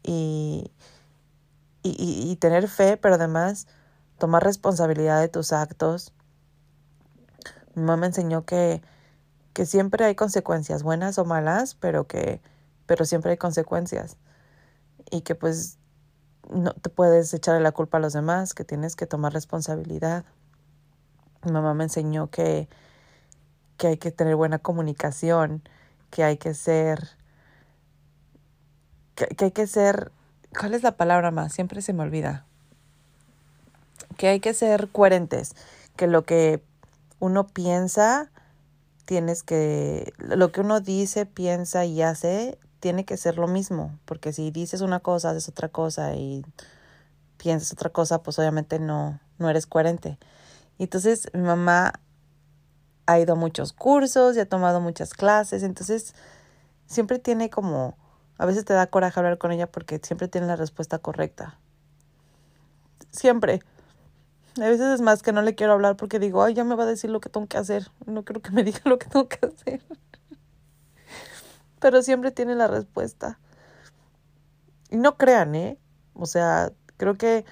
y, 0.03 0.71
y, 1.84 2.32
y, 2.32 2.36
tener 2.38 2.67
fe, 2.67 2.97
pero 2.97 3.15
además 3.15 3.67
tomar 4.17 4.43
responsabilidad 4.43 5.21
de 5.21 5.27
tus 5.27 5.53
actos. 5.53 6.13
Mi 7.75 7.84
mamá 7.84 7.97
me 7.97 8.08
enseñó 8.08 8.45
que, 8.45 8.82
que 9.53 9.65
siempre 9.65 10.06
hay 10.06 10.15
consecuencias, 10.15 10.82
buenas 10.82 11.19
o 11.19 11.25
malas, 11.25 11.75
pero 11.75 12.08
que 12.08 12.41
pero 12.88 13.06
siempre 13.06 13.32
hay 13.32 13.38
consecuencias. 13.38 14.17
Y 15.12 15.21
que 15.21 15.36
pues 15.36 15.77
no 16.49 16.73
te 16.73 16.89
puedes 16.89 17.32
echarle 17.34 17.62
la 17.62 17.73
culpa 17.73 17.97
a 17.97 18.01
los 18.01 18.13
demás, 18.13 18.56
que 18.56 18.63
tienes 18.63 18.95
que 18.95 19.06
tomar 19.06 19.34
responsabilidad. 19.34 20.25
Mi 21.43 21.51
mamá 21.51 21.75
me 21.75 21.84
enseñó 21.84 22.32
que 22.32 22.67
que 23.77 23.87
hay 23.87 23.97
que 23.97 24.11
tener 24.11 24.35
buena 24.35 24.59
comunicación, 24.59 25.61
que 26.09 26.23
hay 26.23 26.37
que 26.37 26.53
ser, 26.53 27.09
que, 29.15 29.45
hay 29.45 29.51
que 29.51 29.67
ser, 29.67 30.11
¿cuál 30.59 30.73
es 30.73 30.83
la 30.83 30.97
palabra 30.97 31.31
más? 31.31 31.53
Siempre 31.53 31.81
se 31.81 31.93
me 31.93 32.03
olvida. 32.03 32.45
Que 34.17 34.27
hay 34.27 34.39
que 34.39 34.53
ser 34.53 34.89
coherentes, 34.89 35.55
que 35.95 36.07
lo 36.07 36.25
que 36.25 36.63
uno 37.19 37.47
piensa, 37.47 38.31
tienes 39.05 39.43
que, 39.43 40.13
lo 40.17 40.51
que 40.51 40.61
uno 40.61 40.79
dice, 40.79 41.25
piensa 41.25 41.85
y 41.85 42.01
hace, 42.01 42.57
tiene 42.79 43.05
que 43.05 43.17
ser 43.17 43.37
lo 43.37 43.47
mismo, 43.47 43.97
porque 44.05 44.33
si 44.33 44.51
dices 44.51 44.81
una 44.81 44.99
cosa, 44.99 45.31
haces 45.31 45.49
otra 45.49 45.69
cosa 45.69 46.15
y 46.15 46.45
piensas 47.37 47.71
otra 47.71 47.91
cosa, 47.91 48.23
pues 48.23 48.39
obviamente 48.39 48.79
no, 48.79 49.19
no 49.37 49.49
eres 49.49 49.67
coherente. 49.67 50.17
Y 50.77 50.83
entonces 50.83 51.29
mi 51.33 51.41
mamá 51.41 51.93
ha 53.08 53.20
ido 53.20 53.34
a 53.34 53.36
muchos 53.36 53.74
cursos 53.74 54.36
y 54.36 54.39
ha 54.39 54.48
tomado 54.48 54.80
muchas 54.82 55.13
clases, 55.13 55.63
entonces 55.63 56.13
siempre 56.86 57.20
tiene 57.20 57.50
como, 57.50 57.98
a 58.38 58.46
veces 58.46 58.65
te 58.65 58.74
da 58.74 58.88
coraje 58.88 59.20
hablar 59.20 59.38
con 59.38 59.52
ella 59.52 59.65
porque 59.65 60.00
siempre 60.04 60.28
tiene 60.28 60.46
la 60.46 60.56
respuesta 60.56 61.00
correcta. 61.00 61.58
Siempre. 63.12 63.63
A 64.58 64.65
veces 64.65 64.88
es 64.93 65.02
más 65.02 65.24
que 65.24 65.32
no 65.32 65.41
le 65.41 65.56
quiero 65.56 65.74
hablar 65.74 65.96
porque 65.98 66.20
digo, 66.20 66.43
ay, 66.43 66.54
ya 66.54 66.63
me 66.63 66.76
va 66.76 66.84
a 66.84 66.88
decir 66.88 67.10
lo 67.10 67.20
que 67.20 67.30
tengo 67.30 67.48
que 67.48 67.58
hacer. 67.58 67.89
No 68.06 68.26
creo 68.26 68.41
que 68.41 68.52
me 68.52 68.63
diga 68.65 68.82
lo 68.86 69.00
que 69.00 69.08
tengo 69.08 69.28
que 69.28 69.46
hacer. 69.46 69.82
Pero 71.80 72.02
siempre 72.02 72.32
tiene 72.32 72.56
la 72.56 72.67
respuesta. 72.67 73.39
Y 74.89 74.98
no 74.98 75.17
crean, 75.17 75.56
¿eh? 75.56 75.78
O 76.13 76.26
sea, 76.26 76.72
creo 76.98 77.17
que 77.17 77.46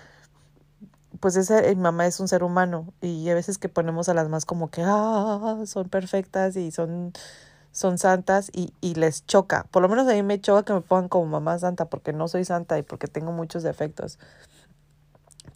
pues 1.20 1.36
esa 1.36 1.62
mi 1.62 1.76
mamá 1.76 2.08
es 2.08 2.20
un 2.20 2.28
ser 2.28 2.44
humano 2.44 2.94
y 3.02 3.30
a 3.30 3.34
veces 3.36 3.58
que 3.58 3.70
ponemos 3.70 4.10
a 4.10 4.14
las 4.14 4.30
más 4.30 4.46
como 4.46 4.70
que 4.70 4.82
ah, 4.86 5.58
son 5.66 5.90
perfectas 5.90 6.56
y 6.56 6.72
son 6.72 7.14
son 7.72 7.98
santas 7.98 8.50
y, 8.54 8.74
y 8.80 8.96
les 8.96 9.26
choca. 9.26 9.66
Por 9.70 9.82
lo 9.82 9.90
menos 9.90 10.08
a 10.08 10.14
mí 10.14 10.24
me 10.24 10.40
choca 10.40 10.64
que 10.64 10.74
me 10.74 10.80
pongan 10.82 11.10
como 11.10 11.26
mamá 11.26 11.60
santa 11.60 11.86
porque 11.90 12.14
no 12.14 12.30
soy 12.30 12.46
santa 12.46 12.78
y 12.78 12.84
porque 12.84 13.08
tengo 13.08 13.34
muchos 13.34 13.64
defectos. 13.64 14.18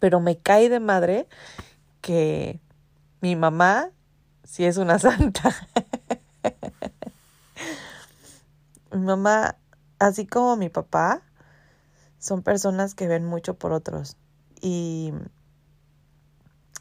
Pero 0.00 0.20
me 0.20 0.36
cae 0.36 0.68
de 0.68 0.80
madre 0.80 1.26
que 2.02 2.60
mi 3.22 3.36
mamá 3.36 3.90
sí 4.44 4.66
es 4.66 4.76
una 4.76 4.98
santa. 4.98 5.54
mi 8.92 9.00
mamá, 9.00 9.56
así 9.98 10.26
como 10.26 10.56
mi 10.56 10.68
papá, 10.68 11.22
son 12.18 12.42
personas 12.42 12.94
que 12.94 13.08
ven 13.08 13.24
mucho 13.24 13.54
por 13.54 13.72
otros. 13.72 14.16
Y 14.60 15.14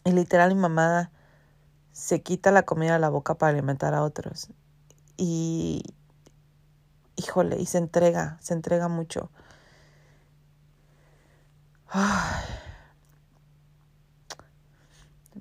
y 0.03 0.11
literal 0.11 0.55
mi 0.55 0.61
mamá 0.61 1.11
se 1.91 2.21
quita 2.21 2.51
la 2.51 2.63
comida 2.63 2.93
de 2.93 2.99
la 2.99 3.09
boca 3.09 3.35
para 3.35 3.51
alimentar 3.51 3.93
a 3.93 4.03
otros. 4.03 4.49
Y, 5.17 5.83
híjole, 7.15 7.59
y 7.59 7.65
se 7.65 7.77
entrega, 7.77 8.37
se 8.41 8.53
entrega 8.53 8.87
mucho. 8.87 9.31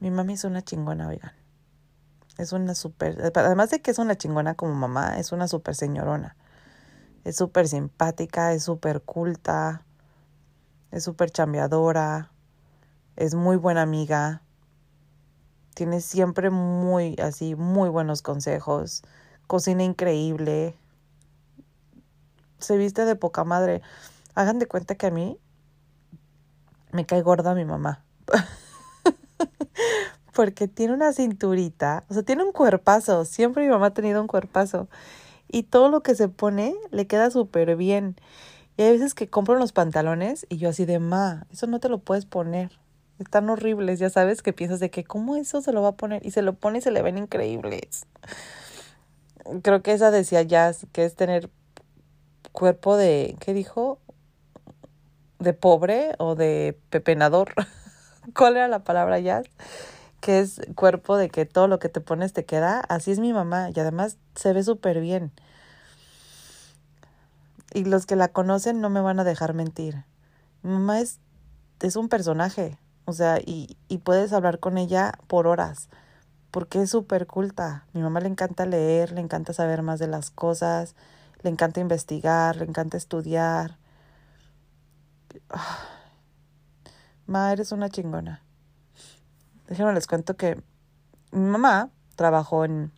Mi 0.01 0.11
mami 0.11 0.33
es 0.35 0.45
una 0.45 0.63
chingona, 0.63 1.09
oigan. 1.09 1.33
Es 2.39 2.53
una 2.53 2.75
súper, 2.75 3.21
además 3.35 3.71
de 3.71 3.81
que 3.83 3.91
es 3.91 3.99
una 3.99 4.17
chingona 4.17 4.55
como 4.55 4.75
mamá, 4.75 5.19
es 5.19 5.33
una 5.33 5.49
súper 5.49 5.75
señorona. 5.75 6.37
Es 7.25 7.37
súper 7.37 7.69
simpática, 7.69 8.53
es 8.53 8.63
súper 8.63 9.03
culta, 9.03 9.85
es 10.91 11.05
súper 11.05 11.31
chambeadora, 11.31 12.33
es 13.17 13.35
muy 13.35 13.57
buena 13.57 13.83
amiga 13.83 14.43
tiene 15.79 16.01
siempre 16.01 16.51
muy, 16.51 17.15
así, 17.23 17.55
muy 17.55 17.89
buenos 17.89 18.21
consejos. 18.21 19.05
Cocina 19.47 19.85
increíble. 19.85 20.75
Se 22.59 22.77
viste 22.77 23.05
de 23.05 23.15
poca 23.15 23.45
madre. 23.45 23.81
Hagan 24.35 24.59
de 24.59 24.67
cuenta 24.67 24.97
que 24.97 25.07
a 25.07 25.13
mí 25.13 25.39
me 26.91 27.07
cae 27.07 27.23
gorda 27.23 27.55
mi 27.55 27.65
mamá. 27.65 28.03
Porque 30.35 30.67
tiene 30.67 30.95
una 30.95 31.13
cinturita, 31.13 32.03
o 32.09 32.15
sea, 32.15 32.25
tiene 32.25 32.43
un 32.43 32.51
cuerpazo. 32.51 33.25
Siempre 33.25 33.63
mi 33.63 33.71
mamá 33.71 33.87
ha 33.87 33.95
tenido 33.95 34.21
un 34.21 34.27
cuerpazo. 34.27 34.89
Y 35.47 35.63
todo 35.63 35.91
lo 35.91 36.03
que 36.03 36.17
se 36.17 36.29
pone 36.29 36.75
le 36.91 37.07
queda 37.07 37.31
súper 37.31 37.77
bien. 37.77 38.17
Y 38.77 38.83
hay 38.83 38.95
veces 38.95 39.15
que 39.15 39.31
compro 39.31 39.57
los 39.57 39.71
pantalones 39.71 40.45
y 40.49 40.57
yo 40.57 40.71
así 40.71 40.87
de, 40.87 40.99
ma, 40.99 41.47
eso 41.53 41.69
no 41.69 41.79
te 41.79 41.89
lo 41.89 41.99
puedes 41.99 42.27
poner 42.27 42.73
están 43.19 43.51
horribles, 43.51 43.99
ya 43.99 44.11
sabes, 44.11 44.43
que 44.43 44.53
piensas 44.53 44.81
de 44.81 44.91
que 44.91 45.05
cómo 45.05 45.37
eso 45.37 45.61
se 45.61 45.73
lo 45.73 45.83
va 45.83 45.89
a 45.89 45.97
poner 45.97 46.25
y 46.25 46.31
se 46.31 46.43
lo 46.43 46.55
pone 46.55 46.79
y 46.79 46.83
se 46.83 46.91
le 46.91 47.03
ven 47.03 47.19
increíbles. 47.19 48.07
Creo 49.63 49.83
que 49.83 49.93
esa 49.93 50.11
decía 50.11 50.43
Jazz, 50.43 50.87
que 50.93 51.05
es 51.05 51.15
tener 51.15 51.51
cuerpo 52.53 52.97
de, 52.97 53.37
¿qué 53.41 53.55
dijo? 53.55 53.99
De 55.39 55.53
pobre 55.53 56.15
o 56.19 56.35
de 56.35 56.79
pepenador. 56.91 57.55
¿Cuál 58.35 58.57
era 58.57 58.69
la 58.69 58.85
palabra 58.85 59.19
Jazz? 59.19 59.47
Que 60.21 60.41
es 60.41 60.61
cuerpo 60.75 61.17
de 61.17 61.31
que 61.31 61.47
todo 61.47 61.69
lo 61.69 61.79
que 61.79 61.89
te 61.89 62.01
pones 62.01 62.33
te 62.33 62.45
queda. 62.45 62.81
Así 62.81 63.11
es 63.11 63.21
mi 63.21 63.33
mamá 63.33 63.71
y 63.75 63.81
además 63.81 64.19
se 64.35 64.53
ve 64.53 64.63
súper 64.63 65.01
bien. 65.01 65.33
Y 67.73 67.85
los 67.85 68.07
que 68.07 68.17
la 68.17 68.29
conocen 68.29 68.81
no 68.81 68.91
me 68.91 69.01
van 69.01 69.21
a 69.21 69.25
dejar 69.25 69.55
mentir. 69.55 70.05
Mi 70.63 70.73
mamá 70.73 71.01
es, 71.01 71.21
es 71.81 71.97
un 71.97 72.09
personaje, 72.09 72.79
o 73.09 73.15
sea, 73.15 73.39
y, 73.39 73.79
y 73.89 73.99
puedes 73.99 74.35
hablar 74.35 74.61
con 74.61 74.77
ella 74.77 75.15
por 75.29 75.47
horas, 75.47 75.89
porque 76.51 76.83
es 76.83 76.91
súper 76.91 77.27
culta. 77.27 77.87
Mi 77.95 78.03
mamá 78.03 78.21
le 78.21 78.29
encanta 78.29 78.67
leer, 78.67 79.13
le 79.13 79.23
encanta 79.23 79.55
saber 79.55 79.81
más 79.81 79.99
de 79.99 80.09
las 80.09 80.31
cosas, 80.31 80.95
le 81.41 81.49
encanta 81.49 81.81
investigar, 81.81 82.57
le 82.57 82.65
encanta 82.65 82.99
estudiar. 82.99 83.79
Ma, 87.27 87.51
eres 87.51 87.73
una 87.73 87.89
chingona. 87.89 88.43
Déjenme 89.69 89.95
les 89.95 90.07
cuento 90.07 90.37
que 90.37 90.63
mi 91.33 91.47
mamá 91.47 91.89
trabajó 92.15 92.67
en 92.67 92.93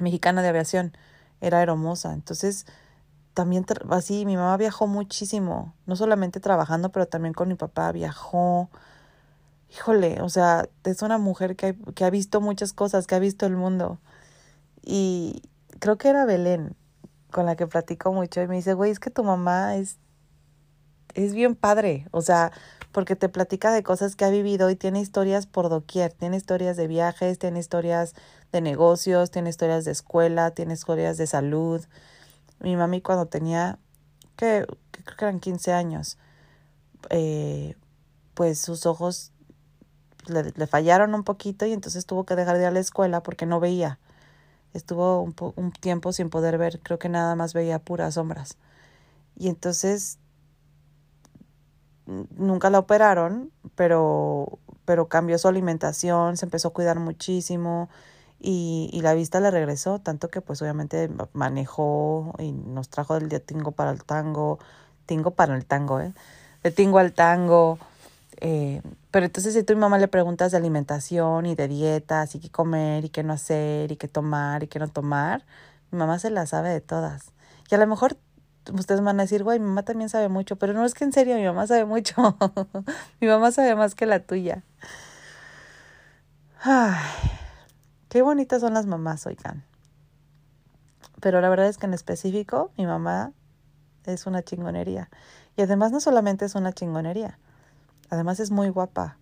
Mexicana 0.00 0.42
de 0.42 0.48
Aviación, 0.48 0.96
era 1.40 1.62
hermosa, 1.62 2.12
entonces 2.12 2.66
también 3.34 3.64
así 3.90 4.26
mi 4.26 4.34
mamá 4.34 4.56
viajó 4.56 4.88
muchísimo, 4.88 5.76
no 5.86 5.94
solamente 5.94 6.40
trabajando, 6.40 6.90
pero 6.90 7.06
también 7.06 7.34
con 7.34 7.46
mi 7.46 7.54
papá 7.54 7.92
viajó. 7.92 8.68
Híjole, 9.74 10.20
o 10.20 10.28
sea, 10.28 10.68
es 10.84 11.00
una 11.02 11.16
mujer 11.18 11.56
que, 11.56 11.76
que 11.94 12.04
ha 12.04 12.10
visto 12.10 12.40
muchas 12.40 12.72
cosas, 12.74 13.06
que 13.06 13.14
ha 13.14 13.18
visto 13.18 13.46
el 13.46 13.56
mundo. 13.56 13.98
Y 14.82 15.42
creo 15.78 15.96
que 15.96 16.08
era 16.08 16.26
Belén 16.26 16.76
con 17.30 17.46
la 17.46 17.56
que 17.56 17.66
platico 17.66 18.12
mucho 18.12 18.42
y 18.42 18.46
me 18.46 18.56
dice, 18.56 18.74
güey, 18.74 18.90
es 18.90 19.00
que 19.00 19.10
tu 19.10 19.24
mamá 19.24 19.76
es, 19.76 19.98
es 21.14 21.34
bien 21.34 21.56
padre, 21.56 22.06
o 22.10 22.20
sea, 22.20 22.52
porque 22.92 23.16
te 23.16 23.30
platica 23.30 23.72
de 23.72 23.82
cosas 23.82 24.14
que 24.14 24.26
ha 24.26 24.30
vivido 24.30 24.68
y 24.70 24.76
tiene 24.76 25.00
historias 25.00 25.46
por 25.46 25.70
doquier, 25.70 26.12
tiene 26.12 26.36
historias 26.36 26.76
de 26.76 26.86
viajes, 26.86 27.38
tiene 27.38 27.58
historias 27.58 28.14
de 28.52 28.60
negocios, 28.60 29.30
tiene 29.30 29.48
historias 29.48 29.86
de 29.86 29.92
escuela, 29.92 30.50
tiene 30.50 30.74
historias 30.74 31.16
de 31.16 31.26
salud. 31.26 31.82
Mi 32.60 32.76
mami 32.76 33.00
cuando 33.00 33.26
tenía, 33.26 33.78
que 34.36 34.66
creo 34.90 35.16
que 35.16 35.24
eran 35.24 35.40
15 35.40 35.72
años, 35.72 36.18
eh, 37.08 37.74
pues 38.34 38.60
sus 38.60 38.84
ojos 38.84 39.31
le, 40.26 40.52
le, 40.54 40.66
fallaron 40.66 41.14
un 41.14 41.24
poquito 41.24 41.66
y 41.66 41.72
entonces 41.72 42.06
tuvo 42.06 42.24
que 42.24 42.36
dejar 42.36 42.56
de 42.56 42.62
ir 42.62 42.68
a 42.68 42.70
la 42.70 42.80
escuela 42.80 43.22
porque 43.22 43.46
no 43.46 43.60
veía. 43.60 43.98
Estuvo 44.74 45.20
un, 45.22 45.34
un 45.56 45.72
tiempo 45.72 46.12
sin 46.12 46.30
poder 46.30 46.58
ver, 46.58 46.80
creo 46.80 46.98
que 46.98 47.08
nada 47.08 47.34
más 47.36 47.54
veía 47.54 47.78
puras 47.78 48.14
sombras. 48.14 48.56
Y 49.36 49.48
entonces 49.48 50.18
nunca 52.06 52.70
la 52.70 52.78
operaron, 52.78 53.50
pero, 53.74 54.58
pero 54.84 55.08
cambió 55.08 55.38
su 55.38 55.48
alimentación, 55.48 56.36
se 56.36 56.46
empezó 56.46 56.68
a 56.68 56.72
cuidar 56.72 56.98
muchísimo 56.98 57.88
y, 58.40 58.90
y 58.92 59.00
la 59.02 59.14
vista 59.14 59.40
le 59.40 59.50
regresó, 59.50 60.00
tanto 60.00 60.28
que 60.28 60.40
pues 60.40 60.60
obviamente 60.62 61.10
manejó 61.32 62.34
y 62.38 62.52
nos 62.52 62.88
trajo 62.88 63.14
del 63.14 63.28
día 63.28 63.40
tingo 63.40 63.72
para 63.72 63.92
el 63.92 64.04
tango, 64.04 64.58
tingo 65.06 65.32
para 65.32 65.54
el 65.54 65.64
tango, 65.64 66.00
¿eh? 66.00 66.12
De 66.62 66.70
tingo 66.70 66.98
al 66.98 67.12
tango. 67.12 67.78
Eh, 68.44 68.82
pero 69.12 69.24
entonces 69.24 69.54
si 69.54 69.62
tú 69.62 69.72
y 69.72 69.76
mamá 69.76 69.98
le 69.98 70.08
preguntas 70.08 70.50
de 70.50 70.58
alimentación 70.58 71.46
y 71.46 71.54
de 71.54 71.68
dietas 71.68 72.34
y 72.34 72.40
qué 72.40 72.50
comer 72.50 73.04
y 73.04 73.08
qué 73.08 73.22
no 73.22 73.34
hacer 73.34 73.92
y 73.92 73.96
qué 73.96 74.08
tomar 74.08 74.64
y 74.64 74.66
qué 74.66 74.80
no 74.80 74.88
tomar, 74.88 75.44
mi 75.92 75.98
mamá 75.98 76.18
se 76.18 76.28
la 76.28 76.44
sabe 76.46 76.70
de 76.70 76.80
todas. 76.80 77.30
Y 77.70 77.76
a 77.76 77.78
lo 77.78 77.86
mejor 77.86 78.16
ustedes 78.72 79.00
van 79.00 79.20
a 79.20 79.22
decir, 79.22 79.44
güey, 79.44 79.60
mi 79.60 79.66
mamá 79.66 79.84
también 79.84 80.08
sabe 80.08 80.28
mucho, 80.28 80.56
pero 80.56 80.72
no 80.72 80.84
es 80.84 80.94
que 80.94 81.04
en 81.04 81.12
serio, 81.12 81.36
mi 81.36 81.44
mamá 81.44 81.68
sabe 81.68 81.84
mucho. 81.84 82.36
mi 83.20 83.28
mamá 83.28 83.52
sabe 83.52 83.76
más 83.76 83.94
que 83.94 84.06
la 84.06 84.18
tuya. 84.18 84.64
Ay, 86.60 86.96
qué 88.08 88.22
bonitas 88.22 88.60
son 88.60 88.74
las 88.74 88.86
mamás, 88.86 89.24
oigan. 89.24 89.64
Pero 91.20 91.40
la 91.40 91.48
verdad 91.48 91.68
es 91.68 91.78
que 91.78 91.86
en 91.86 91.94
específico, 91.94 92.72
mi 92.76 92.86
mamá 92.86 93.30
es 94.04 94.26
una 94.26 94.42
chingonería. 94.42 95.10
Y 95.56 95.62
además 95.62 95.92
no 95.92 96.00
solamente 96.00 96.44
es 96.44 96.56
una 96.56 96.72
chingonería, 96.72 97.38
además 98.12 98.40
es 98.40 98.50
muy 98.50 98.68
guapa. 98.68 99.16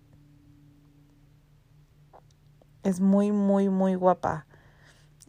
Es 2.83 2.99
muy, 2.99 3.31
muy, 3.31 3.69
muy 3.69 3.95
guapa 3.95 4.45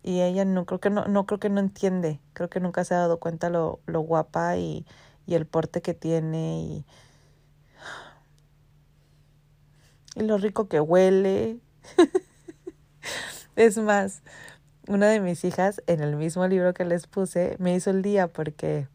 y 0.03 0.21
ella 0.21 0.45
no 0.45 0.67
creo 0.67 0.81
que 0.81 0.91
no, 0.91 1.07
no 1.07 1.27
creo 1.27 1.39
que 1.39 1.49
no 1.49 1.61
entiende, 1.61 2.21
creo 2.33 2.51
que 2.51 2.59
nunca 2.59 2.85
se 2.85 2.95
ha 2.95 2.99
dado 2.99 3.21
cuenta 3.21 3.51
lo, 3.51 3.79
lo 3.87 4.01
guapa 4.01 4.57
y, 4.57 4.85
y 5.27 5.35
el 5.35 5.47
porte 5.47 5.81
que 5.81 5.95
tiene 5.95 6.61
y, 6.61 6.87
y 10.17 10.25
lo 10.25 10.39
rico 10.39 10.69
que 10.69 10.81
huele. 10.81 11.61
es 13.57 13.79
más, 13.79 14.23
una 14.89 15.07
de 15.09 15.21
mis 15.21 15.45
hijas 15.45 15.83
en 15.87 16.01
el 16.01 16.17
mismo 16.17 16.49
libro 16.49 16.75
que 16.75 16.85
les 16.85 17.07
puse 17.07 17.55
me 17.61 17.75
hizo 17.77 17.91
el 17.91 18.03
día 18.03 18.27
porque 18.27 18.89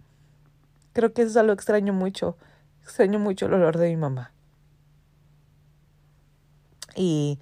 creo 0.91 1.13
que 1.13 1.21
eso 1.21 1.31
es 1.31 1.37
algo 1.37 1.53
extraño 1.53 1.93
mucho. 1.93 2.37
Extraño 2.83 3.19
mucho 3.19 3.45
el 3.45 3.53
olor 3.53 3.77
de 3.77 3.89
mi 3.89 3.95
mamá. 3.97 4.33
Y 6.97 7.39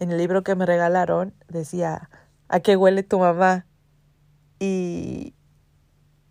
en 0.00 0.10
el 0.10 0.18
libro 0.18 0.42
que 0.42 0.56
me 0.56 0.66
regalaron 0.66 1.32
decía, 1.48 2.10
¿a 2.48 2.60
qué 2.60 2.76
huele 2.76 3.04
tu 3.04 3.20
mamá? 3.20 3.64
Y, 4.58 5.34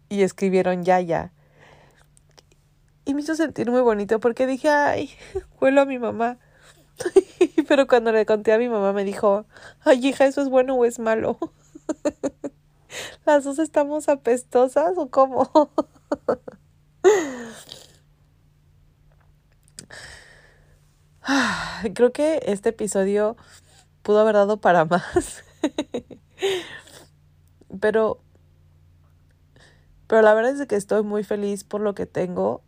y 0.10 0.22
escribieron 0.22 0.84
Yaya. 0.84 1.32
Y 3.06 3.14
me 3.14 3.22
hizo 3.22 3.36
sentir 3.36 3.72
muy 3.72 3.80
bonito 3.80 4.20
porque 4.20 4.46
dije, 4.46 4.70
ay, 4.70 5.10
huelo 5.62 5.82
a 5.82 5.86
mi 5.86 5.98
mamá. 5.98 6.38
Pero 7.68 7.88
cuando 7.88 8.12
le 8.12 8.26
conté 8.26 8.52
a 8.52 8.58
mi 8.58 8.68
mamá 8.68 8.92
me 8.92 9.06
dijo, 9.06 9.46
ay 9.86 10.06
hija, 10.06 10.26
¿eso 10.26 10.42
es 10.42 10.50
bueno 10.50 10.76
o 10.76 10.84
es 10.84 11.00
malo? 11.00 11.38
¿Las 13.26 13.46
dos 13.46 13.60
estamos 13.60 14.10
apestosas 14.10 14.98
o 14.98 15.10
cómo? 15.10 15.50
Creo 21.94 22.12
que 22.12 22.42
este 22.46 22.70
episodio 22.70 23.36
pudo 24.02 24.20
haber 24.20 24.36
dado 24.36 24.58
para 24.58 24.86
más. 24.86 25.44
pero, 27.80 28.20
pero 30.08 30.22
la 30.22 30.34
verdad 30.34 30.60
es 30.60 30.68
que 30.68 30.76
estoy 30.76 31.04
muy 31.04 31.24
feliz 31.24 31.64
por 31.64 31.82
lo 31.82 31.94
que 31.96 32.06
tengo, 32.06 32.62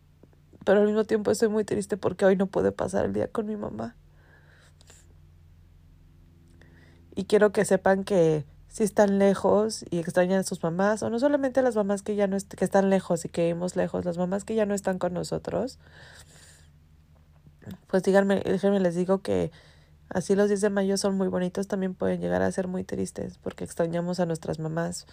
pero 0.66 0.82
al 0.82 0.88
mismo 0.88 1.06
tiempo 1.06 1.32
estoy 1.32 1.50
muy 1.50 1.64
triste 1.64 1.98
porque 1.98 2.26
hoy 2.26 2.36
no 2.36 2.48
pude 2.48 2.72
pasar 2.72 3.06
el 3.06 3.14
día 3.14 3.28
con 3.32 3.46
mi 3.46 3.56
mamá. 3.56 3.96
Y 7.16 7.26
quiero 7.26 7.52
que 7.52 7.66
sepan 7.66 8.04
que 8.04 8.46
si 8.70 8.84
están 8.84 9.20
lejos 9.20 9.84
y 9.90 10.00
extrañan 10.00 10.40
a 10.40 10.44
sus 10.44 10.64
mamás, 10.64 11.04
o 11.04 11.10
no 11.10 11.20
solamente 11.20 11.62
las 11.62 11.76
mamás 11.76 12.02
que 12.02 12.16
ya 12.16 12.28
no 12.28 12.38
que 12.38 12.64
están 12.64 12.90
lejos 12.90 13.26
y 13.26 13.30
que 13.30 13.42
vivimos 13.42 13.76
lejos, 13.76 14.06
las 14.06 14.18
mamás 14.18 14.46
que 14.46 14.56
ya 14.56 14.66
no 14.66 14.74
están 14.74 15.00
con 15.00 15.14
nosotros, 15.14 15.80
pues 17.88 18.04
díganme, 18.04 18.42
déjenme 18.46 18.80
les 18.80 18.96
digo 18.96 19.22
que 19.22 19.52
Así 20.10 20.36
los 20.36 20.48
10 20.48 20.62
de 20.62 20.70
mayo 20.72 20.98
son 20.98 21.16
muy 21.18 21.28
bonitos, 21.28 21.68
también 21.68 21.94
pueden 21.94 22.20
llegar 22.20 22.42
a 22.42 22.52
ser 22.52 22.68
muy 22.68 22.84
tristes 22.84 23.38
porque 23.38 23.64
extrañamos 23.64 24.20
a 24.20 24.26
nuestras 24.26 24.58
mamás. 24.58 25.06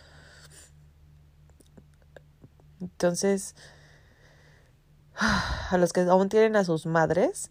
Entonces, 2.80 3.54
a 5.70 5.76
los 5.76 5.92
que 5.92 6.00
aún 6.00 6.30
tienen 6.30 6.56
a 6.56 6.64
sus 6.64 6.86
madres, 6.86 7.50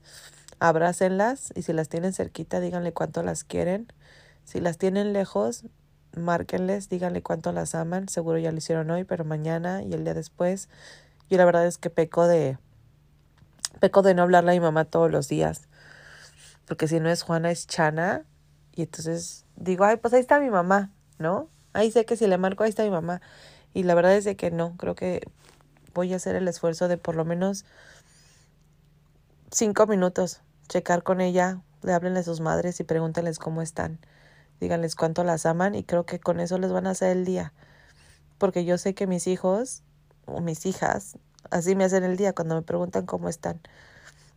abrácenlas 0.59 1.53
y 1.55 1.61
si 1.61 1.71
las 1.71 1.87
tienen 1.87 2.13
cerquita, 2.13 2.59
díganle 2.59 2.93
cuánto 2.93 3.21
las 3.21 3.43
quieren. 3.43 3.93
Si 4.43 4.59
las 4.59 4.79
tienen 4.79 5.13
lejos, 5.13 5.65
márquenles, 6.17 6.89
díganle 6.89 7.21
cuánto 7.21 7.51
las 7.51 7.75
aman. 7.75 8.09
Seguro 8.09 8.39
ya 8.39 8.51
lo 8.51 8.57
hicieron 8.57 8.89
hoy, 8.89 9.03
pero 9.03 9.23
mañana 9.23 9.83
y 9.83 9.93
el 9.93 10.03
día 10.03 10.15
después. 10.15 10.67
Yo 11.29 11.37
la 11.37 11.45
verdad 11.45 11.67
es 11.67 11.77
que 11.77 11.91
peco 11.91 12.27
de 12.27 12.57
peco 13.79 14.01
de 14.01 14.13
no 14.13 14.23
hablarle 14.23 14.51
a 14.51 14.53
mi 14.53 14.59
mamá 14.59 14.85
todos 14.85 15.11
los 15.11 15.27
días 15.27 15.67
porque 16.67 16.87
si 16.87 16.99
no 16.99 17.09
es 17.09 17.23
Juana 17.23 17.51
es 17.51 17.67
Chana, 17.67 18.25
y 18.73 18.83
entonces 18.83 19.45
digo, 19.55 19.85
ay, 19.85 19.97
pues 19.97 20.13
ahí 20.13 20.19
está 20.19 20.39
mi 20.39 20.49
mamá, 20.49 20.91
¿no? 21.17 21.49
Ahí 21.73 21.91
sé 21.91 22.05
que 22.05 22.17
si 22.17 22.27
le 22.27 22.37
marco, 22.37 22.63
ahí 22.63 22.69
está 22.69 22.83
mi 22.83 22.89
mamá. 22.89 23.21
Y 23.73 23.83
la 23.83 23.95
verdad 23.95 24.15
es 24.15 24.25
de 24.25 24.35
que 24.35 24.51
no, 24.51 24.75
creo 24.77 24.95
que 24.95 25.21
voy 25.93 26.11
a 26.13 26.17
hacer 26.17 26.35
el 26.35 26.47
esfuerzo 26.47 26.87
de 26.87 26.97
por 26.97 27.15
lo 27.15 27.23
menos 27.25 27.65
cinco 29.51 29.87
minutos, 29.87 30.41
checar 30.67 31.03
con 31.03 31.21
ella, 31.21 31.61
le 31.83 31.93
hablen 31.93 32.17
a 32.17 32.23
sus 32.23 32.41
madres 32.41 32.79
y 32.79 32.83
pregúntenles 32.83 33.39
cómo 33.39 33.61
están. 33.61 33.99
Díganles 34.59 34.95
cuánto 34.95 35.23
las 35.23 35.45
aman 35.45 35.75
y 35.75 35.83
creo 35.83 36.05
que 36.05 36.19
con 36.19 36.39
eso 36.39 36.57
les 36.57 36.71
van 36.71 36.87
a 36.87 36.91
hacer 36.91 37.15
el 37.15 37.25
día. 37.25 37.53
Porque 38.37 38.65
yo 38.65 38.77
sé 38.77 38.95
que 38.95 39.07
mis 39.07 39.27
hijos 39.27 39.83
o 40.25 40.41
mis 40.41 40.65
hijas 40.65 41.17
así 41.51 41.75
me 41.75 41.83
hacen 41.83 42.03
el 42.03 42.17
día 42.17 42.33
cuando 42.33 42.55
me 42.55 42.61
preguntan 42.61 43.05
cómo 43.05 43.29
están. 43.29 43.59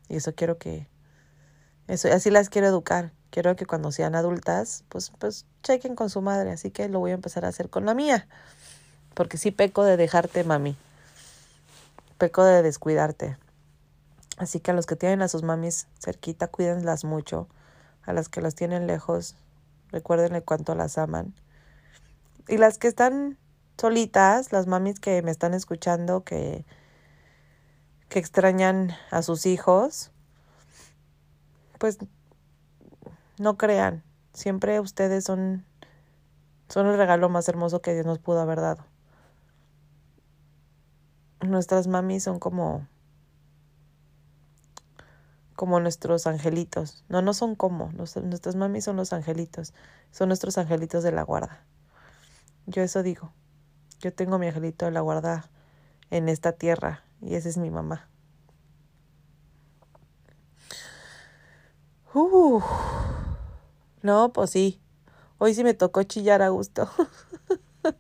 Y 0.09 0.17
eso 0.17 0.35
quiero 0.35 0.59
que, 0.59 0.89
eso, 1.87 2.09
así 2.13 2.31
las 2.31 2.49
quiero 2.49 2.67
educar. 2.67 3.13
Quiero 3.31 3.57
que 3.57 3.67
cuando 3.67 3.93
sean 3.93 4.15
adultas, 4.15 4.85
pues, 4.89 5.11
pues 5.19 5.47
chequen 5.63 5.95
con 5.95 6.11
su 6.11 6.23
madre. 6.23 6.51
Así 6.51 6.71
que 6.71 6.89
lo 6.89 6.99
voy 6.99 7.11
a 7.11 7.15
empezar 7.15 7.45
a 7.45 7.49
hacer 7.49 7.69
con 7.69 7.85
la 7.85 7.95
mía. 7.95 8.27
Porque 9.15 9.37
sí 9.37 9.51
peco 9.51 9.85
de 9.85 9.97
dejarte, 9.97 10.45
mami. 10.45 10.77
Peco 12.17 12.45
de 12.45 12.63
descuidarte. 12.63 13.37
Así 14.39 14.61
que 14.61 14.71
a 14.71 14.75
los 14.75 14.87
que 14.87 14.97
tienen 14.97 15.23
a 15.23 15.29
sus 15.29 15.43
mamis 15.43 15.89
cerquita, 16.01 16.49
cuídenlas 16.49 17.05
mucho. 17.05 17.49
A 18.05 18.13
las 18.13 18.29
que 18.29 18.41
las 18.41 18.55
tienen 18.55 18.87
lejos, 18.87 19.35
recuérdenle 19.91 20.43
cuánto 20.43 20.75
las 20.75 20.97
aman. 20.97 21.35
Y 22.49 22.57
las 22.57 22.79
que 22.79 22.89
están 22.89 23.37
solitas, 23.79 24.53
las 24.53 24.67
mamis 24.67 25.01
que 25.01 25.21
me 25.23 25.31
están 25.31 25.55
escuchando, 25.55 26.25
que, 26.25 26.65
que 28.09 28.19
extrañan 28.19 28.93
a 29.11 29.23
sus 29.23 29.47
hijos, 29.47 30.11
pues 31.79 31.99
no 33.39 33.57
crean, 33.57 34.03
siempre 34.33 34.81
ustedes 34.81 35.25
son, 35.25 35.65
son 36.69 36.87
el 36.87 36.97
regalo 36.97 37.29
más 37.29 37.49
hermoso 37.49 37.83
que 37.83 37.95
Dios 37.95 38.07
nos 38.07 38.19
pudo 38.19 38.41
haber 38.41 38.61
dado. 38.61 38.85
Nuestras 41.41 41.87
mamis 41.87 42.25
son 42.25 42.39
como 42.39 42.87
como 45.55 45.81
nuestros 45.81 46.29
angelitos. 46.29 47.05
No, 47.09 47.21
no 47.21 47.35
son 47.35 47.57
como. 47.57 47.91
nuestras 47.91 48.55
mamis 48.55 48.85
son 48.85 48.97
los 48.97 49.13
angelitos. 49.13 49.75
Son 50.13 50.29
nuestros 50.29 50.57
angelitos 50.57 51.03
de 51.03 51.11
la 51.11 51.23
guarda. 51.23 51.65
Yo 52.67 52.81
eso 52.83 53.03
digo. 53.03 53.33
Yo 53.99 54.15
tengo 54.15 54.39
mi 54.39 54.47
angelito 54.47 54.85
de 54.85 54.93
la 54.93 55.01
guarda 55.01 55.51
en 56.11 56.29
esta 56.29 56.53
tierra 56.53 57.03
y 57.21 57.35
esa 57.35 57.49
es 57.49 57.59
mi 57.59 57.71
mamá. 57.71 58.09
No, 64.03 64.33
pues 64.33 64.51
sí. 64.51 64.81
Hoy 65.39 65.55
sí 65.55 65.63
me 65.63 65.75
tocó 65.75 66.03
chillar 66.03 66.43
a 66.43 66.49
gusto. 66.49 66.91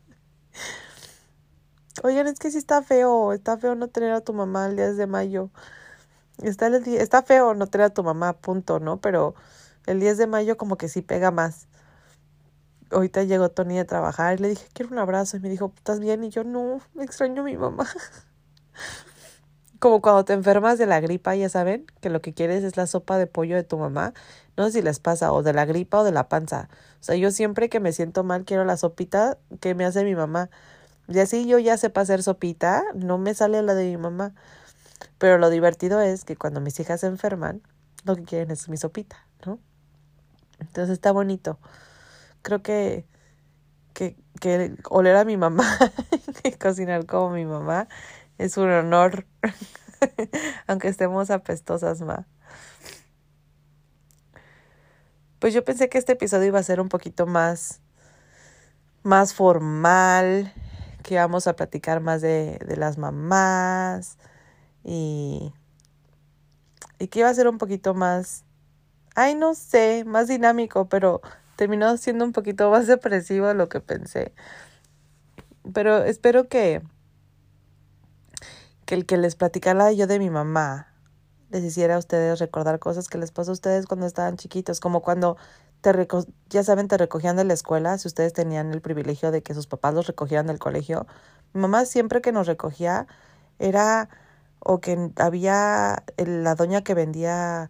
Oigan, 2.02 2.26
es 2.26 2.38
que 2.38 2.50
sí 2.50 2.58
está 2.58 2.82
feo, 2.82 3.32
está 3.32 3.58
feo 3.58 3.74
no 3.74 3.88
tener 3.88 4.12
a 4.12 4.20
tu 4.20 4.32
mamá 4.32 4.66
el 4.66 4.76
10 4.76 4.96
de 4.96 5.06
mayo. 5.06 5.50
Está, 6.42 6.68
está 6.68 7.22
feo 7.22 7.54
no 7.54 7.66
tener 7.66 7.86
a 7.86 7.90
tu 7.90 8.04
mamá, 8.04 8.34
punto, 8.34 8.80
¿no? 8.80 9.00
Pero 9.00 9.34
el 9.86 10.00
10 10.00 10.18
de 10.18 10.26
mayo 10.26 10.56
como 10.56 10.76
que 10.76 10.88
sí 10.88 11.02
pega 11.02 11.30
más. 11.30 11.68
Ahorita 12.90 13.24
llegó 13.24 13.50
Tony 13.50 13.76
de 13.76 13.84
trabajar 13.84 14.38
y 14.38 14.42
le 14.42 14.48
dije, 14.50 14.66
quiero 14.72 14.92
un 14.92 14.98
abrazo. 14.98 15.36
Y 15.36 15.40
me 15.40 15.48
dijo, 15.48 15.72
¿estás 15.76 16.00
bien? 16.00 16.24
Y 16.24 16.30
yo, 16.30 16.44
no, 16.44 16.80
me 16.94 17.04
extraño 17.04 17.42
a 17.42 17.44
mi 17.44 17.56
mamá. 17.56 17.86
Como 19.78 20.00
cuando 20.02 20.24
te 20.24 20.32
enfermas 20.32 20.78
de 20.78 20.86
la 20.86 21.00
gripa, 21.00 21.34
ya 21.36 21.48
saben, 21.48 21.86
que 22.00 22.10
lo 22.10 22.20
que 22.20 22.34
quieres 22.34 22.64
es 22.64 22.76
la 22.76 22.86
sopa 22.86 23.16
de 23.18 23.26
pollo 23.26 23.54
de 23.56 23.62
tu 23.62 23.78
mamá. 23.78 24.12
No 24.56 24.66
sé 24.66 24.72
si 24.72 24.82
les 24.82 24.98
pasa, 24.98 25.32
o 25.32 25.42
de 25.42 25.52
la 25.52 25.66
gripa 25.66 26.00
o 26.00 26.04
de 26.04 26.12
la 26.12 26.28
panza. 26.28 26.68
O 27.00 27.04
sea, 27.04 27.14
yo 27.16 27.30
siempre 27.30 27.68
que 27.68 27.80
me 27.80 27.92
siento 27.92 28.24
mal 28.24 28.44
quiero 28.44 28.64
la 28.64 28.76
sopita 28.76 29.38
que 29.60 29.74
me 29.74 29.84
hace 29.84 30.04
mi 30.04 30.14
mamá. 30.14 30.50
Y 31.06 31.18
así 31.20 31.46
yo 31.46 31.58
ya 31.58 31.76
sepa 31.76 32.02
hacer 32.02 32.22
sopita, 32.22 32.82
no 32.94 33.18
me 33.18 33.34
sale 33.34 33.62
la 33.62 33.74
de 33.74 33.84
mi 33.84 33.96
mamá. 33.96 34.34
Pero 35.18 35.38
lo 35.38 35.50
divertido 35.50 36.00
es 36.00 36.24
que 36.24 36.36
cuando 36.36 36.60
mis 36.60 36.78
hijas 36.80 37.00
se 37.00 37.06
enferman, 37.06 37.62
lo 38.04 38.16
que 38.16 38.24
quieren 38.24 38.50
es 38.50 38.68
mi 38.68 38.76
sopita, 38.76 39.26
¿no? 39.46 39.60
Entonces 40.58 40.90
está 40.92 41.12
bonito. 41.12 41.58
Creo 42.42 42.62
que, 42.62 43.06
que, 43.94 44.16
que 44.40 44.76
oler 44.90 45.16
a 45.16 45.24
mi 45.24 45.36
mamá 45.36 45.64
cocinar 46.60 47.06
como 47.06 47.30
mi 47.30 47.44
mamá 47.44 47.88
es 48.38 48.56
un 48.56 48.70
honor, 48.70 49.26
aunque 50.66 50.88
estemos 50.88 51.30
apestosas, 51.30 52.00
ma. 52.00 52.26
Pues 55.38 55.54
yo 55.54 55.64
pensé 55.64 55.88
que 55.88 55.98
este 55.98 56.12
episodio 56.12 56.46
iba 56.48 56.58
a 56.58 56.62
ser 56.62 56.80
un 56.80 56.88
poquito 56.88 57.26
más, 57.26 57.80
más 59.02 59.34
formal, 59.34 60.52
que 61.02 61.14
íbamos 61.14 61.46
a 61.46 61.54
platicar 61.54 62.00
más 62.00 62.20
de, 62.22 62.58
de 62.66 62.76
las 62.76 62.98
mamás, 62.98 64.18
y, 64.84 65.52
y 66.98 67.08
que 67.08 67.20
iba 67.20 67.28
a 67.28 67.34
ser 67.34 67.48
un 67.48 67.58
poquito 67.58 67.94
más, 67.94 68.44
ay, 69.14 69.34
no 69.34 69.54
sé, 69.54 70.04
más 70.06 70.28
dinámico, 70.28 70.88
pero 70.88 71.20
terminó 71.56 71.96
siendo 71.96 72.24
un 72.24 72.32
poquito 72.32 72.70
más 72.70 72.86
depresivo 72.86 73.46
de 73.48 73.54
lo 73.54 73.68
que 73.68 73.80
pensé. 73.80 74.32
Pero 75.72 76.04
espero 76.04 76.48
que, 76.48 76.82
que 78.88 78.94
el 78.94 79.04
que 79.04 79.18
les 79.18 79.36
platicara 79.36 79.92
yo 79.92 80.06
de 80.06 80.18
mi 80.18 80.30
mamá 80.30 80.94
les 81.50 81.62
hiciera 81.62 81.96
a 81.96 81.98
ustedes 81.98 82.38
recordar 82.38 82.78
cosas 82.78 83.08
que 83.08 83.18
les 83.18 83.30
pasó 83.30 83.50
a 83.50 83.52
ustedes 83.52 83.84
cuando 83.84 84.06
estaban 84.06 84.38
chiquitos, 84.38 84.80
como 84.80 85.02
cuando 85.02 85.36
te 85.82 86.08
ya 86.48 86.62
saben, 86.64 86.88
te 86.88 86.96
recogían 86.96 87.36
de 87.36 87.44
la 87.44 87.52
escuela, 87.52 87.98
si 87.98 88.08
ustedes 88.08 88.32
tenían 88.32 88.72
el 88.72 88.80
privilegio 88.80 89.30
de 89.30 89.42
que 89.42 89.52
sus 89.52 89.66
papás 89.66 89.92
los 89.92 90.06
recogieran 90.06 90.46
del 90.46 90.58
colegio. 90.58 91.06
Mi 91.52 91.60
mamá 91.60 91.84
siempre 91.84 92.22
que 92.22 92.32
nos 92.32 92.46
recogía 92.46 93.06
era 93.58 94.08
o 94.58 94.80
que 94.80 95.10
había 95.16 96.02
la 96.16 96.54
doña 96.54 96.82
que 96.82 96.94
vendía 96.94 97.68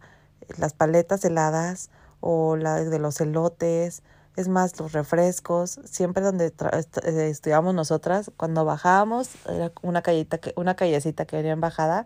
las 0.57 0.73
paletas 0.73 1.25
heladas 1.25 1.89
o 2.21 2.55
la 2.55 2.75
de 2.75 2.97
los 2.97 3.19
elotes, 3.19 4.03
es 4.39 4.47
más, 4.47 4.79
los 4.79 4.93
refrescos, 4.93 5.81
siempre 5.83 6.23
donde 6.23 6.47
eh, 6.47 7.29
estudiábamos 7.29 7.75
nosotras, 7.75 8.31
cuando 8.37 8.63
bajábamos, 8.63 9.31
era 9.47 9.73
una 9.81 10.01
callita 10.01 10.37
que, 10.37 10.53
una 10.55 10.75
callecita 10.75 11.25
que 11.25 11.35
venía 11.35 11.51
en 11.51 11.59
bajada, 11.59 12.05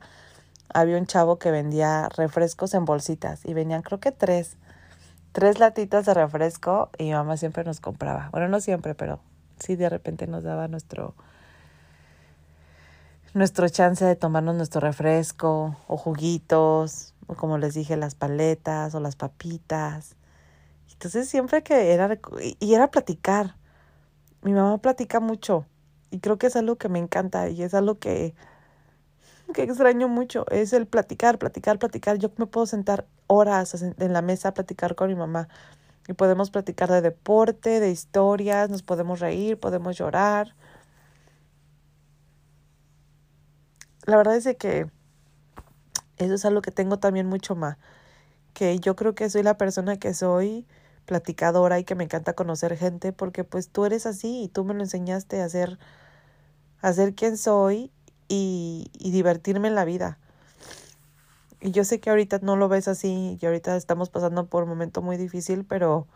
había 0.74 0.98
un 0.98 1.06
chavo 1.06 1.38
que 1.38 1.52
vendía 1.52 2.10
refrescos 2.10 2.74
en 2.74 2.86
bolsitas 2.86 3.46
y 3.46 3.54
venían 3.54 3.84
creo 3.84 4.00
que 4.00 4.12
tres, 4.12 4.58
tres 5.32 5.60
latitas 5.60 6.08
de 6.08 6.16
refresco 6.16 6.90
y 6.98 7.04
mi 7.04 7.14
mamá 7.14 7.38
siempre 7.38 7.64
nos 7.64 7.80
compraba. 7.80 8.30
Bueno, 8.32 8.48
no 8.48 8.60
siempre, 8.60 8.96
pero 8.96 9.20
sí 9.60 9.76
de 9.76 9.90
repente 9.90 10.26
nos 10.26 10.44
daba 10.44 10.68
nuestro, 10.68 11.14
nuestro 13.36 13.70
chance 13.70 14.04
de 14.04 14.16
tomarnos 14.16 14.56
nuestro 14.56 14.82
refresco 14.82 15.78
o 15.88 15.98
juguitos, 15.98 17.14
o 17.28 17.36
como 17.36 17.60
les 17.60 17.76
dije, 17.76 17.96
las 17.96 18.16
paletas 18.16 18.96
o 18.96 19.00
las 19.00 19.16
papitas. 19.16 20.16
Entonces 21.04 21.28
siempre 21.28 21.64
que 21.64 21.92
era, 21.92 22.18
y 22.62 22.74
era 22.74 22.90
platicar. 22.90 23.58
Mi 24.42 24.54
mamá 24.54 24.78
platica 24.78 25.20
mucho 25.20 25.66
y 26.12 26.20
creo 26.20 26.38
que 26.38 26.48
es 26.48 26.56
algo 26.56 26.78
que 26.78 26.88
me 26.88 27.00
encanta 27.00 27.50
y 27.50 27.62
es 27.62 27.74
algo 27.74 28.00
que, 28.00 28.34
que 29.54 29.64
extraño 29.64 30.08
mucho, 30.08 30.46
es 30.50 30.72
el 30.72 30.88
platicar, 30.88 31.38
platicar, 31.40 31.78
platicar. 31.78 32.18
Yo 32.20 32.32
me 32.38 32.46
puedo 32.46 32.66
sentar 32.68 33.06
horas 33.28 33.82
en 33.82 34.14
la 34.14 34.22
mesa 34.22 34.50
a 34.50 34.54
platicar 34.54 34.96
con 34.96 35.10
mi 35.10 35.16
mamá 35.16 35.50
y 36.08 36.14
podemos 36.14 36.52
platicar 36.52 36.90
de 36.90 37.02
deporte, 37.02 37.82
de 37.82 37.92
historias, 37.92 38.70
nos 38.70 38.82
podemos 38.82 39.20
reír, 39.20 39.60
podemos 39.60 39.98
llorar 39.98 40.56
la 44.06 44.18
verdad 44.18 44.36
es 44.36 44.56
que 44.58 44.90
eso 46.18 46.34
es 46.34 46.46
algo 46.46 46.62
que 46.62 46.72
tengo 46.72 47.00
también 47.00 47.28
mucho 47.28 47.56
más, 47.56 47.78
que 48.54 48.80
yo 48.80 48.96
creo 48.96 49.16
que 49.16 49.30
soy 49.30 49.44
la 49.44 49.58
persona 49.58 49.98
que 49.98 50.14
soy 50.14 50.66
platicadora 51.06 51.80
y 51.80 51.84
que 51.84 51.96
me 51.96 52.04
encanta 52.04 52.34
conocer 52.34 52.78
gente 52.78 53.14
porque 53.14 53.44
pues 53.44 53.70
tú 53.70 53.86
eres 53.86 54.06
así 54.06 54.44
y 54.44 54.48
tú 54.48 54.64
me 54.64 54.74
lo 54.74 54.82
enseñaste 54.82 55.42
a 55.42 55.50
ser, 55.50 55.80
a 56.82 56.94
ser 56.94 57.14
quien 57.16 57.38
soy 57.38 57.92
y, 58.28 58.92
y 58.94 59.12
divertirme 59.12 59.68
en 59.68 59.76
la 59.76 59.86
vida. 59.86 60.18
Y 61.62 61.72
yo 61.72 61.84
sé 61.86 62.00
que 62.00 62.10
ahorita 62.10 62.40
no 62.42 62.56
lo 62.56 62.68
ves 62.68 62.88
así 62.88 63.38
y 63.42 63.46
ahorita 63.46 63.76
estamos 63.76 64.10
pasando 64.10 64.48
por 64.48 64.64
un 64.64 64.70
momento 64.70 65.02
muy 65.02 65.18
difícil, 65.18 65.66
pero 65.66 66.08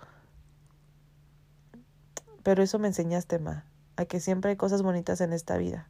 pero 2.47 2.63
eso 2.63 2.79
me 2.79 2.87
enseñaste, 2.87 3.39
ma, 3.39 3.65
a 3.97 4.05
que 4.05 4.21
siempre 4.21 4.51
hay 4.51 4.55
cosas 4.55 4.81
bonitas 4.81 5.19
en 5.19 5.33
esta 5.33 5.57
vida. 5.57 5.89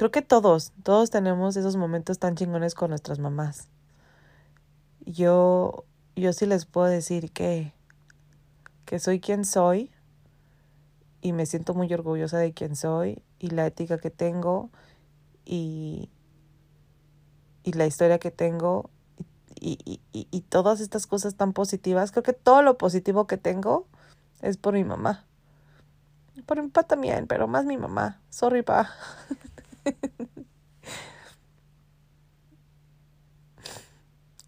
Creo 0.00 0.10
que 0.10 0.22
todos, 0.22 0.72
todos 0.82 1.10
tenemos 1.10 1.58
esos 1.58 1.76
momentos 1.76 2.18
tan 2.18 2.34
chingones 2.34 2.74
con 2.74 2.88
nuestras 2.88 3.18
mamás. 3.18 3.68
Yo, 5.04 5.84
yo 6.16 6.32
sí 6.32 6.46
les 6.46 6.64
puedo 6.64 6.86
decir 6.86 7.30
que, 7.32 7.74
que 8.86 8.98
soy 8.98 9.20
quien 9.20 9.44
soy 9.44 9.90
y 11.20 11.34
me 11.34 11.44
siento 11.44 11.74
muy 11.74 11.92
orgullosa 11.92 12.38
de 12.38 12.54
quien 12.54 12.76
soy 12.76 13.22
y 13.38 13.50
la 13.50 13.66
ética 13.66 13.98
que 13.98 14.08
tengo 14.08 14.70
y, 15.44 16.08
y 17.62 17.72
la 17.74 17.84
historia 17.84 18.18
que 18.18 18.30
tengo 18.30 18.88
y, 19.54 19.78
y, 19.84 20.00
y, 20.12 20.40
todas 20.40 20.80
estas 20.80 21.06
cosas 21.06 21.34
tan 21.34 21.52
positivas. 21.52 22.10
Creo 22.10 22.22
que 22.22 22.32
todo 22.32 22.62
lo 22.62 22.78
positivo 22.78 23.26
que 23.26 23.36
tengo 23.36 23.86
es 24.40 24.56
por 24.56 24.72
mi 24.72 24.82
mamá. 24.82 25.26
Por 26.46 26.62
mi 26.62 26.70
papá 26.70 26.88
también, 26.88 27.26
pero 27.26 27.46
más 27.48 27.66
mi 27.66 27.76
mamá. 27.76 28.22
Sorry, 28.30 28.62
pa. 28.62 28.88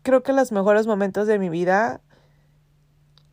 Creo 0.02 0.22
que 0.22 0.32
los 0.32 0.52
mejores 0.52 0.86
momentos 0.86 1.26
de 1.26 1.38
mi 1.38 1.48
vida 1.48 2.00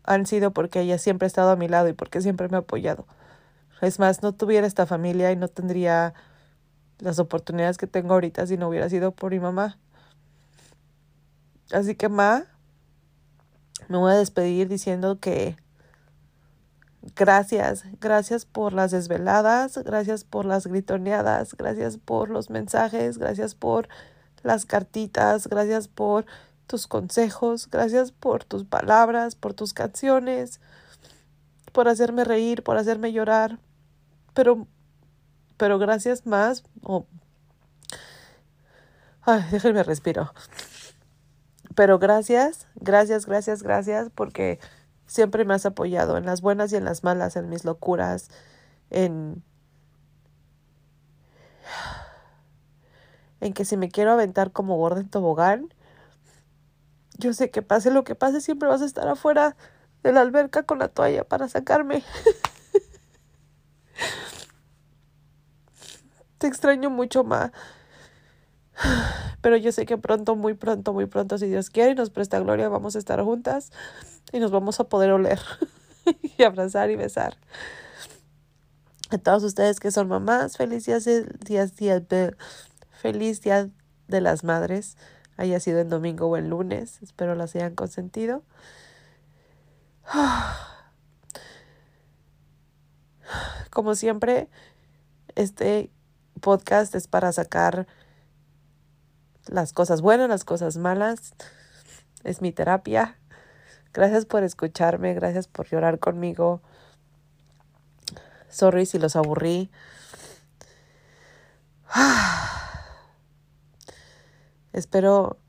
han 0.04 0.26
sido 0.26 0.52
porque 0.52 0.82
ella 0.82 0.98
siempre 0.98 1.26
ha 1.26 1.28
estado 1.28 1.52
a 1.52 1.56
mi 1.56 1.68
lado 1.68 1.88
y 1.90 1.94
porque 1.94 2.22
siempre 2.22 2.48
me 2.50 2.58
ha 2.58 2.62
apoyado. 2.62 3.06
Es 3.82 4.00
más, 4.00 4.24
no 4.24 4.34
tuviera 4.34 4.68
esta 4.68 4.86
familia 4.86 5.32
y 5.32 5.36
no 5.36 5.48
tendría 5.48 6.14
las 7.00 7.20
oportunidades 7.20 7.78
que 7.78 7.88
tengo 7.88 8.14
ahorita 8.14 8.46
si 8.48 8.58
no 8.58 8.68
hubiera 8.70 8.90
sido 8.90 9.12
por 9.12 9.32
mi 9.32 9.40
mamá. 9.40 9.78
Así 11.72 11.96
que, 11.96 12.10
ma, 12.10 12.46
me 13.88 13.98
voy 13.98 14.12
a 14.12 14.16
despedir 14.16 14.68
diciendo 14.68 15.20
que 15.20 15.56
Gracias, 17.16 17.84
gracias 18.02 18.46
por 18.46 18.74
las 18.74 18.92
desveladas, 18.92 19.78
gracias 19.78 20.24
por 20.24 20.46
las 20.46 20.68
gritoneadas, 20.68 21.56
gracias 21.56 21.98
por 21.98 22.30
los 22.30 22.50
mensajes, 22.50 23.18
gracias 23.18 23.56
por 23.56 23.88
las 24.44 24.66
cartitas, 24.66 25.48
gracias 25.48 25.88
por 25.88 26.26
tus 26.68 26.88
consejos, 26.88 27.70
gracias 27.70 28.12
por 28.12 28.44
tus 28.44 28.66
palabras, 28.66 29.36
por 29.36 29.54
tus 29.54 29.74
canciones, 29.74 30.60
por 31.72 31.88
hacerme 31.88 32.24
reír, 32.24 32.64
por 32.64 32.78
hacerme 32.78 33.12
llorar, 33.12 33.60
pero, 34.34 34.68
pero 35.58 35.80
gracias 35.80 36.26
más, 36.26 36.64
oh, 36.84 37.06
ay, 39.22 39.44
déjenme 39.52 39.84
respiro, 39.84 40.34
pero 41.76 41.98
gracias, 41.98 42.68
gracias, 42.76 43.26
gracias, 43.26 43.64
gracias, 43.64 44.10
porque 44.14 44.60
siempre 45.10 45.44
me 45.44 45.54
has 45.56 45.66
apoyado 45.66 46.18
en 46.18 46.26
las 46.26 46.42
buenas 46.42 46.72
y 46.72 46.78
en 46.78 46.86
las 46.86 47.04
malas, 47.04 47.36
en 47.36 47.50
mis 47.50 47.66
locuras, 47.66 48.30
en 48.92 49.44
en 53.42 53.54
que 53.54 53.66
si 53.66 53.78
me 53.78 53.90
quiero 53.90 54.12
aventar 54.12 54.52
como 54.52 54.78
gorda 54.78 55.02
en 55.02 55.10
tobogán, 55.10 55.74
yo 57.18 57.34
sé 57.34 57.50
que 57.52 57.62
pase 57.62 57.92
lo 57.92 58.04
que 58.04 58.16
pase, 58.16 58.42
siempre 58.42 58.70
vas 58.70 58.82
a 58.82 58.86
estar 58.86 59.08
afuera 59.08 59.56
de 60.04 60.12
la 60.14 60.22
alberca 60.22 60.64
con 60.64 60.80
la 60.80 60.90
toalla 60.90 61.24
para 61.24 61.48
sacarme. 61.48 62.04
Te 66.38 66.48
extraño 66.48 66.90
mucho, 66.90 67.24
Ma. 67.24 67.52
Pero 69.42 69.58
yo 69.58 69.72
sé 69.72 69.86
que 69.86 69.98
pronto, 69.98 70.36
muy 70.36 70.54
pronto, 70.54 70.94
muy 70.94 71.06
pronto, 71.06 71.38
si 71.38 71.48
Dios 71.48 71.70
quiere 71.70 71.92
y 71.92 71.96
nos 71.96 72.10
presta 72.10 72.40
gloria, 72.40 72.70
vamos 72.70 72.96
a 72.96 73.00
estar 73.00 73.22
juntas 73.24 73.72
y 74.32 74.40
nos 74.40 74.52
vamos 74.52 74.80
a 74.80 74.86
poder 74.86 75.12
oler 75.12 75.40
y 76.38 76.44
abrazar 76.44 76.90
y 76.92 76.96
besar. 76.96 77.38
A 79.10 79.18
todos 79.18 79.44
ustedes 79.44 79.80
que 79.80 79.92
son 79.92 80.08
mamás, 80.08 80.58
feliz 80.58 80.86
días, 80.86 81.06
días, 81.06 81.76
días, 81.76 82.04
feliz 82.92 83.42
día 83.42 83.70
de 84.08 84.22
las 84.22 84.44
madres, 84.44 84.98
haya 85.38 85.60
sido 85.60 85.80
en 85.80 85.90
domingo 85.90 86.28
o 86.28 86.38
en 86.38 86.50
lunes, 86.50 87.02
espero 87.02 87.34
las 87.36 87.56
hayan 87.56 87.74
consentido. 87.76 88.44
Como 93.72 93.96
siempre, 93.96 94.50
este 95.36 95.92
podcast 96.42 96.96
es 96.96 97.08
para 97.08 97.32
sacar 97.32 97.88
las 99.46 99.74
cosas 99.74 100.02
buenas, 100.02 100.30
las 100.30 100.44
cosas 100.44 100.78
malas. 100.78 101.34
Es 102.24 102.42
mi 102.42 102.52
terapia. 102.52 103.18
Gracias 103.94 104.26
por 104.26 104.44
escucharme, 104.44 105.14
gracias 105.14 105.48
por 105.48 105.68
llorar 105.68 106.00
conmigo. 106.00 106.62
Sorry 108.50 108.86
si 108.86 109.00
los 109.00 109.16
aburrí. 109.16 109.72
Espero, 114.72 115.40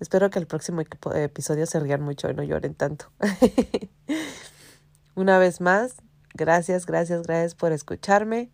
espero 0.00 0.28
que 0.28 0.38
el 0.38 0.46
próximo 0.46 0.82
episodio 0.82 1.64
se 1.64 1.80
rían 1.80 2.02
mucho 2.02 2.28
y 2.28 2.34
no 2.34 2.42
lloren 2.42 2.74
tanto. 2.74 3.10
Una 5.14 5.38
vez 5.38 5.62
más, 5.62 5.94
gracias, 6.34 6.84
gracias, 6.84 7.22
gracias 7.22 7.54
por 7.54 7.72
escucharme. 7.72 8.50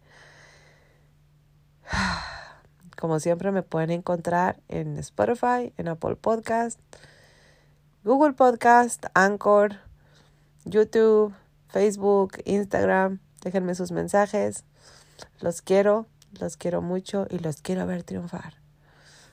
Como 2.96 3.18
siempre 3.18 3.50
me 3.50 3.62
pueden 3.62 3.90
encontrar 3.90 4.60
en 4.68 4.96
Spotify, 4.98 5.72
en 5.76 5.88
Apple 5.88 6.14
Podcast, 6.16 6.80
Google 8.06 8.34
Podcast, 8.34 9.06
Anchor, 9.14 9.80
YouTube, 10.64 11.34
Facebook, 11.66 12.34
Instagram. 12.44 13.18
Déjenme 13.42 13.74
sus 13.74 13.90
mensajes. 13.90 14.62
Los 15.40 15.60
quiero, 15.60 16.06
los 16.38 16.56
quiero 16.56 16.82
mucho 16.82 17.26
y 17.28 17.40
los 17.40 17.62
quiero 17.62 17.84
ver 17.84 18.04
triunfar. 18.04 18.60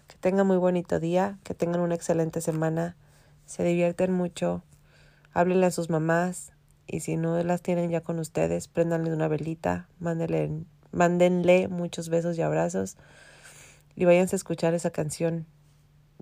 Que 0.07 0.15
tengan 0.15 0.47
muy 0.47 0.57
bonito 0.57 0.99
día, 0.99 1.37
que 1.43 1.53
tengan 1.53 1.81
una 1.81 1.93
excelente 1.93 2.41
semana, 2.41 2.95
se 3.45 3.63
divierten 3.63 4.11
mucho, 4.11 4.63
háblenle 5.33 5.67
a 5.67 5.71
sus 5.71 5.91
mamás 5.91 6.51
y 6.87 7.01
si 7.01 7.15
no 7.15 7.43
las 7.43 7.61
tienen 7.61 7.91
ya 7.91 8.01
con 8.01 8.17
ustedes, 8.17 8.67
préndanle 8.69 9.13
una 9.13 9.27
velita, 9.27 9.87
mándenle, 9.99 11.67
muchos 11.67 12.09
besos 12.09 12.39
y 12.39 12.41
abrazos 12.41 12.97
y 13.95 14.05
váyanse 14.05 14.35
a 14.35 14.37
escuchar 14.37 14.73
esa 14.73 14.89
canción 14.89 15.45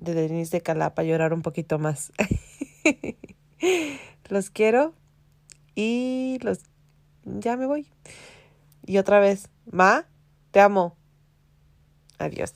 de 0.01 0.15
Denise 0.15 0.57
de 0.57 0.61
Calapa, 0.61 1.03
llorar 1.03 1.33
un 1.33 1.43
poquito 1.43 1.79
más. 1.79 2.11
los 4.29 4.49
quiero 4.49 4.93
y 5.75 6.37
los 6.41 6.59
ya 7.23 7.57
me 7.57 7.65
voy. 7.65 7.87
Y 8.85 8.97
otra 8.97 9.19
vez, 9.19 9.49
Ma, 9.71 10.07
te 10.51 10.59
amo. 10.59 10.97
Adiós. 12.17 12.53